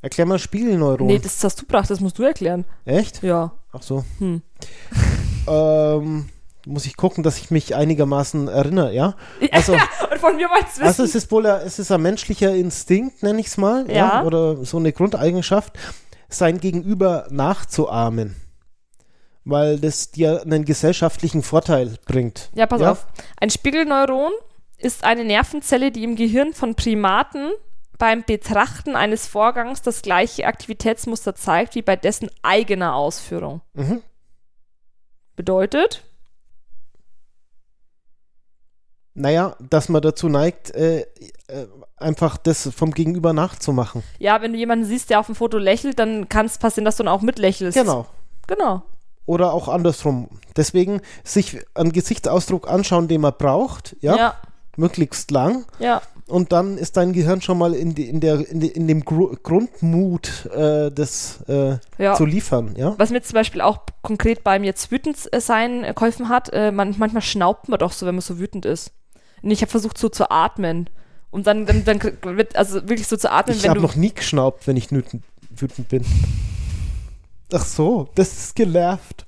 Erklär 0.00 0.26
mal 0.26 0.38
Spiegelneuron. 0.38 1.06
Nee, 1.06 1.18
das 1.18 1.42
hast 1.42 1.60
du 1.60 1.62
gebracht, 1.62 1.90
das 1.90 2.00
musst 2.00 2.18
du 2.18 2.22
erklären. 2.22 2.64
Echt? 2.84 3.22
Ja. 3.22 3.52
Ach 3.72 3.82
so. 3.82 4.04
Hm. 4.18 4.42
ähm, 5.48 6.28
muss 6.66 6.86
ich 6.86 6.96
gucken, 6.96 7.24
dass 7.24 7.38
ich 7.38 7.50
mich 7.50 7.74
einigermaßen 7.74 8.48
erinnere, 8.48 8.94
ja? 8.94 9.16
Also, 9.50 9.72
Und 10.12 10.18
von 10.18 10.36
mir 10.36 10.48
wollt's 10.48 10.76
wissen. 10.76 10.86
Also 10.86 11.02
es 11.02 11.14
ist 11.14 11.30
wohl 11.32 11.46
ein, 11.46 11.66
es 11.66 11.78
ist 11.78 11.90
ein 11.90 12.02
menschlicher 12.02 12.54
Instinkt, 12.54 13.22
nenne 13.22 13.40
ich 13.40 13.46
es 13.46 13.56
mal, 13.56 13.86
ja. 13.88 13.94
ja. 13.94 14.24
Oder 14.24 14.64
so 14.64 14.76
eine 14.76 14.92
Grundeigenschaft, 14.92 15.72
sein 16.28 16.60
Gegenüber 16.60 17.26
nachzuahmen 17.30 18.36
weil 19.48 19.78
das 19.78 20.10
dir 20.10 20.42
einen 20.42 20.66
gesellschaftlichen 20.66 21.42
Vorteil 21.42 21.96
bringt. 22.06 22.50
Ja, 22.54 22.66
pass 22.66 22.82
ja? 22.82 22.92
auf. 22.92 23.06
Ein 23.40 23.48
Spiegelneuron 23.48 24.32
ist 24.76 25.04
eine 25.04 25.24
Nervenzelle, 25.24 25.90
die 25.90 26.04
im 26.04 26.16
Gehirn 26.16 26.52
von 26.52 26.74
Primaten 26.74 27.52
beim 27.98 28.22
Betrachten 28.24 28.96
eines 28.96 29.26
Vorgangs 29.26 29.82
das 29.82 30.02
gleiche 30.02 30.46
Aktivitätsmuster 30.46 31.34
zeigt 31.34 31.74
wie 31.74 31.82
bei 31.82 31.96
dessen 31.96 32.30
eigener 32.42 32.94
Ausführung. 32.94 33.60
Mhm. 33.74 34.02
Bedeutet? 35.36 36.04
Naja, 39.14 39.56
dass 39.58 39.88
man 39.88 40.00
dazu 40.00 40.28
neigt, 40.28 40.70
äh, 40.70 41.00
äh, 41.00 41.06
einfach 41.96 42.36
das 42.36 42.70
vom 42.72 42.92
Gegenüber 42.92 43.32
nachzumachen. 43.32 44.04
Ja, 44.18 44.40
wenn 44.42 44.52
du 44.52 44.58
jemanden 44.58 44.84
siehst, 44.84 45.10
der 45.10 45.18
auf 45.18 45.26
dem 45.26 45.34
Foto 45.34 45.58
lächelt, 45.58 45.98
dann 45.98 46.28
kann 46.28 46.46
es 46.46 46.58
passieren, 46.58 46.84
dass 46.84 46.96
du 46.96 47.02
dann 47.02 47.12
auch 47.12 47.22
mitlächelst. 47.22 47.76
Genau. 47.76 48.06
Genau 48.46 48.84
oder 49.28 49.52
auch 49.52 49.68
andersrum. 49.68 50.28
Deswegen 50.56 51.02
sich 51.22 51.58
einen 51.74 51.92
Gesichtsausdruck 51.92 52.66
anschauen, 52.66 53.08
den 53.08 53.20
man 53.20 53.34
braucht, 53.36 53.94
ja, 54.00 54.16
ja. 54.16 54.34
möglichst 54.76 55.30
lang. 55.30 55.66
Ja. 55.78 56.00
Und 56.28 56.52
dann 56.52 56.76
ist 56.76 56.98
dein 56.98 57.14
Gehirn 57.14 57.40
schon 57.40 57.56
mal 57.56 57.74
in, 57.74 57.94
die, 57.94 58.06
in, 58.08 58.20
der, 58.20 58.46
in, 58.50 58.60
in 58.60 58.86
dem 58.86 59.02
Gru 59.04 59.34
Grundmut, 59.42 60.46
äh, 60.54 60.90
das 60.90 61.42
äh, 61.48 61.78
ja. 61.96 62.14
zu 62.14 62.26
liefern. 62.26 62.74
Ja? 62.76 62.94
Was 62.98 63.10
mir 63.10 63.22
zum 63.22 63.34
Beispiel 63.34 63.62
auch 63.62 63.78
konkret 64.02 64.44
beim 64.44 64.62
jetzt 64.62 64.90
wütend 64.92 65.16
sein 65.38 65.84
äh, 65.84 65.94
geholfen 65.94 66.28
hat, 66.28 66.50
äh, 66.52 66.70
man, 66.70 66.94
manchmal 66.98 67.22
schnaubt 67.22 67.70
man 67.70 67.78
doch 67.78 67.92
so, 67.92 68.04
wenn 68.04 68.14
man 68.14 68.20
so 68.20 68.38
wütend 68.38 68.66
ist. 68.66 68.92
Und 69.42 69.50
ich 69.50 69.62
habe 69.62 69.70
versucht 69.70 69.96
so 69.96 70.10
zu 70.10 70.30
atmen. 70.30 70.90
Und 71.30 71.46
dann, 71.46 71.64
dann, 71.64 71.84
dann 71.84 72.02
wird, 72.02 72.56
also 72.56 72.74
wirklich 72.88 73.06
so 73.06 73.16
zu 73.16 73.30
atmen, 73.30 73.56
ich 73.56 73.62
wenn 73.62 73.72
du. 73.72 73.78
Ich 73.78 73.82
habe 73.82 73.94
noch 73.94 73.96
nie 73.96 74.12
geschnaubt, 74.12 74.66
wenn 74.66 74.76
ich 74.76 74.90
wütend, 74.90 75.88
bin. 75.88 76.04
Ach 77.52 77.64
so, 77.64 78.08
das 78.14 78.32
ist 78.32 78.56
genervt. 78.56 79.26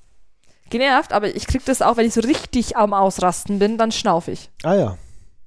Genervt, 0.68 1.14
aber 1.14 1.34
ich 1.34 1.46
krieg 1.46 1.64
das 1.64 1.80
auch, 1.80 1.96
wenn 1.96 2.06
ich 2.06 2.14
so 2.14 2.20
richtig 2.20 2.76
am 2.76 2.92
Ausrasten 2.92 3.58
bin, 3.58 3.78
dann 3.78 3.90
schnaufe 3.90 4.32
ich. 4.32 4.50
Ah 4.62 4.74
ja. 4.74 4.98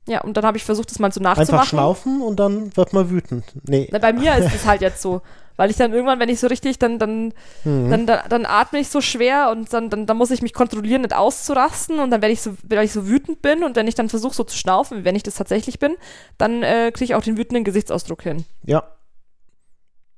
Ja, 0.08 0.22
und 0.22 0.36
dann 0.36 0.46
habe 0.46 0.58
ich 0.58 0.66
versucht, 0.66 0.92
das 0.92 1.00
mal 1.00 1.12
so 1.14 1.22
nachzumachen. 1.22 1.54
Einfach 1.54 1.68
schnaufen 1.68 2.22
und 2.22 2.38
dann 2.38 2.76
wird 2.76 2.92
man 2.92 3.10
wütend. 3.10 3.46
Nee. 3.68 3.88
Na, 3.92 4.00
bei 4.00 4.12
mir 4.12 4.36
ist 4.36 4.54
es 4.54 4.66
halt 4.66 4.82
jetzt 4.82 5.02
so. 5.02 5.22
Weil 5.56 5.70
ich 5.70 5.78
dann 5.78 5.94
irgendwann, 5.94 6.20
wenn 6.20 6.30
ich 6.30 6.40
so 6.40 6.48
richtig, 6.48 6.80
dann, 6.80 6.98
dann, 6.98 7.26
mhm. 7.64 7.90
dann, 7.90 8.08
dann, 8.08 8.20
dann, 8.28 8.46
atme 8.46 8.80
ich 8.80 8.90
so 8.90 9.02
schwer 9.02 9.50
und 9.52 9.72
dann, 9.72 9.90
dann, 9.90 10.08
dann 10.08 10.18
muss 10.18 10.32
ich 10.32 10.42
mich 10.42 10.54
kontrollieren, 10.54 11.04
nicht 11.04 11.16
auszurasten 11.16 12.00
und 12.00 12.10
dann 12.10 12.22
werde 12.22 12.34
ich 12.34 12.42
so, 12.42 12.56
weil 12.68 12.84
ich 12.84 12.92
so 12.92 13.08
wütend 13.08 13.42
bin 13.42 13.64
und 13.64 13.76
wenn 13.76 13.88
ich 13.88 13.96
dann 13.96 14.10
versuche 14.10 14.34
so 14.34 14.44
zu 14.44 14.58
schnaufen, 14.58 15.06
wenn 15.06 15.16
ich 15.16 15.24
das 15.24 15.36
tatsächlich 15.36 15.78
bin, 15.78 15.96
dann 16.38 16.64
äh, 16.64 16.92
kriege 16.92 17.06
ich 17.06 17.16
auch 17.16 17.22
den 17.22 17.38
wütenden 17.38 17.64
Gesichtsausdruck 17.64 18.24
hin. 18.24 18.46
Ja. 18.66 18.84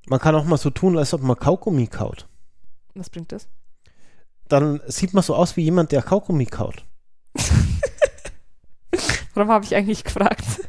Man 0.07 0.19
kann 0.19 0.35
auch 0.35 0.45
mal 0.45 0.57
so 0.57 0.69
tun, 0.69 0.97
als 0.97 1.13
ob 1.13 1.21
man 1.21 1.37
Kaugummi 1.37 1.87
kaut. 1.87 2.27
Was 2.93 3.09
bringt 3.09 3.31
das? 3.31 3.47
Dann 4.47 4.79
sieht 4.87 5.13
man 5.13 5.23
so 5.23 5.35
aus 5.35 5.57
wie 5.57 5.63
jemand, 5.63 5.91
der 5.91 6.01
Kaugummi 6.01 6.45
kaut. 6.45 6.85
Warum 9.35 9.51
habe 9.51 9.65
ich 9.65 9.75
eigentlich 9.75 10.03
gefragt? 10.03 10.43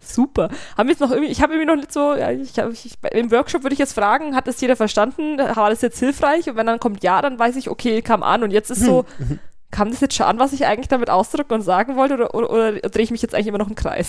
Super. 0.00 0.50
Haben 0.76 0.88
wir 0.88 0.92
jetzt 0.92 1.00
noch 1.00 1.10
irgendwie, 1.10 1.30
ich 1.30 1.40
habe 1.40 1.54
irgendwie 1.54 1.68
noch 1.68 1.76
nicht 1.76 1.92
so, 1.92 2.14
ja, 2.14 2.30
ich 2.30 2.58
ich, 2.58 2.98
im 3.12 3.30
Workshop 3.30 3.62
würde 3.62 3.72
ich 3.72 3.78
jetzt 3.78 3.94
fragen, 3.94 4.36
hat 4.36 4.46
das 4.46 4.60
jeder 4.60 4.76
verstanden? 4.76 5.38
War 5.38 5.70
das 5.70 5.80
jetzt 5.80 5.98
hilfreich? 5.98 6.50
Und 6.50 6.56
wenn 6.56 6.66
dann 6.66 6.80
kommt 6.80 7.02
ja, 7.02 7.22
dann 7.22 7.38
weiß 7.38 7.56
ich, 7.56 7.70
okay, 7.70 8.02
kam 8.02 8.22
an. 8.22 8.42
Und 8.42 8.50
jetzt 8.50 8.70
ist 8.70 8.82
so, 8.82 9.06
mhm. 9.18 9.38
kam 9.70 9.90
das 9.90 10.00
jetzt 10.00 10.14
schon 10.14 10.26
an, 10.26 10.38
was 10.38 10.52
ich 10.52 10.66
eigentlich 10.66 10.88
damit 10.88 11.08
ausdrücken 11.08 11.54
und 11.54 11.62
sagen 11.62 11.96
wollte? 11.96 12.14
Oder, 12.14 12.34
oder, 12.34 12.50
oder 12.50 12.72
drehe 12.72 13.04
ich 13.04 13.10
mich 13.10 13.22
jetzt 13.22 13.34
eigentlich 13.34 13.46
immer 13.46 13.58
noch 13.58 13.68
im 13.68 13.74
Kreis? 13.74 14.08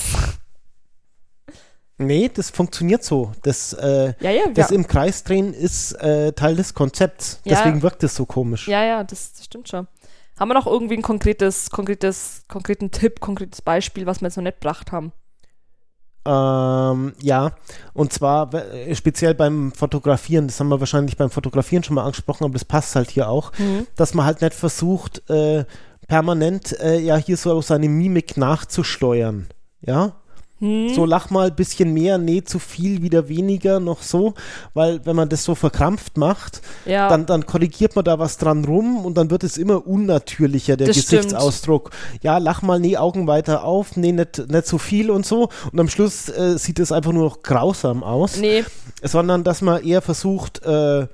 Nee, 1.98 2.30
das 2.34 2.50
funktioniert 2.50 3.04
so. 3.04 3.32
Das, 3.44 3.74
äh, 3.74 4.14
ja, 4.20 4.32
ja, 4.32 4.48
das 4.54 4.72
ja. 4.72 4.76
im 4.76 4.88
Kreis 4.88 5.24
drehen 5.24 5.54
ist 5.54 5.94
äh, 5.94 6.34
Teil 6.34 6.56
des 6.56 6.74
Konzepts. 6.74 7.40
Deswegen 7.46 7.82
wirkt 7.82 8.04
es 8.04 8.16
so 8.16 8.26
komisch. 8.26 8.68
Ja, 8.68 8.84
ja, 8.84 9.04
das, 9.04 9.34
das, 9.34 9.46
stimmt 9.46 9.70
schon. 9.70 9.88
Haben 10.40 10.50
wir 10.50 10.56
noch 10.56 10.68
irgendwie 10.68 10.96
ein 10.96 11.02
konkretes, 11.02 11.70
konkretes, 11.70 12.44
konkreten 12.48 12.92
Tipp, 12.92 13.20
konkretes 13.20 13.62
Beispiel, 13.62 14.06
was 14.06 14.22
wir 14.22 14.28
jetzt 14.28 14.38
noch 14.38 14.44
nicht 14.44 14.60
gebracht 14.60 14.92
haben? 14.92 15.12
Ähm, 16.26 17.14
ja, 17.22 17.52
und 17.94 18.14
zwar 18.14 18.54
äh, 18.54 18.96
speziell 18.96 19.36
beim 19.36 19.74
Fotografieren, 19.74 20.48
das 20.48 20.60
haben 20.60 20.70
wir 20.70 20.80
wahrscheinlich 20.80 21.18
beim 21.18 21.30
Fotografieren 21.30 21.84
schon 21.84 21.96
mal 21.96 22.06
angesprochen, 22.06 22.46
aber 22.46 22.54
das 22.54 22.64
passt 22.64 22.96
halt 22.96 23.12
hier 23.12 23.28
auch, 23.28 23.52
mhm. 23.58 23.88
dass 23.98 24.14
man 24.14 24.26
halt 24.26 24.42
nicht 24.42 24.54
versucht, 24.54 25.30
äh, 25.30 25.66
permanent 26.08 26.80
äh, 26.80 26.98
ja 27.00 27.18
hier 27.18 27.36
so 27.36 27.62
seine 27.62 27.90
Mimik 27.90 28.38
nachzusteuern. 28.38 29.48
Ja, 29.82 30.14
hm. 30.64 30.94
So 30.94 31.04
lach 31.04 31.30
mal 31.30 31.48
ein 31.50 31.56
bisschen 31.58 31.94
mehr, 31.94 32.18
nee, 32.18 32.42
zu 32.42 32.58
viel, 32.58 33.02
wieder 33.02 33.28
weniger, 33.28 33.82
noch 33.82 34.02
so. 34.02 34.34
Weil 34.74 35.06
wenn 35.06 35.14
man 35.14 35.28
das 35.28 35.44
so 35.44 35.56
verkrampft 35.56 36.16
macht, 36.16 36.62
ja. 36.86 37.10
dann, 37.10 37.26
dann 37.26 37.46
korrigiert 37.46 37.98
man 37.98 38.06
da 38.06 38.18
was 38.18 38.38
dran 38.38 38.64
rum 38.64 39.06
und 39.06 39.18
dann 39.18 39.30
wird 39.30 39.44
es 39.44 39.58
immer 39.58 39.86
unnatürlicher, 39.86 40.78
der 40.78 40.88
das 40.88 40.96
Gesichtsausdruck. 40.96 41.92
Stimmt. 41.94 42.24
Ja, 42.24 42.38
lach 42.38 42.62
mal, 42.62 42.80
nee, 42.80 42.96
Augen 42.96 43.28
weiter 43.28 43.66
auf, 43.66 43.98
nee, 43.98 44.14
nicht, 44.14 44.50
nicht 44.50 44.66
so 44.66 44.78
viel 44.78 45.12
und 45.12 45.26
so. 45.26 45.50
Und 45.74 45.82
am 45.82 45.90
Schluss 45.90 46.30
äh, 46.30 46.58
sieht 46.58 46.80
es 46.80 46.94
einfach 46.94 47.12
nur 47.12 47.26
noch 47.26 47.44
grausam 47.44 48.02
aus. 48.02 48.38
Nee. 48.38 48.64
Sondern, 49.02 49.44
dass 49.44 49.62
man 49.62 49.84
eher 49.84 50.02
versucht, 50.02 50.64
äh, 50.64 51.08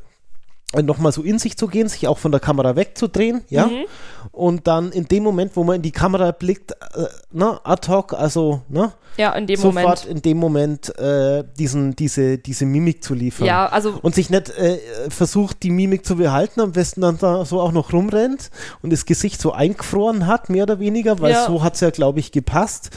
nochmal 0.76 1.12
so 1.12 1.24
in 1.24 1.40
sich 1.40 1.58
zu 1.58 1.68
gehen, 1.68 1.88
sich 1.88 2.08
auch 2.08 2.18
von 2.18 2.32
der 2.32 2.40
Kamera 2.40 2.76
wegzudrehen, 2.76 3.42
ja. 3.50 3.66
Mhm. 3.66 3.86
Und 4.32 4.68
dann 4.68 4.92
in 4.92 5.06
dem 5.06 5.24
Moment, 5.24 5.56
wo 5.56 5.64
man 5.64 5.78
in 5.78 5.82
die 5.82 5.92
Kamera 5.92 6.32
blickt, 6.32 6.72
äh, 6.72 7.06
ne, 7.32 7.60
ad 7.64 7.88
hoc, 7.92 8.14
also, 8.14 8.62
ne? 8.70 8.94
Ja, 9.18 9.34
in 9.34 9.48
dem 9.48 9.58
sofort 9.58 9.76
Moment. 9.76 10.06
in 10.06 10.22
dem 10.22 10.38
Moment 10.38 11.00
äh, 11.00 11.44
diesen, 11.58 11.96
diese, 11.96 12.38
diese 12.38 12.66
Mimik 12.66 13.04
zu 13.04 13.16
liefern. 13.16 13.48
Ja, 13.48 13.66
also. 13.66 14.00
Und 14.02 14.14
sich 14.14 14.30
nicht 14.30 14.50
äh, 14.50 14.78
versucht, 15.10 15.64
die 15.64 15.72
Mimik 15.72 16.06
zu 16.06 16.18
behalten, 16.18 16.62
am 16.62 16.72
besten 16.72 17.02
dann 17.02 17.18
da 17.18 17.44
so 17.46 17.60
auch 17.60 17.72
noch 17.72 17.92
rumrennt 17.92 18.52
und 18.84 18.94
das 18.94 19.06
Gesicht 19.06 19.42
so 19.42 19.52
eingefroren 19.52 20.28
hat, 20.28 20.50
mehr 20.50 20.64
oder 20.64 20.80
weniger, 20.80 21.20
weil 21.20 21.32
ja. 21.32 21.48
so 21.48 21.64
hat 21.64 21.74
es 21.74 21.82
ja, 21.82 21.90
glaube 21.90 22.20
ich, 22.20 22.32
gepasst. 22.32 22.92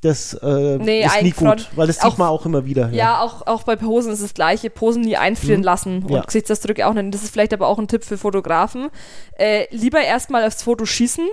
Das 0.00 0.32
äh, 0.34 0.78
nee, 0.78 1.04
ist 1.04 1.22
nie 1.22 1.32
gut, 1.32 1.68
weil 1.74 1.88
das 1.88 1.98
sieht 1.98 2.18
man 2.18 2.28
auch 2.28 2.46
immer 2.46 2.64
wieder. 2.64 2.90
Ja, 2.90 2.96
ja, 2.96 3.20
auch, 3.20 3.46
auch 3.48 3.64
bei 3.64 3.74
Posen 3.74 4.12
ist 4.12 4.22
das 4.22 4.32
gleiche. 4.32 4.70
Posen 4.70 5.02
nie 5.02 5.16
einfrieren 5.16 5.60
mhm. 5.60 5.64
lassen 5.64 6.02
und 6.04 6.12
ja. 6.12 6.20
Gesichtsausdrücke 6.20 6.86
auch 6.86 6.94
nicht. 6.94 7.12
Das 7.12 7.24
ist 7.24 7.32
vielleicht 7.32 7.52
aber 7.52 7.66
auch 7.66 7.80
ein 7.80 7.88
Tipp 7.88 8.04
für 8.04 8.16
Fotografen. 8.16 8.90
Äh, 9.36 9.66
lieber 9.74 10.00
erstmal 10.00 10.46
aufs 10.46 10.62
Foto 10.62 10.86
schießen 10.86 11.28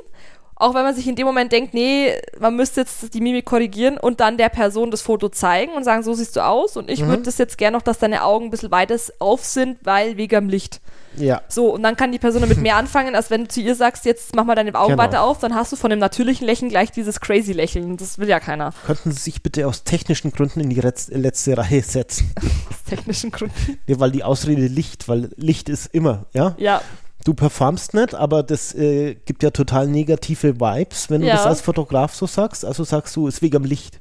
auch 0.57 0.73
wenn 0.73 0.83
man 0.83 0.95
sich 0.95 1.07
in 1.07 1.15
dem 1.15 1.25
Moment 1.25 1.51
denkt, 1.51 1.73
nee, 1.73 2.13
man 2.39 2.55
müsste 2.55 2.81
jetzt 2.81 3.13
die 3.13 3.21
Mimik 3.21 3.45
korrigieren 3.45 3.97
und 3.97 4.21
dann 4.21 4.37
der 4.37 4.49
Person 4.49 4.89
das 4.89 5.01
Foto 5.01 5.27
zeigen 5.27 5.73
und 5.73 5.83
sagen, 5.83 6.01
so 6.01 6.13
siehst 6.13 6.35
du 6.37 6.45
aus 6.45 6.77
und 6.77 6.89
ich 6.89 7.01
mhm. 7.01 7.07
würde 7.07 7.23
das 7.23 7.37
jetzt 7.37 7.57
gerne 7.57 7.75
noch, 7.75 7.83
dass 7.83 7.99
deine 7.99 8.23
Augen 8.23 8.45
ein 8.45 8.51
bisschen 8.51 8.71
weiter 8.71 8.95
auf 9.19 9.43
sind, 9.43 9.77
weil 9.83 10.15
wegen 10.15 10.35
am 10.35 10.49
Licht. 10.49 10.79
Ja. 11.17 11.41
So, 11.47 11.73
und 11.73 11.83
dann 11.83 11.95
kann 11.95 12.11
die 12.11 12.19
Person 12.19 12.41
damit 12.41 12.57
mehr 12.57 12.75
anfangen, 12.77 13.15
als 13.15 13.29
wenn 13.29 13.43
du 13.43 13.47
zu 13.49 13.61
ihr 13.61 13.75
sagst, 13.75 14.05
jetzt 14.05 14.35
mach 14.35 14.45
mal 14.45 14.55
deine 14.55 14.73
Augen 14.75 14.91
genau. 14.91 15.03
weiter 15.03 15.21
auf, 15.21 15.39
dann 15.39 15.55
hast 15.55 15.71
du 15.71 15.75
von 15.75 15.89
dem 15.89 15.99
natürlichen 15.99 16.45
Lächeln 16.45 16.69
gleich 16.69 16.91
dieses 16.91 17.19
crazy 17.19 17.53
Lächeln. 17.53 17.97
Das 17.97 18.17
will 18.17 18.27
ja 18.27 18.39
keiner. 18.39 18.73
Könnten 18.85 19.11
Sie 19.11 19.19
sich 19.19 19.41
bitte 19.41 19.67
aus 19.67 19.83
technischen 19.83 20.31
Gründen 20.31 20.59
in 20.61 20.69
die 20.69 20.79
letzte 20.79 21.57
Reihe 21.57 21.81
setzen? 21.81 22.31
aus 22.69 22.83
technischen 22.87 23.31
Gründen? 23.31 23.79
Ja, 23.87 23.99
weil 23.99 24.11
die 24.11 24.23
Ausrede 24.23 24.67
Licht, 24.67 25.07
weil 25.07 25.29
Licht 25.37 25.69
ist 25.69 25.87
immer, 25.93 26.25
ja? 26.33 26.55
Ja 26.57 26.81
du 27.25 27.33
performst 27.33 27.93
nicht, 27.93 28.15
aber 28.15 28.43
das 28.43 28.73
äh, 28.73 29.15
gibt 29.15 29.43
ja 29.43 29.49
total 29.49 29.87
negative 29.87 30.61
Vibes, 30.61 31.09
wenn 31.09 31.21
du 31.21 31.27
ja. 31.27 31.35
das 31.35 31.45
als 31.45 31.61
Fotograf 31.61 32.15
so 32.15 32.27
sagst. 32.27 32.63
Also 32.63 32.85
sagst 32.85 33.13
du, 33.17 33.27
ist 33.27 33.41
wegen 33.41 33.57
am 33.57 33.65
Licht. 33.65 33.99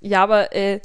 Ja, 0.00 0.24
aber 0.24 0.52
äh, 0.52 0.80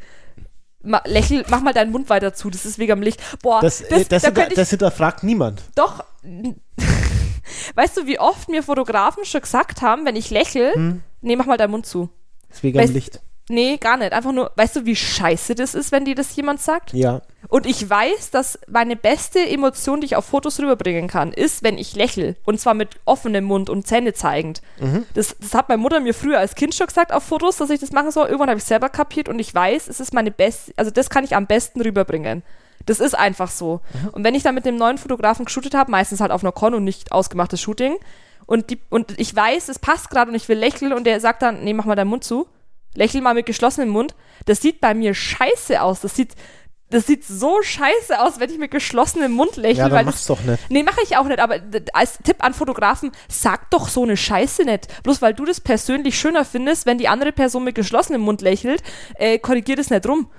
ma, 0.83 1.01
lächel, 1.05 1.43
mach 1.49 1.61
mal 1.61 1.73
deinen 1.73 1.91
Mund 1.91 2.09
weiter 2.09 2.33
zu, 2.33 2.51
das 2.51 2.65
ist 2.65 2.77
wegen 2.77 2.91
am 2.91 3.01
Licht. 3.01 3.19
Boah, 3.41 3.61
das, 3.61 3.83
das, 3.89 4.01
äh, 4.01 4.05
das, 4.05 4.21
da 4.21 4.27
hinter, 4.27 4.55
das 4.55 4.69
hinterfragt 4.69 5.23
niemand. 5.23 5.63
Doch. 5.75 6.03
weißt 7.75 7.97
du, 7.97 8.05
wie 8.05 8.19
oft 8.19 8.49
mir 8.49 8.61
Fotografen 8.61 9.25
schon 9.25 9.41
gesagt 9.41 9.81
haben, 9.81 10.05
wenn 10.05 10.17
ich 10.17 10.29
lächle, 10.29 10.73
hm? 10.73 11.01
nee, 11.21 11.35
mach 11.35 11.45
mal 11.45 11.57
deinen 11.57 11.71
Mund 11.71 11.85
zu. 11.85 12.09
Ist 12.49 12.63
wegen 12.63 12.79
am 12.79 12.91
Licht. 12.91 13.21
Nee, 13.49 13.77
gar 13.77 13.97
nicht. 13.97 14.11
Einfach 14.11 14.33
nur, 14.33 14.51
weißt 14.55 14.75
du, 14.75 14.85
wie 14.85 14.95
scheiße 14.95 15.55
das 15.55 15.73
ist, 15.73 15.91
wenn 15.91 16.03
dir 16.03 16.15
das 16.15 16.35
jemand 16.35 16.61
sagt? 16.61 16.91
Ja. 16.93 17.21
Und 17.47 17.65
ich 17.65 17.89
weiß, 17.89 18.31
dass 18.31 18.59
meine 18.67 18.97
beste 18.97 19.39
Emotion, 19.39 20.01
die 20.01 20.07
ich 20.07 20.15
auf 20.17 20.25
Fotos 20.25 20.59
rüberbringen 20.59 21.07
kann, 21.07 21.31
ist, 21.31 21.63
wenn 21.63 21.77
ich 21.77 21.95
lächle. 21.95 22.35
Und 22.43 22.59
zwar 22.59 22.73
mit 22.73 22.95
offenem 23.05 23.45
Mund 23.45 23.69
und 23.69 23.87
Zähne 23.87 24.13
zeigend. 24.13 24.61
Mhm. 24.79 25.05
Das, 25.13 25.37
das 25.39 25.53
hat 25.53 25.69
meine 25.69 25.81
Mutter 25.81 26.01
mir 26.01 26.13
früher 26.13 26.39
als 26.39 26.55
Kind 26.55 26.75
schon 26.75 26.87
gesagt 26.87 27.13
auf 27.13 27.23
Fotos, 27.23 27.55
dass 27.57 27.69
ich 27.69 27.79
das 27.79 27.93
machen 27.93 28.11
soll. 28.11 28.25
Irgendwann 28.25 28.49
habe 28.49 28.59
ich 28.59 28.65
selber 28.65 28.89
kapiert 28.89 29.29
und 29.29 29.39
ich 29.39 29.55
weiß, 29.55 29.87
es 29.87 30.01
ist 30.01 30.13
meine 30.13 30.31
beste, 30.31 30.73
also 30.75 30.91
das 30.91 31.09
kann 31.09 31.23
ich 31.23 31.35
am 31.35 31.47
besten 31.47 31.79
rüberbringen. 31.79 32.43
Das 32.85 32.99
ist 32.99 33.15
einfach 33.15 33.49
so. 33.49 33.79
Mhm. 33.93 34.09
Und 34.09 34.23
wenn 34.25 34.35
ich 34.35 34.43
dann 34.43 34.55
mit 34.55 34.65
dem 34.65 34.75
neuen 34.75 34.97
Fotografen 34.97 35.45
geshootet 35.45 35.73
habe, 35.73 35.89
meistens 35.89 36.19
halt 36.19 36.31
auf 36.31 36.43
einer 36.43 36.51
Con 36.51 36.73
und 36.73 36.83
nicht 36.83 37.13
ausgemachtes 37.13 37.61
Shooting, 37.61 37.95
und, 38.45 38.69
die, 38.69 38.79
und 38.89 39.19
ich 39.19 39.35
weiß, 39.35 39.67
es 39.67 39.77
passt 39.77 40.09
gerade 40.09 40.31
und 40.31 40.35
ich 40.35 40.47
will 40.47 40.57
lächeln 40.57 40.93
und 40.93 41.03
der 41.03 41.19
sagt 41.19 41.41
dann, 41.41 41.65
nee, 41.65 41.73
mach 41.73 41.83
mal 41.83 41.95
deinen 41.95 42.07
Mund 42.07 42.23
zu 42.23 42.47
lächel 42.95 43.21
mal 43.21 43.33
mit 43.33 43.45
geschlossenem 43.45 43.89
Mund. 43.89 44.15
Das 44.45 44.61
sieht 44.61 44.81
bei 44.81 44.93
mir 44.93 45.13
scheiße 45.13 45.81
aus. 45.81 46.01
Das 46.01 46.15
sieht, 46.15 46.33
das 46.89 47.05
sieht 47.05 47.25
so 47.25 47.61
scheiße 47.61 48.19
aus, 48.21 48.39
wenn 48.39 48.49
ich 48.49 48.57
mit 48.57 48.71
geschlossenem 48.71 49.31
Mund 49.31 49.57
lächle. 49.57 49.83
Ja, 49.83 49.89
dann 49.89 50.05
mach's 50.05 50.25
das, 50.25 50.37
doch 50.37 50.43
nicht. 50.43 50.69
Nee, 50.69 50.83
mache 50.83 51.01
ich 51.03 51.17
auch 51.17 51.25
nicht. 51.25 51.39
Aber 51.39 51.59
als 51.93 52.19
Tipp 52.23 52.37
an 52.39 52.53
Fotografen, 52.53 53.11
sag 53.27 53.69
doch 53.71 53.89
so 53.89 54.03
eine 54.03 54.17
Scheiße 54.17 54.63
nicht. 54.63 55.03
Bloß 55.03 55.21
weil 55.21 55.33
du 55.33 55.45
das 55.45 55.61
persönlich 55.61 56.17
schöner 56.17 56.45
findest, 56.45 56.85
wenn 56.85 56.97
die 56.97 57.07
andere 57.07 57.31
Person 57.31 57.63
mit 57.63 57.75
geschlossenem 57.75 58.21
Mund 58.21 58.41
lächelt, 58.41 58.83
äh, 59.15 59.37
korrigier 59.39 59.75
das 59.75 59.89
nicht 59.89 60.07
rum 60.07 60.29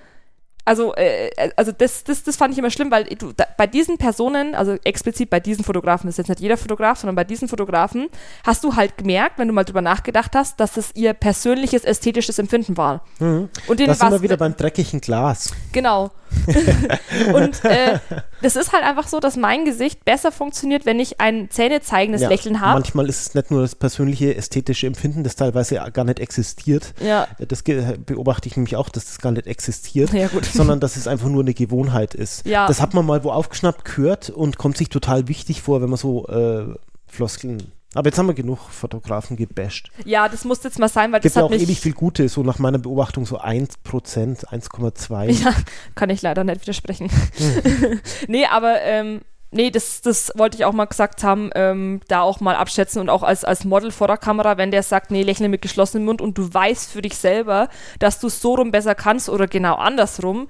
also, 0.69 0.95
äh, 0.95 1.29
äh, 1.29 1.51
also 1.57 1.73
das, 1.73 2.05
das, 2.05 2.23
das 2.23 2.37
fand 2.37 2.53
ich 2.53 2.59
immer 2.59 2.71
schlimm, 2.71 2.91
weil 2.91 3.05
du 3.05 3.33
da, 3.33 3.47
bei 3.57 3.67
diesen 3.67 3.97
Personen, 3.97 4.55
also 4.55 4.77
explizit 4.85 5.31
bei 5.31 5.41
diesen 5.41 5.65
Fotografen, 5.65 6.07
das 6.07 6.15
ist 6.15 6.19
jetzt 6.19 6.29
nicht 6.29 6.41
jeder 6.41 6.59
Fotograf, 6.59 6.99
sondern 6.99 7.17
bei 7.17 7.25
diesen 7.25 7.49
Fotografen, 7.49 8.09
hast 8.45 8.63
du 8.65 8.77
halt 8.77 8.99
gemerkt, 8.99 9.39
wenn 9.39 9.49
du 9.49 9.55
mal 9.55 9.65
drüber 9.65 9.81
nachgedacht 9.81 10.35
hast, 10.35 10.61
dass 10.61 10.77
es 10.77 10.91
ihr 10.95 11.15
persönliches 11.15 11.85
ästhetisches 11.85 12.39
Empfinden 12.39 12.77
war. 12.77 13.03
Mhm. 13.19 13.49
Und 13.67 13.81
da 13.81 13.95
sind 13.95 14.11
wir 14.11 14.21
wieder 14.21 14.37
beim 14.37 14.57
dreckigen 14.57 15.01
Glas. 15.01 15.53
Genau. 15.73 16.11
und 17.35 17.65
äh, 17.65 17.99
das 18.43 18.57
ist 18.57 18.73
halt 18.73 18.85
einfach 18.85 19.09
so, 19.09 19.21
dass 19.21 19.37
mein 19.37 19.65
Gesicht 19.65 20.05
besser 20.05 20.33
funktioniert, 20.33 20.87
wenn 20.87 21.01
ich 21.01 21.21
ein 21.21 21.51
zähnezeigendes 21.51 22.23
ja, 22.23 22.29
Lächeln 22.29 22.61
habe. 22.61 22.75
Manchmal 22.75 23.09
ist 23.09 23.21
es 23.21 23.35
nicht 23.35 23.51
nur 23.51 23.63
das 23.63 23.75
persönliche 23.75 24.35
ästhetische 24.35 24.87
Empfinden, 24.87 25.25
das 25.25 25.37
teilweise 25.37 25.77
gar 25.93 26.05
nicht 26.05 26.21
existiert. 26.21 26.95
Ja. 27.01 27.29
Das 27.39 27.63
beobachte 27.63 28.49
ich 28.49 28.57
nämlich 28.57 28.77
auch, 28.77 28.89
dass 28.89 29.07
das 29.07 29.19
gar 29.19 29.33
nicht 29.33 29.47
existiert, 29.47 30.13
ja, 30.13 30.29
sondern 30.53 30.81
dass 30.81 30.97
es 30.97 31.07
einfach 31.07 31.29
nur 31.29 31.43
eine 31.43 31.55
Gewohnheit 31.55 32.15
ist. 32.15 32.47
Ja. 32.47 32.67
Das 32.67 32.81
hat 32.81 32.95
man 32.95 33.07
mal 33.07 33.25
wo 33.25 33.31
aufgeschnappt 33.31 33.85
gehört 33.85 34.31
und 34.31 34.59
kommt 34.59 34.77
sich 34.77 34.89
total 34.89 35.29
wichtig 35.29 35.63
vor, 35.63 35.83
wenn 35.83 35.91
man 35.91 35.99
so 35.99 36.27
äh, 36.29 36.75
Floskeln 37.07 37.73
aber 37.95 38.09
jetzt 38.09 38.19
haben 38.19 38.27
wir 38.27 38.35
genug 38.35 38.59
Fotografen 38.59 39.37
gebasht. 39.37 39.91
Ja, 40.05 40.29
das 40.29 40.45
muss 40.45 40.63
jetzt 40.63 40.79
mal 40.79 40.89
sein, 40.89 41.11
weil 41.11 41.21
Gibt 41.21 41.35
das 41.37 41.41
ja 41.41 41.47
auch 41.47 41.53
ewig 41.53 41.81
viel 41.81 41.95
Gute, 41.95 42.29
so 42.29 42.43
nach 42.43 42.59
meiner 42.59 42.79
Beobachtung 42.79 43.25
so 43.25 43.41
1%, 43.41 43.73
1,2. 43.83 45.31
Ja, 45.31 45.55
kann 45.95 46.11
ich 46.11 46.21
leider 46.21 46.45
nicht 46.45 46.61
widersprechen. 46.61 47.09
Hm. 47.09 48.01
nee, 48.29 48.45
aber 48.45 48.83
ähm, 48.83 49.23
nee, 49.51 49.71
das, 49.71 50.03
das 50.03 50.33
wollte 50.35 50.57
ich 50.57 50.65
auch 50.65 50.73
mal 50.73 50.85
gesagt 50.85 51.25
haben, 51.25 51.51
ähm, 51.55 52.01
da 52.09 52.21
auch 52.21 52.41
mal 52.41 52.57
abschätzen 52.57 53.01
und 53.01 53.09
auch 53.09 53.23
als, 53.23 53.45
als 53.45 53.65
Model 53.65 53.91
vor 53.91 54.07
der 54.07 54.19
Kamera, 54.19 54.59
wenn 54.59 54.71
der 54.71 54.83
sagt, 54.83 55.11
nee, 55.11 55.23
lächle 55.23 55.49
mit 55.49 55.63
geschlossenem 55.63 56.05
Mund 56.05 56.21
und 56.21 56.37
du 56.37 56.53
weißt 56.53 56.91
für 56.91 57.03
dich 57.03 57.17
selber, 57.17 57.69
dass 57.99 58.21
du 58.21 58.27
es 58.27 58.41
so 58.41 58.55
rum 58.55 58.71
besser 58.71 58.95
kannst 58.95 59.29
oder 59.29 59.47
genau 59.47 59.77
andersrum, 59.77 60.49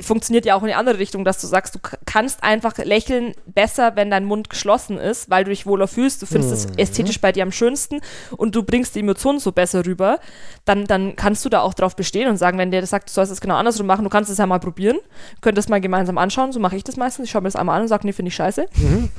funktioniert 0.00 0.44
ja 0.44 0.56
auch 0.56 0.62
in 0.62 0.68
die 0.68 0.74
andere 0.74 0.98
Richtung, 0.98 1.24
dass 1.24 1.40
du 1.40 1.46
sagst, 1.46 1.76
du 1.76 1.78
kannst 2.04 2.42
einfach 2.42 2.76
lächeln 2.78 3.34
besser, 3.46 3.94
wenn 3.94 4.10
dein 4.10 4.24
Mund 4.24 4.50
geschlossen 4.50 4.98
ist, 4.98 5.30
weil 5.30 5.44
du 5.44 5.50
dich 5.50 5.66
wohler 5.66 5.86
fühlst, 5.86 6.20
du 6.20 6.26
findest 6.26 6.52
es 6.52 6.66
mhm. 6.66 6.78
ästhetisch 6.78 7.20
bei 7.20 7.30
dir 7.30 7.44
am 7.44 7.52
schönsten 7.52 8.00
und 8.36 8.56
du 8.56 8.64
bringst 8.64 8.96
die 8.96 9.00
Emotionen 9.00 9.38
so 9.38 9.52
besser 9.52 9.86
rüber, 9.86 10.18
dann, 10.64 10.86
dann 10.86 11.14
kannst 11.14 11.44
du 11.44 11.48
da 11.48 11.60
auch 11.60 11.74
drauf 11.74 11.94
bestehen 11.94 12.28
und 12.28 12.38
sagen, 12.38 12.58
wenn 12.58 12.72
der 12.72 12.80
das 12.80 12.90
sagt, 12.90 13.08
du 13.08 13.12
sollst 13.12 13.30
es 13.30 13.40
genau 13.40 13.54
andersrum 13.54 13.86
machen, 13.86 14.02
du 14.02 14.10
kannst 14.10 14.30
es 14.30 14.38
ja 14.38 14.46
mal 14.46 14.58
probieren, 14.58 14.98
könnt 15.42 15.58
das 15.58 15.68
mal 15.68 15.80
gemeinsam 15.80 16.18
anschauen, 16.18 16.50
so 16.50 16.58
mache 16.58 16.76
ich 16.76 16.82
das 16.82 16.96
meistens, 16.96 17.26
ich 17.26 17.30
schaue 17.30 17.42
mir 17.42 17.48
das 17.48 17.56
einmal 17.56 17.76
an 17.76 17.82
und 17.82 17.88
sage, 17.88 18.04
nee, 18.04 18.12
finde 18.12 18.30
ich 18.30 18.34
scheiße. 18.34 18.66
Mhm. 18.74 19.10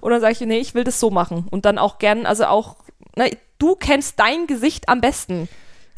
Und 0.00 0.10
dann 0.10 0.20
sage 0.20 0.32
ich, 0.32 0.40
nee, 0.40 0.58
ich 0.58 0.74
will 0.74 0.84
das 0.84 0.98
so 0.98 1.10
machen 1.10 1.46
und 1.50 1.64
dann 1.64 1.78
auch 1.78 1.98
gern, 1.98 2.26
also 2.26 2.46
auch, 2.46 2.76
na, 3.14 3.24
ne, 3.24 3.36
du 3.58 3.76
kennst 3.76 4.18
dein 4.18 4.48
Gesicht 4.48 4.88
am 4.88 5.00
besten. 5.00 5.48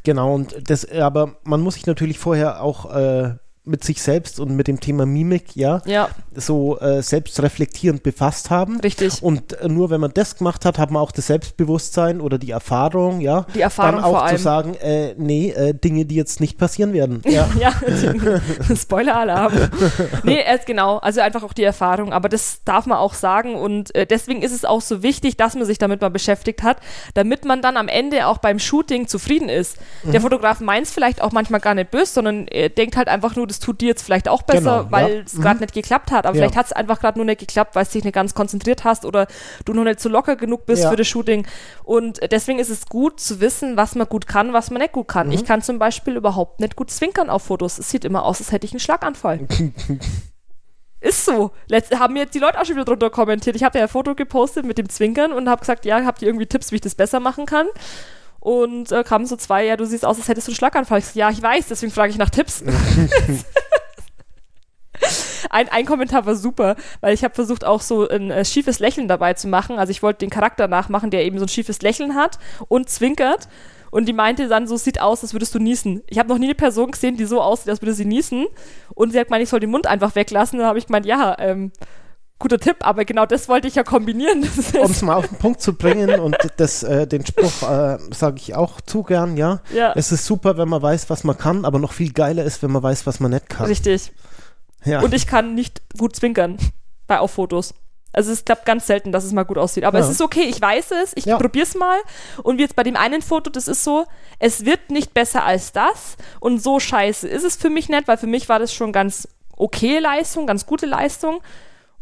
Genau, 0.02 0.34
und 0.34 0.68
das, 0.68 0.86
aber 0.90 1.36
man 1.44 1.62
muss 1.62 1.74
sich 1.74 1.86
natürlich 1.86 2.18
vorher 2.18 2.62
auch 2.62 2.94
äh, 2.94 3.36
mit 3.66 3.82
sich 3.82 4.02
selbst 4.02 4.40
und 4.40 4.54
mit 4.54 4.68
dem 4.68 4.78
Thema 4.78 5.06
Mimik, 5.06 5.56
ja, 5.56 5.80
ja. 5.86 6.10
so 6.34 6.78
äh, 6.80 7.02
selbstreflektierend 7.02 8.02
befasst 8.02 8.50
haben. 8.50 8.78
Richtig. 8.80 9.22
Und 9.22 9.54
äh, 9.54 9.68
nur 9.68 9.88
wenn 9.88 10.02
man 10.02 10.12
das 10.12 10.36
gemacht 10.36 10.66
hat, 10.66 10.78
hat 10.78 10.90
man 10.90 11.00
auch 11.02 11.12
das 11.12 11.28
Selbstbewusstsein 11.28 12.20
oder 12.20 12.36
die 12.36 12.50
Erfahrung, 12.50 13.22
ja, 13.22 13.46
die 13.54 13.62
Erfahrung 13.62 14.02
dann 14.02 14.04
auch 14.04 14.28
zu 14.28 14.36
sagen, 14.36 14.74
äh, 14.74 15.14
nee, 15.16 15.50
äh, 15.50 15.72
Dinge, 15.72 16.04
die 16.04 16.14
jetzt 16.14 16.40
nicht 16.40 16.58
passieren 16.58 16.92
werden. 16.92 17.22
Ja, 17.24 17.48
ja 17.58 17.72
Spoiler-Alarm. 18.76 19.52
nee, 20.24 20.40
äh, 20.40 20.58
genau, 20.66 20.98
also 20.98 21.22
einfach 21.22 21.42
auch 21.42 21.54
die 21.54 21.64
Erfahrung, 21.64 22.12
aber 22.12 22.28
das 22.28 22.60
darf 22.66 22.84
man 22.84 22.98
auch 22.98 23.14
sagen 23.14 23.54
und 23.54 23.94
äh, 23.94 24.04
deswegen 24.06 24.42
ist 24.42 24.52
es 24.52 24.66
auch 24.66 24.82
so 24.82 25.02
wichtig, 25.02 25.38
dass 25.38 25.54
man 25.54 25.64
sich 25.64 25.78
damit 25.78 26.02
mal 26.02 26.10
beschäftigt 26.10 26.62
hat, 26.62 26.76
damit 27.14 27.46
man 27.46 27.62
dann 27.62 27.78
am 27.78 27.88
Ende 27.88 28.26
auch 28.26 28.38
beim 28.38 28.58
Shooting 28.58 29.08
zufrieden 29.08 29.48
ist. 29.48 29.78
Mhm. 30.02 30.12
Der 30.12 30.20
Fotograf 30.20 30.60
meint 30.60 30.86
es 30.86 30.92
vielleicht 30.92 31.22
auch 31.22 31.32
manchmal 31.32 31.60
gar 31.60 31.74
nicht 31.74 31.90
böse, 31.90 32.12
sondern 32.12 32.46
er 32.48 32.68
denkt 32.68 32.98
halt 32.98 33.08
einfach 33.08 33.36
nur, 33.36 33.46
das 33.54 33.60
tut 33.60 33.80
dir 33.80 33.88
jetzt 33.88 34.02
vielleicht 34.02 34.28
auch 34.28 34.42
besser, 34.42 34.84
genau, 34.84 34.86
weil 34.90 35.22
es 35.24 35.34
ja. 35.34 35.40
gerade 35.40 35.56
mhm. 35.56 35.60
nicht 35.60 35.74
geklappt 35.74 36.10
hat. 36.10 36.26
Aber 36.26 36.36
ja. 36.36 36.42
vielleicht 36.42 36.56
hat 36.56 36.66
es 36.66 36.72
einfach 36.72 37.00
gerade 37.00 37.18
nur 37.18 37.24
nicht 37.24 37.38
geklappt, 37.38 37.74
weil 37.74 37.84
du 37.84 37.90
dich 37.90 38.04
nicht 38.04 38.14
ganz 38.14 38.34
konzentriert 38.34 38.84
hast 38.84 39.04
oder 39.04 39.26
du 39.64 39.72
noch 39.72 39.84
nicht 39.84 40.00
so 40.00 40.08
locker 40.08 40.36
genug 40.36 40.66
bist 40.66 40.84
ja. 40.84 40.90
für 40.90 40.96
das 40.96 41.06
Shooting. 41.06 41.46
Und 41.84 42.20
deswegen 42.30 42.58
ist 42.58 42.70
es 42.70 42.86
gut 42.86 43.20
zu 43.20 43.40
wissen, 43.40 43.76
was 43.76 43.94
man 43.94 44.08
gut 44.08 44.26
kann, 44.26 44.52
was 44.52 44.70
man 44.70 44.82
nicht 44.82 44.92
gut 44.92 45.08
kann. 45.08 45.28
Mhm. 45.28 45.34
Ich 45.34 45.44
kann 45.44 45.62
zum 45.62 45.78
Beispiel 45.78 46.16
überhaupt 46.16 46.60
nicht 46.60 46.76
gut 46.76 46.90
zwinkern 46.90 47.30
auf 47.30 47.42
Fotos. 47.42 47.78
Es 47.78 47.90
sieht 47.90 48.04
immer 48.04 48.24
aus, 48.24 48.40
als 48.40 48.52
hätte 48.52 48.66
ich 48.66 48.72
einen 48.72 48.80
Schlaganfall. 48.80 49.40
Ist 51.00 51.26
so. 51.26 51.50
Letzt, 51.68 51.98
haben 51.98 52.14
mir 52.14 52.20
jetzt 52.20 52.34
die 52.34 52.38
Leute 52.38 52.58
auch 52.58 52.64
schon 52.64 52.76
wieder 52.76 52.86
drunter 52.86 53.10
kommentiert. 53.10 53.56
Ich 53.56 53.62
habe 53.62 53.78
ja 53.78 53.84
ein 53.84 53.90
Foto 53.90 54.14
gepostet 54.14 54.64
mit 54.64 54.78
dem 54.78 54.88
Zwinkern 54.88 55.32
und 55.32 55.50
habe 55.50 55.60
gesagt, 55.60 55.84
ja, 55.84 56.02
habt 56.04 56.22
ihr 56.22 56.28
irgendwie 56.28 56.46
Tipps, 56.46 56.72
wie 56.72 56.76
ich 56.76 56.80
das 56.80 56.94
besser 56.94 57.20
machen 57.20 57.44
kann? 57.44 57.66
Und 58.44 58.92
äh, 58.92 59.02
kamen 59.04 59.24
so 59.24 59.36
zwei, 59.36 59.64
ja, 59.64 59.74
du 59.74 59.86
siehst 59.86 60.04
aus, 60.04 60.18
als 60.18 60.28
hättest 60.28 60.46
du 60.46 60.50
einen 60.50 60.56
Schlaganfall. 60.56 60.98
Ich 60.98 61.06
so, 61.06 61.18
ja, 61.18 61.30
ich 61.30 61.40
weiß, 61.40 61.68
deswegen 61.68 61.90
frage 61.90 62.10
ich 62.10 62.18
nach 62.18 62.28
Tipps. 62.28 62.62
ein, 65.50 65.70
ein 65.70 65.86
Kommentar 65.86 66.26
war 66.26 66.36
super, 66.36 66.76
weil 67.00 67.14
ich 67.14 67.24
habe 67.24 67.34
versucht, 67.34 67.64
auch 67.64 67.80
so 67.80 68.06
ein 68.06 68.30
äh, 68.30 68.44
schiefes 68.44 68.80
Lächeln 68.80 69.08
dabei 69.08 69.32
zu 69.32 69.48
machen. 69.48 69.78
Also 69.78 69.92
ich 69.92 70.02
wollte 70.02 70.18
den 70.18 70.28
Charakter 70.28 70.68
nachmachen, 70.68 71.10
der 71.10 71.24
eben 71.24 71.38
so 71.38 71.46
ein 71.46 71.48
schiefes 71.48 71.80
Lächeln 71.80 72.14
hat 72.14 72.38
und 72.68 72.90
zwinkert. 72.90 73.48
Und 73.90 74.10
die 74.10 74.12
meinte 74.12 74.46
dann, 74.46 74.66
so 74.66 74.76
sieht 74.76 75.00
aus, 75.00 75.22
als 75.22 75.32
würdest 75.32 75.54
du 75.54 75.58
niesen. 75.58 76.02
Ich 76.06 76.18
habe 76.18 76.28
noch 76.28 76.36
nie 76.36 76.44
eine 76.44 76.54
Person 76.54 76.90
gesehen, 76.90 77.16
die 77.16 77.24
so 77.24 77.40
aussieht, 77.40 77.70
als 77.70 77.80
würde 77.80 77.94
sie 77.94 78.04
niesen. 78.04 78.44
Und 78.94 79.12
sie 79.12 79.18
hat 79.18 79.28
gemeint, 79.28 79.44
ich 79.44 79.48
soll 79.48 79.60
den 79.60 79.70
Mund 79.70 79.86
einfach 79.86 80.14
weglassen. 80.16 80.58
Dann 80.58 80.68
habe 80.68 80.78
ich 80.78 80.84
gemeint, 80.84 81.06
ja, 81.06 81.34
ähm, 81.38 81.72
guter 82.38 82.58
Tipp, 82.58 82.76
aber 82.80 83.04
genau 83.04 83.26
das 83.26 83.48
wollte 83.48 83.68
ich 83.68 83.74
ja 83.74 83.84
kombinieren. 83.84 84.42
um 84.74 84.90
es 84.90 85.02
mal 85.02 85.14
auf 85.14 85.28
den 85.28 85.38
Punkt 85.38 85.60
zu 85.60 85.74
bringen 85.74 86.20
und 86.20 86.36
das, 86.56 86.82
äh, 86.82 87.06
den 87.06 87.24
Spruch 87.24 87.62
äh, 87.62 87.98
sage 88.12 88.36
ich 88.38 88.54
auch 88.54 88.80
zu 88.80 89.02
gern, 89.02 89.36
ja. 89.36 89.60
ja. 89.72 89.92
Es 89.94 90.12
ist 90.12 90.26
super, 90.26 90.58
wenn 90.58 90.68
man 90.68 90.82
weiß, 90.82 91.10
was 91.10 91.24
man 91.24 91.38
kann, 91.38 91.64
aber 91.64 91.78
noch 91.78 91.92
viel 91.92 92.12
geiler 92.12 92.44
ist, 92.44 92.62
wenn 92.62 92.72
man 92.72 92.82
weiß, 92.82 93.06
was 93.06 93.20
man 93.20 93.30
nicht 93.30 93.48
kann. 93.48 93.66
Richtig. 93.66 94.12
Ja. 94.84 95.00
Und 95.00 95.14
ich 95.14 95.26
kann 95.26 95.54
nicht 95.54 95.82
gut 95.96 96.16
zwinkern 96.16 96.58
bei 97.06 97.18
auf 97.18 97.32
Fotos. 97.32 97.74
Also 98.14 98.30
es 98.30 98.44
klappt 98.44 98.64
ganz 98.64 98.86
selten, 98.86 99.10
dass 99.10 99.24
es 99.24 99.32
mal 99.32 99.42
gut 99.42 99.58
aussieht. 99.58 99.84
Aber 99.84 99.98
ja. 99.98 100.04
es 100.04 100.10
ist 100.10 100.22
okay, 100.22 100.44
ich 100.44 100.60
weiß 100.60 100.92
es, 101.02 101.12
ich 101.16 101.24
ja. 101.24 101.36
probiere 101.36 101.64
es 101.64 101.74
mal. 101.74 101.98
Und 102.42 102.58
wie 102.58 102.62
jetzt 102.62 102.76
bei 102.76 102.84
dem 102.84 102.96
einen 102.96 103.22
Foto, 103.22 103.50
das 103.50 103.66
ist 103.66 103.82
so, 103.82 104.06
es 104.38 104.64
wird 104.64 104.90
nicht 104.90 105.14
besser 105.14 105.44
als 105.44 105.72
das. 105.72 106.16
Und 106.38 106.62
so 106.62 106.78
scheiße 106.78 107.26
ist 107.26 107.42
es 107.42 107.56
für 107.56 107.70
mich 107.70 107.88
nicht, 107.88 108.06
weil 108.06 108.16
für 108.16 108.28
mich 108.28 108.48
war 108.48 108.60
das 108.60 108.72
schon 108.72 108.92
ganz 108.92 109.28
okay 109.56 109.98
Leistung, 109.98 110.46
ganz 110.46 110.64
gute 110.64 110.86
Leistung. 110.86 111.40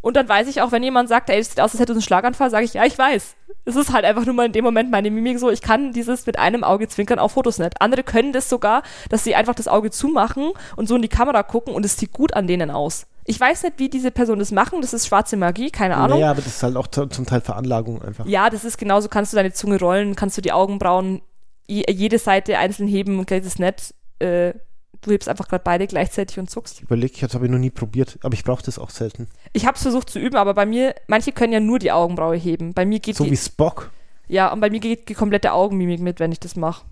Und 0.02 0.16
dann 0.16 0.28
weiß 0.28 0.48
ich 0.48 0.60
auch, 0.60 0.72
wenn 0.72 0.82
jemand 0.82 1.08
sagt, 1.08 1.30
ey, 1.30 1.38
es 1.38 1.48
sieht 1.48 1.60
aus, 1.60 1.72
als 1.72 1.80
hätte 1.80 1.92
es 1.92 1.96
einen 1.96 2.02
Schlaganfall, 2.02 2.50
sage 2.50 2.64
ich, 2.64 2.74
ja, 2.74 2.84
ich 2.84 2.98
weiß. 2.98 3.36
Es 3.64 3.76
ist 3.76 3.92
halt 3.92 4.04
einfach 4.04 4.26
nur 4.26 4.34
mal 4.34 4.46
in 4.46 4.52
dem 4.52 4.64
Moment 4.64 4.90
meine 4.90 5.10
Mimik 5.10 5.38
so, 5.38 5.48
ich 5.48 5.62
kann 5.62 5.92
dieses 5.92 6.26
mit 6.26 6.38
einem 6.38 6.64
Auge 6.64 6.88
zwinkern 6.88 7.20
auf 7.20 7.32
Fotos 7.32 7.58
nicht. 7.58 7.80
Andere 7.80 8.02
können 8.02 8.32
das 8.32 8.48
sogar, 8.48 8.82
dass 9.08 9.22
sie 9.22 9.36
einfach 9.36 9.54
das 9.54 9.68
Auge 9.68 9.90
zumachen 9.90 10.50
und 10.74 10.88
so 10.88 10.96
in 10.96 11.02
die 11.02 11.08
Kamera 11.08 11.44
gucken 11.44 11.72
und 11.72 11.84
es 11.84 11.96
sieht 11.96 12.12
gut 12.12 12.34
an 12.34 12.48
denen 12.48 12.70
aus. 12.72 13.06
Ich 13.24 13.38
weiß 13.38 13.62
nicht, 13.62 13.78
wie 13.78 13.88
diese 13.88 14.10
Personen 14.10 14.40
das 14.40 14.50
machen. 14.50 14.80
Das 14.80 14.92
ist 14.92 15.06
schwarze 15.06 15.36
Magie, 15.36 15.70
keine 15.70 15.96
Ahnung. 15.96 16.18
Ja, 16.18 16.32
aber 16.32 16.42
das 16.42 16.56
ist 16.56 16.62
halt 16.64 16.76
auch 16.76 16.88
zum 16.88 17.24
Teil 17.24 17.40
Veranlagung 17.40 18.02
einfach. 18.02 18.26
Ja, 18.26 18.50
das 18.50 18.64
ist 18.64 18.78
genauso. 18.78 19.08
Kannst 19.08 19.32
du 19.32 19.36
deine 19.36 19.52
Zunge 19.52 19.78
rollen, 19.78 20.16
kannst 20.16 20.36
du 20.36 20.42
die 20.42 20.50
Augenbrauen 20.50 21.22
jede 21.68 22.18
Seite 22.18 22.58
einzeln 22.58 22.88
heben 22.88 23.20
und 23.20 23.28
geht 23.28 23.46
es 23.46 23.60
nicht. 23.60 23.94
Äh, 24.18 24.54
du 25.02 25.10
hebst 25.10 25.28
einfach 25.28 25.48
gerade 25.48 25.62
beide 25.64 25.86
gleichzeitig 25.86 26.38
und 26.38 26.50
zuckst. 26.50 26.76
Ich 26.76 26.82
überlege, 26.82 27.14
das 27.20 27.34
habe 27.34 27.46
ich 27.46 27.50
noch 27.50 27.58
nie 27.58 27.70
probiert, 27.70 28.18
aber 28.22 28.34
ich 28.34 28.44
brauche 28.44 28.62
das 28.62 28.78
auch 28.78 28.90
selten. 28.90 29.28
Ich 29.52 29.66
habe 29.66 29.76
es 29.76 29.82
versucht 29.82 30.10
zu 30.10 30.18
üben, 30.18 30.36
aber 30.36 30.54
bei 30.54 30.66
mir, 30.66 30.94
manche 31.06 31.32
können 31.32 31.52
ja 31.52 31.60
nur 31.60 31.78
die 31.78 31.92
Augenbraue 31.92 32.36
heben. 32.36 32.72
Bei 32.72 32.86
mir 32.86 33.00
geht 33.00 33.16
So 33.16 33.24
die, 33.24 33.32
wie 33.32 33.36
Spock. 33.36 33.90
Ja, 34.28 34.52
und 34.52 34.60
bei 34.60 34.70
mir 34.70 34.80
geht 34.80 35.08
die 35.08 35.14
komplette 35.14 35.52
Augenmimik 35.52 36.00
mit, 36.00 36.20
wenn 36.20 36.32
ich 36.32 36.40
das 36.40 36.56
mache. 36.56 36.84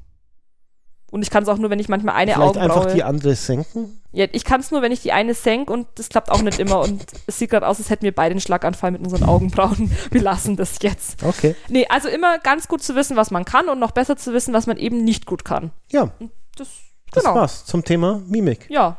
Und 1.10 1.22
ich 1.22 1.30
kann 1.30 1.42
es 1.42 1.48
auch 1.48 1.58
nur, 1.58 1.70
wenn 1.70 1.80
ich 1.80 1.88
manchmal 1.88 2.14
eine 2.14 2.34
Vielleicht 2.34 2.56
Augenbraue... 2.56 2.82
einfach 2.82 2.94
die 2.94 3.02
andere 3.02 3.34
senken? 3.34 4.00
Ja, 4.12 4.26
ich 4.30 4.44
kann 4.44 4.60
es 4.60 4.70
nur, 4.70 4.80
wenn 4.80 4.92
ich 4.92 5.02
die 5.02 5.12
eine 5.12 5.34
senke 5.34 5.72
und 5.72 5.88
das 5.96 6.08
klappt 6.08 6.30
auch 6.30 6.42
nicht 6.42 6.60
immer. 6.60 6.80
Und 6.80 7.04
es 7.26 7.38
sieht 7.38 7.50
gerade 7.50 7.66
aus, 7.66 7.78
als 7.78 7.90
hätten 7.90 8.04
wir 8.04 8.14
beide 8.14 8.32
einen 8.32 8.40
Schlaganfall 8.40 8.92
mit 8.92 9.02
unseren 9.02 9.24
Augenbrauen. 9.24 9.90
Wir 10.10 10.22
lassen 10.22 10.56
das 10.56 10.78
jetzt. 10.82 11.22
Okay. 11.24 11.56
Nee, 11.68 11.86
also 11.88 12.08
immer 12.08 12.38
ganz 12.38 12.68
gut 12.68 12.82
zu 12.82 12.94
wissen, 12.94 13.16
was 13.16 13.30
man 13.30 13.44
kann 13.44 13.68
und 13.68 13.80
noch 13.80 13.90
besser 13.90 14.16
zu 14.16 14.32
wissen, 14.32 14.54
was 14.54 14.66
man 14.66 14.76
eben 14.76 15.02
nicht 15.02 15.26
gut 15.26 15.44
kann. 15.44 15.72
Ja. 15.90 16.12
Das, 16.56 16.68
das 17.12 17.24
genau. 17.24 17.36
war's 17.36 17.64
zum 17.64 17.84
Thema 17.84 18.20
Mimik. 18.26 18.68
Ja. 18.70 18.98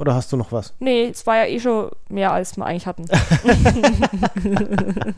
Oder 0.00 0.14
hast 0.14 0.32
du 0.32 0.38
noch 0.38 0.50
was? 0.50 0.72
Nee, 0.78 1.08
es 1.08 1.26
war 1.26 1.36
ja 1.36 1.46
eh 1.46 1.60
schon 1.60 1.90
mehr, 2.08 2.32
als 2.32 2.56
wir 2.56 2.64
eigentlich 2.64 2.86
hatten. 2.86 3.04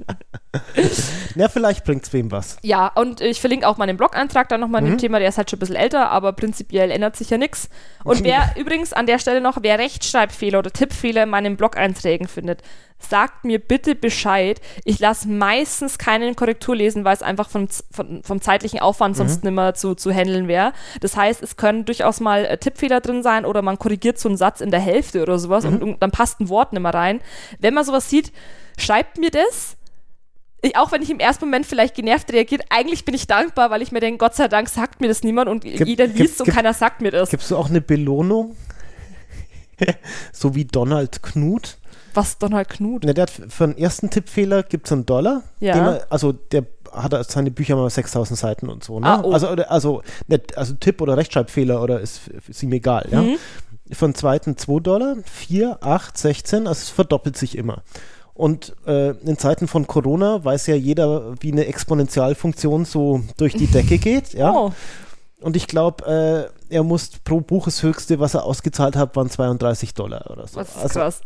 ja, 1.36 1.48
vielleicht 1.48 1.84
bringt 1.84 2.04
es 2.04 2.12
wem 2.12 2.32
was. 2.32 2.56
Ja, 2.62 2.88
und 2.88 3.20
ich 3.20 3.40
verlinke 3.40 3.68
auch 3.68 3.76
meinen 3.76 3.96
Blog-Eintrag 3.96 4.48
dann 4.48 4.60
nochmal 4.60 4.82
mhm. 4.82 4.86
dem 4.86 4.98
Thema, 4.98 5.20
der 5.20 5.28
ist 5.28 5.38
halt 5.38 5.50
schon 5.50 5.58
ein 5.58 5.60
bisschen 5.60 5.76
älter, 5.76 6.10
aber 6.10 6.32
prinzipiell 6.32 6.90
ändert 6.90 7.14
sich 7.14 7.30
ja 7.30 7.38
nichts. 7.38 7.68
Und 8.02 8.24
wer 8.24 8.56
übrigens 8.56 8.92
an 8.92 9.06
der 9.06 9.20
Stelle 9.20 9.40
noch, 9.40 9.58
wer 9.60 9.78
Rechtschreibfehler 9.78 10.58
oder 10.58 10.72
Tippfehler 10.72 11.22
in 11.22 11.30
meinen 11.30 11.56
Blog-Einträgen 11.56 12.26
findet, 12.26 12.62
sagt 13.08 13.44
mir 13.44 13.58
bitte 13.58 13.94
Bescheid. 13.94 14.60
Ich 14.84 14.98
lasse 14.98 15.28
meistens 15.28 15.98
keinen 15.98 16.36
Korrektur 16.36 16.76
lesen, 16.76 17.04
weil 17.04 17.14
es 17.14 17.22
einfach 17.22 17.48
vom, 17.48 17.68
vom, 17.90 18.22
vom 18.22 18.40
zeitlichen 18.40 18.80
Aufwand 18.80 19.16
sonst 19.16 19.42
mhm. 19.42 19.50
nicht 19.50 19.56
mehr 19.56 19.74
zu, 19.74 19.94
zu 19.94 20.10
handeln 20.12 20.48
wäre. 20.48 20.72
Das 21.00 21.16
heißt, 21.16 21.42
es 21.42 21.56
können 21.56 21.84
durchaus 21.84 22.20
mal 22.20 22.44
äh, 22.44 22.58
Tippfehler 22.58 23.00
drin 23.00 23.22
sein 23.22 23.44
oder 23.44 23.62
man 23.62 23.78
korrigiert 23.78 24.18
so 24.18 24.28
einen 24.28 24.36
Satz 24.36 24.60
in 24.60 24.70
der 24.70 24.80
Hälfte 24.80 25.22
oder 25.22 25.38
sowas 25.38 25.64
mhm. 25.64 25.72
und, 25.72 25.82
und, 25.82 26.02
dann 26.02 26.10
passt 26.10 26.40
ein 26.40 26.48
Wort 26.48 26.72
nicht 26.72 26.82
mehr 26.82 26.94
rein. 26.94 27.20
Wenn 27.58 27.74
man 27.74 27.84
sowas 27.84 28.08
sieht, 28.08 28.32
schreibt 28.78 29.18
mir 29.18 29.30
das. 29.30 29.76
Ich, 30.64 30.76
auch 30.76 30.92
wenn 30.92 31.02
ich 31.02 31.10
im 31.10 31.18
ersten 31.18 31.44
Moment 31.44 31.66
vielleicht 31.66 31.96
genervt 31.96 32.32
reagiert, 32.32 32.62
eigentlich 32.70 33.04
bin 33.04 33.14
ich 33.14 33.26
dankbar, 33.26 33.70
weil 33.70 33.82
ich 33.82 33.90
mir 33.90 33.98
denke, 33.98 34.18
Gott 34.18 34.36
sei 34.36 34.46
Dank 34.46 34.68
sagt 34.68 35.00
mir 35.00 35.08
das 35.08 35.24
niemand 35.24 35.48
und 35.48 35.64
Gib, 35.64 35.86
jeder 35.86 36.06
liest 36.06 36.40
und 36.40 36.48
keiner 36.48 36.72
sagt 36.72 37.00
mir 37.00 37.10
das. 37.10 37.30
Gibst 37.30 37.50
du 37.50 37.56
auch 37.56 37.68
eine 37.68 37.80
Belohnung? 37.80 38.56
so 40.32 40.54
wie 40.54 40.64
Donald 40.64 41.22
Knut? 41.22 41.78
Was 42.14 42.38
Donald 42.38 42.68
Knut? 42.68 43.04
Ne, 43.04 43.14
der 43.14 43.22
hat 43.22 43.30
für 43.30 43.66
den 43.66 43.78
ersten 43.78 44.10
Tippfehler 44.10 44.62
gibt 44.62 44.86
es 44.86 44.92
einen 44.92 45.06
Dollar. 45.06 45.42
Ja. 45.60 45.74
Er, 45.74 46.06
also 46.10 46.32
der 46.32 46.66
hat 46.92 47.30
seine 47.30 47.50
Bücher 47.50 47.76
mal 47.76 47.88
6000 47.88 48.38
Seiten 48.38 48.68
und 48.68 48.84
so. 48.84 49.00
Ne? 49.00 49.06
Ah, 49.06 49.20
oh. 49.22 49.32
Also, 49.32 49.48
also, 49.48 50.02
nicht, 50.28 50.56
also 50.56 50.74
Tipp- 50.74 51.00
oder 51.00 51.16
Rechtschreibfehler 51.16 51.82
oder 51.82 52.00
ist, 52.00 52.28
ist 52.48 52.62
ihm 52.62 52.72
egal. 52.72 53.08
Ja? 53.10 53.22
Mhm. 53.22 53.36
Den 54.00 54.14
zweiten 54.14 54.56
2 54.56 54.80
Dollar, 54.80 55.16
4, 55.24 55.78
8, 55.80 56.16
16, 56.16 56.66
also 56.66 56.70
es 56.70 56.88
verdoppelt 56.88 57.36
sich 57.36 57.56
immer. 57.56 57.82
Und 58.34 58.74
äh, 58.86 59.10
in 59.10 59.36
Zeiten 59.36 59.68
von 59.68 59.86
Corona 59.86 60.42
weiß 60.44 60.66
ja 60.66 60.74
jeder, 60.74 61.34
wie 61.40 61.52
eine 61.52 61.66
Exponentialfunktion 61.66 62.84
so 62.84 63.22
durch 63.36 63.54
die 63.54 63.66
Decke 63.66 63.98
geht. 63.98 64.32
Ja? 64.32 64.52
Oh. 64.52 64.72
Und 65.42 65.56
ich 65.56 65.66
glaube, 65.66 66.50
äh, 66.70 66.74
er 66.74 66.82
muss 66.84 67.10
pro 67.24 67.40
Buch 67.40 67.66
das 67.66 67.82
höchste, 67.82 68.20
was 68.20 68.34
er 68.34 68.44
ausgezahlt 68.44 68.96
hat, 68.96 69.14
waren 69.16 69.28
32 69.28 69.94
Dollar 69.94 70.30
oder 70.30 70.46
so. 70.46 70.60
Das 70.60 70.68
ist 70.70 70.76
also, 70.76 71.00
krass. 71.00 71.20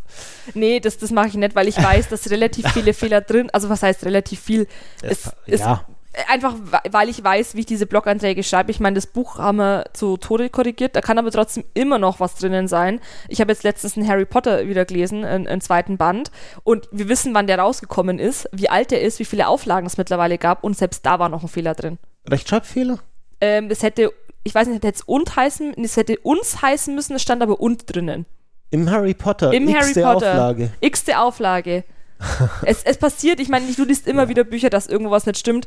Nee, 0.54 0.80
das, 0.80 0.98
das 0.98 1.10
mache 1.10 1.28
ich 1.28 1.34
nicht, 1.34 1.54
weil 1.54 1.68
ich 1.68 1.76
weiß, 1.76 2.08
dass 2.08 2.30
relativ 2.30 2.68
viele 2.72 2.94
Fehler 2.94 3.20
drin, 3.20 3.48
also 3.52 3.68
was 3.68 3.82
heißt 3.82 4.04
relativ 4.04 4.40
viel? 4.40 4.66
Es, 5.02 5.30
es, 5.46 5.60
ja. 5.60 5.84
Einfach, 6.28 6.54
weil 6.90 7.10
ich 7.10 7.22
weiß, 7.22 7.56
wie 7.56 7.60
ich 7.60 7.66
diese 7.66 7.84
Blog-Einträge 7.84 8.42
schreibe. 8.42 8.70
Ich 8.70 8.80
meine, 8.80 8.94
das 8.94 9.06
Buch 9.06 9.36
haben 9.36 9.58
wir 9.58 9.84
zu 9.92 10.16
Tode 10.16 10.48
korrigiert, 10.48 10.96
da 10.96 11.02
kann 11.02 11.18
aber 11.18 11.30
trotzdem 11.30 11.64
immer 11.74 11.98
noch 11.98 12.20
was 12.20 12.36
drinnen 12.36 12.68
sein. 12.68 13.00
Ich 13.28 13.42
habe 13.42 13.52
jetzt 13.52 13.64
letztens 13.64 13.98
einen 13.98 14.08
Harry 14.08 14.24
Potter 14.24 14.66
wieder 14.66 14.86
gelesen, 14.86 15.26
einen, 15.26 15.46
einen 15.46 15.60
zweiten 15.60 15.98
Band, 15.98 16.30
und 16.64 16.88
wir 16.90 17.10
wissen, 17.10 17.34
wann 17.34 17.46
der 17.46 17.58
rausgekommen 17.58 18.18
ist, 18.18 18.48
wie 18.50 18.70
alt 18.70 18.92
der 18.92 19.02
ist, 19.02 19.18
wie 19.18 19.26
viele 19.26 19.46
Auflagen 19.46 19.86
es 19.86 19.98
mittlerweile 19.98 20.38
gab, 20.38 20.64
und 20.64 20.74
selbst 20.74 21.04
da 21.04 21.18
war 21.18 21.28
noch 21.28 21.42
ein 21.42 21.48
Fehler 21.48 21.74
drin. 21.74 21.98
Rechtschreibfehler? 22.26 22.98
Ähm, 23.40 23.68
es 23.70 23.82
hätte, 23.82 24.12
ich 24.44 24.54
weiß 24.54 24.68
nicht, 24.68 24.84
hätte 24.84 24.96
es 24.96 25.02
und 25.02 25.36
heißen, 25.36 25.74
es 25.82 25.96
hätte 25.96 26.18
uns 26.20 26.62
heißen 26.62 26.94
müssen, 26.94 27.14
es 27.14 27.22
stand 27.22 27.42
aber 27.42 27.60
und 27.60 27.94
drinnen. 27.94 28.26
Im 28.70 28.90
Harry 28.90 29.14
Potter. 29.14 29.52
Im 29.52 29.68
Harry 29.72 29.94
Potter. 29.94 30.16
Auflage. 30.16 30.70
X-te 30.80 31.18
Auflage. 31.18 31.84
es, 32.62 32.82
es 32.82 32.96
passiert, 32.96 33.40
ich 33.40 33.48
meine, 33.48 33.70
du 33.70 33.84
liest 33.84 34.06
immer 34.06 34.24
ja. 34.24 34.28
wieder 34.28 34.44
Bücher, 34.44 34.70
dass 34.70 34.86
irgendwo 34.86 35.10
was 35.10 35.26
nicht 35.26 35.38
stimmt. 35.38 35.66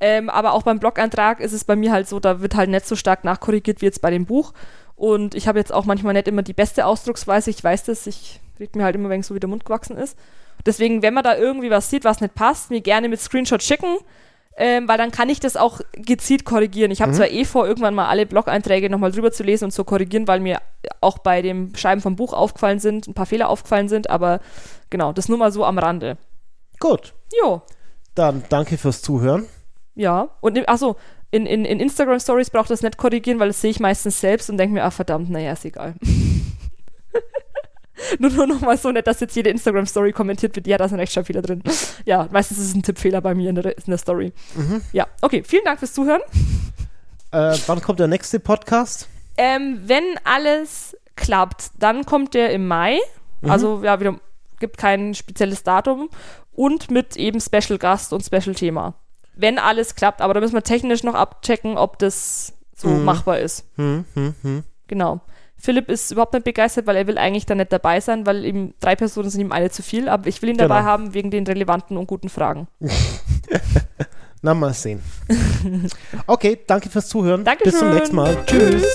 Ähm, 0.00 0.30
aber 0.30 0.52
auch 0.52 0.62
beim 0.62 0.78
Blog-Eintrag 0.78 1.40
ist 1.40 1.52
es 1.52 1.64
bei 1.64 1.76
mir 1.76 1.92
halt 1.92 2.08
so, 2.08 2.20
da 2.20 2.40
wird 2.40 2.54
halt 2.54 2.70
nicht 2.70 2.86
so 2.86 2.94
stark 2.94 3.24
nachkorrigiert 3.24 3.80
wie 3.80 3.86
jetzt 3.86 4.00
bei 4.00 4.10
dem 4.10 4.24
Buch. 4.24 4.52
Und 4.94 5.34
ich 5.34 5.48
habe 5.48 5.58
jetzt 5.58 5.72
auch 5.72 5.84
manchmal 5.84 6.14
nicht 6.14 6.28
immer 6.28 6.42
die 6.42 6.52
beste 6.52 6.86
Ausdrucksweise. 6.86 7.50
Ich 7.50 7.62
weiß 7.62 7.84
das, 7.84 8.06
ich 8.06 8.40
rede 8.58 8.78
mir 8.78 8.84
halt 8.84 8.96
immer, 8.96 9.08
wenn 9.08 9.22
so 9.22 9.34
wie 9.34 9.40
der 9.40 9.48
Mund 9.48 9.64
gewachsen 9.64 9.96
ist. 9.96 10.16
Deswegen, 10.66 11.02
wenn 11.02 11.14
man 11.14 11.24
da 11.24 11.36
irgendwie 11.36 11.70
was 11.70 11.90
sieht, 11.90 12.04
was 12.04 12.20
nicht 12.20 12.34
passt, 12.34 12.70
mir 12.70 12.80
gerne 12.80 13.08
mit 13.08 13.20
Screenshot 13.20 13.62
schicken 13.62 13.98
ähm, 14.58 14.88
weil 14.88 14.98
dann 14.98 15.12
kann 15.12 15.28
ich 15.28 15.38
das 15.38 15.56
auch 15.56 15.80
gezielt 15.92 16.44
korrigieren. 16.44 16.90
Ich 16.90 17.00
habe 17.00 17.12
mhm. 17.12 17.16
zwar 17.16 17.30
eh 17.30 17.44
vor, 17.44 17.66
irgendwann 17.66 17.94
mal 17.94 18.08
alle 18.08 18.26
Blog-Einträge 18.26 18.90
nochmal 18.90 19.12
drüber 19.12 19.30
zu 19.30 19.44
lesen 19.44 19.66
und 19.66 19.70
zu 19.70 19.84
korrigieren, 19.84 20.26
weil 20.26 20.40
mir 20.40 20.60
auch 21.00 21.18
bei 21.18 21.42
dem 21.42 21.74
Schreiben 21.76 22.00
vom 22.00 22.16
Buch 22.16 22.32
aufgefallen 22.32 22.80
sind, 22.80 23.06
ein 23.06 23.14
paar 23.14 23.26
Fehler 23.26 23.48
aufgefallen 23.48 23.88
sind, 23.88 24.10
aber 24.10 24.40
genau, 24.90 25.12
das 25.12 25.28
nur 25.28 25.38
mal 25.38 25.52
so 25.52 25.64
am 25.64 25.78
Rande. 25.78 26.18
Gut. 26.80 27.14
Jo. 27.40 27.62
Dann 28.14 28.42
danke 28.48 28.78
fürs 28.78 29.00
Zuhören. 29.00 29.46
Ja, 29.94 30.30
und 30.40 30.68
achso, 30.68 30.96
in, 31.30 31.46
in, 31.46 31.64
in 31.64 31.78
Instagram 31.78 32.18
Stories 32.18 32.50
braucht 32.50 32.70
das 32.70 32.82
nicht 32.82 32.96
korrigieren, 32.96 33.38
weil 33.38 33.48
das 33.48 33.60
sehe 33.60 33.70
ich 33.70 33.80
meistens 33.80 34.20
selbst 34.20 34.50
und 34.50 34.58
denke 34.58 34.74
mir, 34.74 34.84
ah 34.84 34.90
verdammt, 34.90 35.30
naja, 35.30 35.52
ist 35.52 35.64
egal. 35.64 35.94
nur, 38.18 38.30
nur 38.30 38.46
noch 38.46 38.60
mal 38.60 38.76
so 38.76 38.90
nett, 38.90 39.06
dass 39.06 39.20
jetzt 39.20 39.36
jede 39.36 39.50
Instagram 39.50 39.86
Story 39.86 40.12
kommentiert 40.12 40.54
wird. 40.56 40.66
Ja, 40.66 40.78
da 40.78 40.88
sind 40.88 40.98
Rechtschreibfehler 40.98 41.42
drin. 41.42 41.62
Ja, 42.04 42.28
meistens 42.30 42.58
ist 42.58 42.68
es 42.68 42.74
ein 42.74 42.82
Tippfehler 42.82 43.20
bei 43.20 43.34
mir 43.34 43.50
in 43.50 43.56
der, 43.56 43.76
in 43.76 43.84
der 43.86 43.98
Story. 43.98 44.32
Mhm. 44.54 44.82
Ja, 44.92 45.06
okay, 45.22 45.42
vielen 45.46 45.64
Dank 45.64 45.78
fürs 45.78 45.92
Zuhören. 45.92 46.22
Äh, 47.30 47.56
wann 47.66 47.82
kommt 47.82 48.00
der 48.00 48.08
nächste 48.08 48.40
Podcast? 48.40 49.08
Ähm, 49.36 49.80
wenn 49.84 50.04
alles 50.24 50.96
klappt, 51.16 51.70
dann 51.78 52.06
kommt 52.06 52.34
der 52.34 52.50
im 52.52 52.66
Mai. 52.66 52.98
Mhm. 53.40 53.50
Also, 53.50 53.82
ja, 53.84 54.00
wieder 54.00 54.18
gibt 54.60 54.78
kein 54.78 55.14
spezielles 55.14 55.62
Datum 55.62 56.08
und 56.52 56.90
mit 56.90 57.16
eben 57.16 57.40
Special 57.40 57.78
Gast 57.78 58.12
und 58.12 58.24
Special 58.24 58.54
Thema 58.54 58.94
wenn 59.38 59.58
alles 59.58 59.94
klappt. 59.94 60.20
Aber 60.20 60.34
da 60.34 60.40
müssen 60.40 60.54
wir 60.54 60.62
technisch 60.62 61.02
noch 61.02 61.14
abchecken, 61.14 61.78
ob 61.78 61.98
das 61.98 62.52
so 62.76 62.88
mhm. 62.88 63.04
machbar 63.04 63.38
ist. 63.38 63.64
Mhm. 63.78 64.04
Mhm. 64.14 64.64
Genau. 64.88 65.20
Philipp 65.58 65.88
ist 65.88 66.10
überhaupt 66.12 66.32
nicht 66.32 66.44
begeistert, 66.44 66.86
weil 66.86 66.96
er 66.96 67.06
will 67.06 67.18
eigentlich 67.18 67.46
da 67.46 67.54
nicht 67.54 67.72
dabei 67.72 68.00
sein, 68.00 68.26
weil 68.26 68.44
ihm 68.44 68.74
drei 68.80 68.94
Personen 68.94 69.28
sind 69.28 69.40
ihm 69.40 69.52
alle 69.52 69.70
zu 69.70 69.82
viel. 69.82 70.08
Aber 70.08 70.28
ich 70.28 70.40
will 70.40 70.50
ihn 70.50 70.56
genau. 70.56 70.68
dabei 70.68 70.84
haben 70.84 71.14
wegen 71.14 71.30
den 71.30 71.46
relevanten 71.46 71.96
und 71.96 72.06
guten 72.06 72.28
Fragen. 72.28 72.68
Na, 74.42 74.54
mal 74.54 74.72
sehen. 74.72 75.02
Okay, 76.28 76.60
danke 76.66 76.88
fürs 76.88 77.08
Zuhören. 77.08 77.42
Dankeschön. 77.42 77.72
Bis 77.72 77.80
zum 77.80 77.90
nächsten 77.90 78.16
Mal. 78.16 78.36
Tschüss. 78.46 78.94